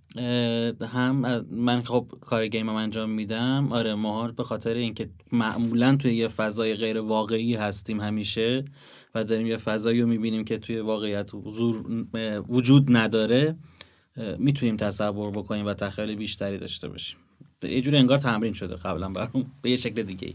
هم 0.81 1.45
من 1.51 1.83
خب 1.83 2.13
کار 2.21 2.47
گیم 2.47 2.69
هم 2.69 2.75
انجام 2.75 3.11
میدم 3.11 3.73
آره 3.73 3.95
ما 3.95 4.29
به 4.29 4.45
خاطر 4.45 4.75
اینکه 4.75 5.11
معمولا 5.33 5.97
توی 5.97 6.15
یه 6.15 6.29
فضای 6.29 6.75
غیر 6.75 7.01
واقعی 7.01 7.55
هستیم 7.55 8.01
همیشه 8.01 8.65
و 9.15 9.25
داریم 9.25 9.47
یه 9.47 9.57
فضایی 9.57 10.01
رو 10.01 10.09
می‌بینیم 10.09 10.45
که 10.45 10.59
توی 10.59 10.81
واقعیت 10.81 11.31
وجود 12.49 12.97
نداره. 12.97 13.57
می‌تونیم 14.39 14.77
تصور 14.77 15.31
بکنیم 15.31 15.67
و 15.67 15.75
تخیل 15.75 16.15
بیشتری 16.15 16.59
داشته 16.59 16.89
باشیم. 16.89 17.19
یه 17.63 17.81
جوری 17.81 17.97
انگار 17.97 18.19
تمرین 18.19 18.53
شده 18.53 18.77
قبلا 18.77 19.09
برام 19.09 19.53
به 19.63 19.71
یه 19.71 19.77
شکل 19.77 20.03
دیگه 20.03 20.29
ای 20.29 20.35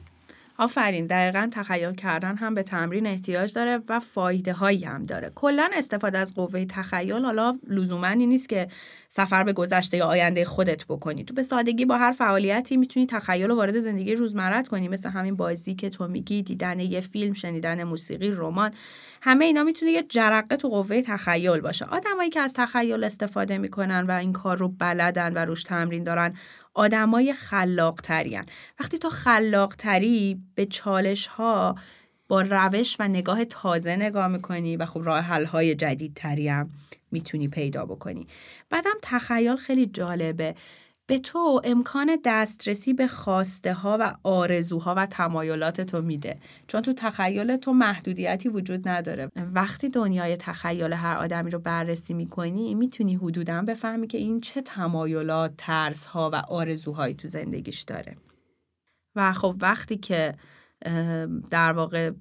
آفرین 0.59 1.07
دقیقا 1.07 1.49
تخیل 1.51 1.93
کردن 1.93 2.35
هم 2.35 2.55
به 2.55 2.63
تمرین 2.63 3.07
احتیاج 3.07 3.53
داره 3.53 3.79
و 3.89 3.99
فایده 3.99 4.53
هایی 4.53 4.85
هم 4.85 5.03
داره. 5.03 5.31
کلا 5.35 5.69
استفاده 5.73 6.17
از 6.17 6.33
قوه 6.33 6.65
تخیل 6.65 7.25
حالا 7.25 7.59
لزومنی 7.67 8.27
نیست 8.27 8.49
که 8.49 8.67
سفر 9.09 9.43
به 9.43 9.53
گذشته 9.53 9.97
یا 9.97 10.05
آینده 10.05 10.45
خودت 10.45 10.85
بکنی. 10.85 11.23
تو 11.23 11.33
به 11.33 11.43
سادگی 11.43 11.85
با 11.85 11.97
هر 11.97 12.11
فعالیتی 12.11 12.77
می‌تونی 12.77 13.05
تخیل 13.05 13.51
و 13.51 13.55
وارد 13.55 13.79
زندگی 13.79 14.15
روزمرت 14.15 14.67
کنی. 14.67 14.87
مثل 14.87 15.09
همین 15.09 15.35
بازی 15.35 15.75
که 15.75 15.89
تو 15.89 16.07
میگی 16.07 16.43
دیدن 16.43 16.79
یه 16.79 17.01
فیلم 17.01 17.33
شنیدن 17.33 17.83
موسیقی 17.83 18.31
رمان. 18.31 18.71
همه 19.21 19.45
اینا 19.45 19.63
می‌تونه 19.63 19.91
یه 19.91 20.03
جرقه 20.03 20.55
تو 20.57 20.67
قوه 20.67 21.01
تخیل 21.01 21.59
باشه. 21.59 21.85
آدمایی 21.85 22.29
که 22.29 22.39
از 22.39 22.53
تخیل 22.53 23.03
استفاده 23.03 23.57
می‌کنن 23.57 24.05
و 24.05 24.11
این 24.11 24.33
کار 24.33 24.57
رو 24.57 24.67
بلدن 24.67 25.33
و 25.33 25.45
روش 25.45 25.63
تمرین 25.63 26.03
دارن 26.03 26.33
آدمای 26.79 27.33
خلاق 27.33 28.01
ترین 28.01 28.43
وقتی 28.79 28.97
تو 28.97 29.09
خلاق 29.09 29.75
تری 29.75 30.41
به 30.55 30.65
چالش 30.65 31.27
ها 31.27 31.75
با 32.27 32.41
روش 32.41 32.95
و 32.99 33.07
نگاه 33.07 33.45
تازه 33.45 33.95
نگاه 33.95 34.27
می‌کنی 34.27 34.77
و 34.77 34.85
خب 34.85 35.01
راه 35.03 35.19
حل 35.19 35.45
های 35.45 35.75
جدید 35.75 36.13
تری 36.13 36.47
هم 36.47 36.69
می‌تونی 37.11 37.47
پیدا 37.47 37.85
بکنی. 37.85 38.27
بعدم 38.69 38.93
تخیل 39.01 39.55
خیلی 39.55 39.85
جالبه. 39.85 40.55
به 41.09 41.19
تو 41.19 41.61
امکان 41.63 42.17
دسترسی 42.25 42.93
به 42.93 43.07
خواسته 43.07 43.73
ها 43.73 43.97
و 44.01 44.13
آرزوها 44.23 44.95
و 44.97 45.05
تمایلات 45.05 45.81
تو 45.81 46.01
میده. 46.01 46.39
چون 46.67 46.81
تو 46.81 46.93
تخیل 46.93 47.55
تو 47.55 47.73
محدودیتی 47.73 48.49
وجود 48.49 48.87
نداره. 48.87 49.29
وقتی 49.53 49.89
دنیای 49.89 50.37
تخیل 50.37 50.93
هر 50.93 51.17
آدمی 51.17 51.49
رو 51.49 51.59
بررسی 51.59 52.13
می‌کنی 52.13 52.75
می‌تونی 52.75 53.15
حدودا 53.15 53.61
بفهمی 53.61 54.07
که 54.07 54.17
این 54.17 54.39
چه 54.39 54.61
تمایلات 54.61 55.53
ترس 55.57 56.05
ها 56.05 56.29
و 56.33 56.35
آرزوهایی 56.35 57.13
تو 57.13 57.27
زندگیش 57.27 57.81
داره. 57.81 58.17
و 59.15 59.33
خب 59.33 59.55
وقتی 59.59 59.97
که 59.97 60.35
در 61.51 61.71
واقع 61.71 62.11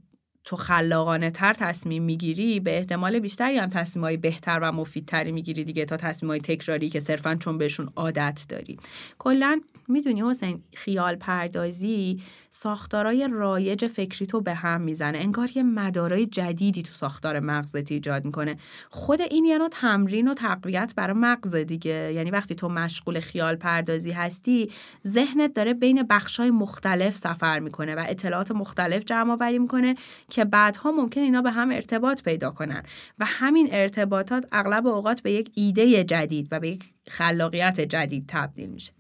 تو 0.49 0.57
خلاقانه 0.57 1.31
تر 1.31 1.55
تصمیم 1.55 2.03
می‌گیری 2.03 2.61
به 2.61 2.77
احتمال 2.77 3.19
بیشتری 3.19 3.59
هم 3.59 3.69
تصمیم 3.69 4.05
های 4.05 4.17
بهتر 4.17 4.59
و 4.63 4.73
مفیدتری 4.73 5.33
می‌گیری 5.33 5.65
دیگه 5.65 5.85
تا 5.85 5.97
تصمیم 5.97 6.31
های 6.31 6.41
تکراری 6.41 6.91
که 6.91 7.01
صرفا 7.01 7.35
چون 7.35 7.59
بهشون 7.59 7.89
عادت 7.97 8.47
داری. 8.49 8.79
کلا 9.19 9.61
می‌دونی 9.89 10.23
حسین 10.23 10.63
خیال 10.75 11.17
پردازی 11.17 12.23
ساختارای 12.51 13.29
رایج 13.33 13.87
فکری 13.87 14.27
تو 14.27 14.41
به 14.41 14.55
هم 14.55 14.81
می‌زنه. 14.81 15.19
انگار 15.19 15.49
یه 15.55 15.63
مدارای 15.63 16.27
جدیدی 16.27 16.83
تو 16.83 16.93
ساختار 16.93 17.41
مغزت 17.41 17.93
ایجاد 17.93 18.25
می‌کنه. 18.25 18.57
خود 18.91 19.21
این 19.21 19.45
یه 19.45 19.59
نوع 19.59 19.69
تمرین 19.69 20.29
و 20.29 20.35
تقویت 20.35 20.93
برای 20.97 21.17
مغز 21.17 21.55
دیگه. 21.55 22.13
یعنی 22.15 22.31
وقتی 22.31 22.55
تو 22.55 22.69
مشغول 22.69 23.21
خیال 23.21 23.57
پردازی 23.57 24.11
هستی 24.11 24.71
ذهنت 25.07 25.55
داره 25.55 25.75
بین 25.75 26.03
بخشای 26.03 26.51
مختلف 26.51 27.17
سفر 27.17 27.59
می‌کنه 27.59 27.95
و 27.95 28.05
اطلاعات 28.09 28.51
مختلف 28.51 29.05
جمع 29.05 29.33
آوری 29.33 29.59
می‌کنه 29.59 29.95
که 30.31 30.45
بعدها 30.45 30.93
ممکن 30.93 31.21
اینا 31.21 31.43
به 31.43 31.51
هم 31.51 31.71
ارتباط 31.71 32.23
پیدا 32.23 32.51
کنن. 32.51 32.83
و 33.19 33.25
همین 33.25 33.69
ارتباطات 33.73 34.47
اغلب 34.53 34.87
اوقات 34.87 35.21
به 35.21 35.33
یک 35.33 35.51
ایده 35.55 36.05
جدید 36.05 36.49
و 36.51 36.61
به 36.61 36.69
یک 36.69 36.85
خلاقیت 37.09 37.81
جدید 37.81 38.25
تبدیل 38.29 38.69
میشه. 38.69 38.93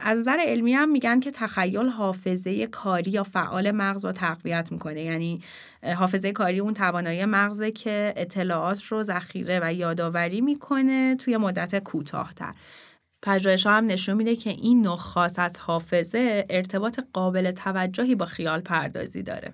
از 0.00 0.18
نظر 0.18 0.38
علمی 0.46 0.72
هم 0.72 0.90
میگن 0.90 1.20
که 1.20 1.30
تخیل 1.30 1.88
حافظه 1.88 2.66
کاری 2.66 3.10
یا 3.10 3.22
فعال 3.22 3.70
مغز 3.70 4.04
رو 4.04 4.12
تقویت 4.12 4.72
می‌کنه 4.72 5.00
یعنی 5.00 5.42
حافظه 5.96 6.32
کاری 6.32 6.58
اون 6.58 6.74
توانایی 6.74 7.24
مغزه 7.24 7.70
که 7.70 8.14
اطلاعات 8.16 8.82
رو 8.82 9.02
ذخیره 9.02 9.60
و 9.62 9.72
یادآوری 9.72 10.40
می‌کنه 10.40 11.16
توی 11.16 11.36
مدت 11.36 11.78
کوتاهتر 11.78 12.54
پژوهش 13.22 13.66
هم 13.66 13.86
نشون 13.86 14.14
میده 14.14 14.36
که 14.36 14.50
این 14.50 14.82
نوع 14.82 14.96
خاص 14.96 15.38
از 15.38 15.58
حافظه 15.58 16.46
ارتباط 16.50 17.00
قابل 17.12 17.50
توجهی 17.50 18.14
با 18.14 18.26
خیال 18.26 18.60
پردازی 18.60 19.22
داره. 19.22 19.52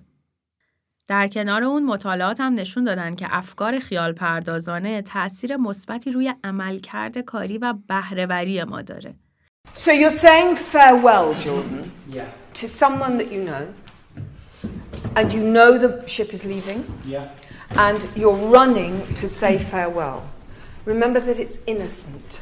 در 1.07 1.27
کنار 1.27 1.63
اون 1.63 1.83
مطالعات 1.83 2.39
هم 2.39 2.53
نشون 2.53 2.83
دادن 2.83 3.15
که 3.15 3.27
افکار 3.29 3.79
خیال 3.79 4.13
پردازانه 4.13 5.01
تاثیر 5.01 5.57
مثبتی 5.57 6.11
روی 6.11 6.33
عملکرد 6.43 7.17
کاری 7.17 7.57
و 7.57 7.73
بهرهوری 7.87 8.63
ما 8.63 8.81
داره. 8.81 9.15
So 9.74 9.92
you're 9.92 10.10
saying 10.10 10.56
farewell, 10.56 11.34
Jordan, 11.34 11.92
yeah. 12.08 12.28
to 12.54 12.68
someone 12.68 13.16
that 13.18 13.30
you 13.30 13.44
know, 13.44 13.72
and 15.14 15.32
you 15.32 15.40
know 15.40 15.78
the 15.78 16.06
ship 16.06 16.34
is 16.34 16.44
leaving, 16.44 16.84
yeah. 17.04 17.28
and 17.70 18.08
you're 18.16 18.34
running 18.34 19.14
to 19.14 19.28
say 19.28 19.58
farewell. 19.58 20.28
Remember 20.84 21.20
that 21.20 21.38
it's 21.38 21.58
innocent. 21.66 22.40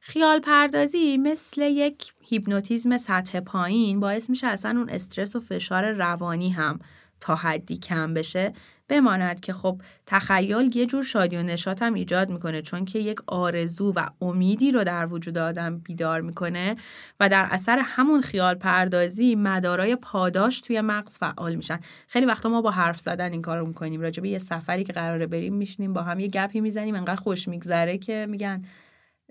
خیال 0.00 0.40
پردازی 0.40 1.18
مثل 1.18 1.62
یک 1.62 2.12
هیپنوتیزم 2.29 2.97
سطح 2.97 3.39
پایین 3.39 3.99
باعث 3.99 4.29
میشه 4.29 4.47
اصلا 4.47 4.79
اون 4.79 4.89
استرس 4.89 5.35
و 5.35 5.39
فشار 5.39 5.91
روانی 5.91 6.49
هم 6.49 6.79
تا 7.19 7.35
حدی 7.35 7.77
کم 7.77 8.13
بشه 8.13 8.53
بماند 8.89 9.39
که 9.39 9.53
خب 9.53 9.81
تخیل 10.05 10.75
یه 10.75 10.85
جور 10.85 11.03
شادی 11.03 11.37
و 11.37 11.43
نشاط 11.43 11.81
هم 11.81 11.93
ایجاد 11.93 12.29
می‌کنه 12.29 12.61
چون 12.61 12.85
که 12.85 12.99
یک 12.99 13.17
آرزو 13.27 13.93
و 13.95 14.07
امیدی 14.21 14.71
رو 14.71 14.83
در 14.83 15.13
وجود 15.13 15.37
آدم 15.37 15.77
بیدار 15.77 16.21
می‌کنه 16.21 16.75
و 17.19 17.29
در 17.29 17.47
اثر 17.51 17.79
همون 17.83 18.21
خیال 18.21 18.55
پردازی 18.55 19.35
مدارای 19.35 19.95
پاداش 19.95 20.61
توی 20.61 20.81
مغز 20.81 21.17
فعال 21.17 21.55
میشن. 21.55 21.79
خیلی 22.07 22.25
وقتا 22.25 22.49
ما 22.49 22.61
با 22.61 22.71
حرف 22.71 22.99
زدن 22.99 23.31
این 23.31 23.41
کار 23.41 23.57
رو 23.57 23.67
می‌کنیم. 23.67 24.01
راجع 24.01 24.21
به 24.21 24.29
یه 24.29 24.37
سفری 24.37 24.83
که 24.83 24.93
قراره 24.93 25.27
بریم 25.27 25.53
میشنیم 25.53 25.93
با 25.93 26.01
هم 26.01 26.19
یه 26.19 26.27
گپی 26.27 26.61
می‌زنیم 26.61 26.95
انقدر 26.95 27.21
خوش 27.21 27.47
میگذره 27.47 27.97
که 27.97 28.27
میگن 28.29 28.63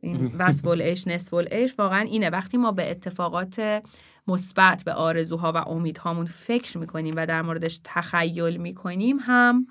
این 0.06 0.30
وصف 0.38 0.66
العش 0.66 1.06
نصف 1.06 1.34
العش 1.34 1.78
واقعا 1.78 2.00
اینه. 2.00 2.30
وقتی 2.30 2.56
ما 2.56 2.72
به 2.72 2.90
اتفاقات 2.90 3.82
مثبت 4.28 4.84
به 4.84 4.92
آرزوها 4.92 5.52
و 5.52 5.56
امیدهامون 5.56 6.26
فکر 6.26 6.78
می‌کنیم 6.78 7.14
و 7.16 7.26
در 7.26 7.42
موردش 7.42 7.80
تخیل 7.84 8.56
می‌کنیم 8.56 9.16
هم 9.20 9.66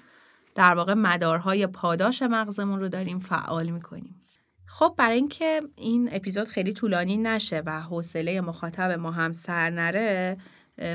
در 0.55 0.75
واقع 0.75 0.93
مدارهای 0.93 1.67
پاداش 1.67 2.21
مغزمون 2.21 2.79
رو 2.79 2.89
داریم 2.89 3.19
فعال 3.19 3.69
می‌کنیم. 3.69 4.19
خب 4.65 4.95
برای 4.97 5.15
اینکه 5.15 5.61
این 5.75 6.09
اپیزود 6.11 6.47
خیلی 6.47 6.73
طولانی 6.73 7.17
نشه 7.17 7.63
و 7.65 7.81
حوصله 7.81 8.41
مخاطب 8.41 8.91
ما 8.91 9.11
هم 9.11 9.31
سر 9.31 9.69
نره 9.69 10.37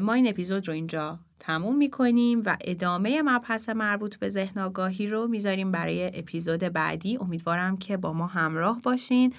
ما 0.03 0.13
این 0.13 0.29
اپیزود 0.29 0.69
رو 0.69 0.75
اینجا 0.75 1.19
تموم 1.39 1.77
می‌کنیم 1.77 2.43
و 2.47 2.57
ادامه 2.65 3.23
مبحث 3.23 3.69
مربوط 3.69 4.17
به 4.17 4.29
ذهن 4.29 4.61
آگاهی 4.61 5.07
رو 5.07 5.27
می‌ذاریم 5.27 5.73
برای 5.73 6.19
اپیزود 6.19 6.61
بعدی. 6.61 7.19
امیدوارم 7.21 7.77
که 7.77 7.97
با 7.97 8.13
ما 8.13 8.27
همراه 8.27 8.81
باشین. 8.83 9.35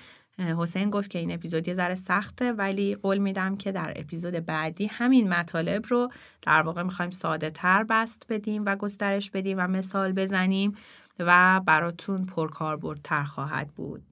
حسین 0.57 0.89
گفت 0.89 1.09
که 1.09 1.19
این 1.19 1.31
اپیزود 1.31 1.67
یه 1.67 1.73
ذره 1.73 1.95
سخته 1.95 2.53
ولی 2.53 2.95
قول 2.95 3.17
میدم 3.17 3.57
که 3.57 3.71
در 3.71 3.93
اپیزود 3.95 4.33
بعدی 4.33 4.85
همین 4.85 5.29
مطالب 5.29 5.85
رو 5.87 6.11
در 6.41 6.61
واقع 6.61 6.83
می‌خوایم 6.83 7.11
ساده 7.11 7.49
تر 7.49 7.83
بست 7.83 8.25
بدیم 8.29 8.63
و 8.65 8.75
گسترش 8.75 9.31
بدیم 9.31 9.57
و 9.57 9.67
مثال 9.67 10.11
بزنیم 10.11 10.75
و 11.19 11.61
براتون 11.65 12.25
پرکاربردتر 12.25 13.23
خواهد 13.23 13.67
بود. 13.67 14.03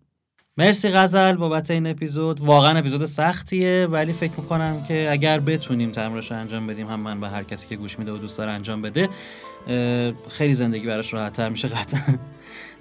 مرسی 0.59 0.89
غزل 0.89 1.35
بابت 1.35 1.71
این 1.71 1.87
اپیزود. 1.87 2.41
واقعا 2.41 2.79
اپیزود 2.79 3.05
سختیه 3.05 3.87
ولی 3.91 4.13
فکر 4.13 4.31
می‌کنم 4.37 4.83
که 4.87 5.07
اگر 5.11 5.39
بتونیم 5.39 5.91
تمرش 5.91 6.31
انجام 6.31 6.67
بدیم 6.67 6.87
هم 6.87 6.99
من 6.99 7.19
به 7.19 7.29
هر 7.29 7.43
کسی 7.43 7.67
که 7.67 7.75
گوش 7.75 7.99
میده 7.99 8.11
و 8.11 8.17
دوست 8.17 8.37
داره 8.37 8.51
انجام 8.51 8.81
بده 8.81 9.09
خیلی 10.29 10.53
زندگی 10.53 10.87
براش 10.87 11.13
راحتتر 11.13 11.49
میشه 11.49 11.67
قطعا. 11.67 12.15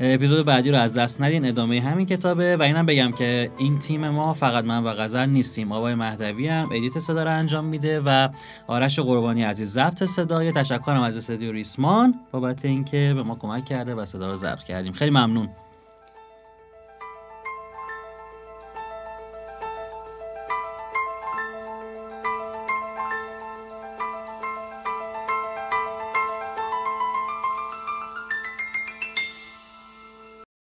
اپیزود 0.00 0.46
بعدی 0.46 0.70
رو 0.70 0.78
از 0.78 0.94
دست 0.94 1.20
ندین. 1.20 1.48
ادامه 1.48 1.80
همین 1.80 2.06
کتابه 2.06 2.56
و 2.56 2.62
اینم 2.62 2.86
بگم 2.86 3.12
که 3.12 3.50
این 3.58 3.78
تیم 3.78 4.08
ما 4.08 4.34
فقط 4.34 4.64
من 4.64 4.84
و 4.84 4.92
غزل 4.92 5.26
نیستیم. 5.26 5.72
آقای 5.72 5.94
مهدوی 5.94 6.48
هم 6.48 6.68
ادیت 6.72 6.98
صدا 6.98 7.22
رو 7.22 7.30
انجام 7.30 7.64
میده 7.64 8.00
و 8.00 8.28
آرش 8.66 8.98
قربانی 8.98 9.42
عزیز 9.42 9.72
ضبط 9.72 10.04
صدای. 10.04 10.52
تشکرم 10.52 11.02
از 11.02 11.16
استودیو 11.16 11.52
ریسمان 11.52 12.14
بابت 12.32 12.64
اینکه 12.64 13.12
به 13.16 13.22
ما 13.22 13.34
کمک 13.34 13.64
کرده 13.64 13.94
و 13.94 14.04
صدا 14.04 14.26
رو 14.26 14.36
ضبط 14.36 14.62
کردیم. 14.62 14.92
خیلی 14.92 15.10
ممنون. 15.10 15.48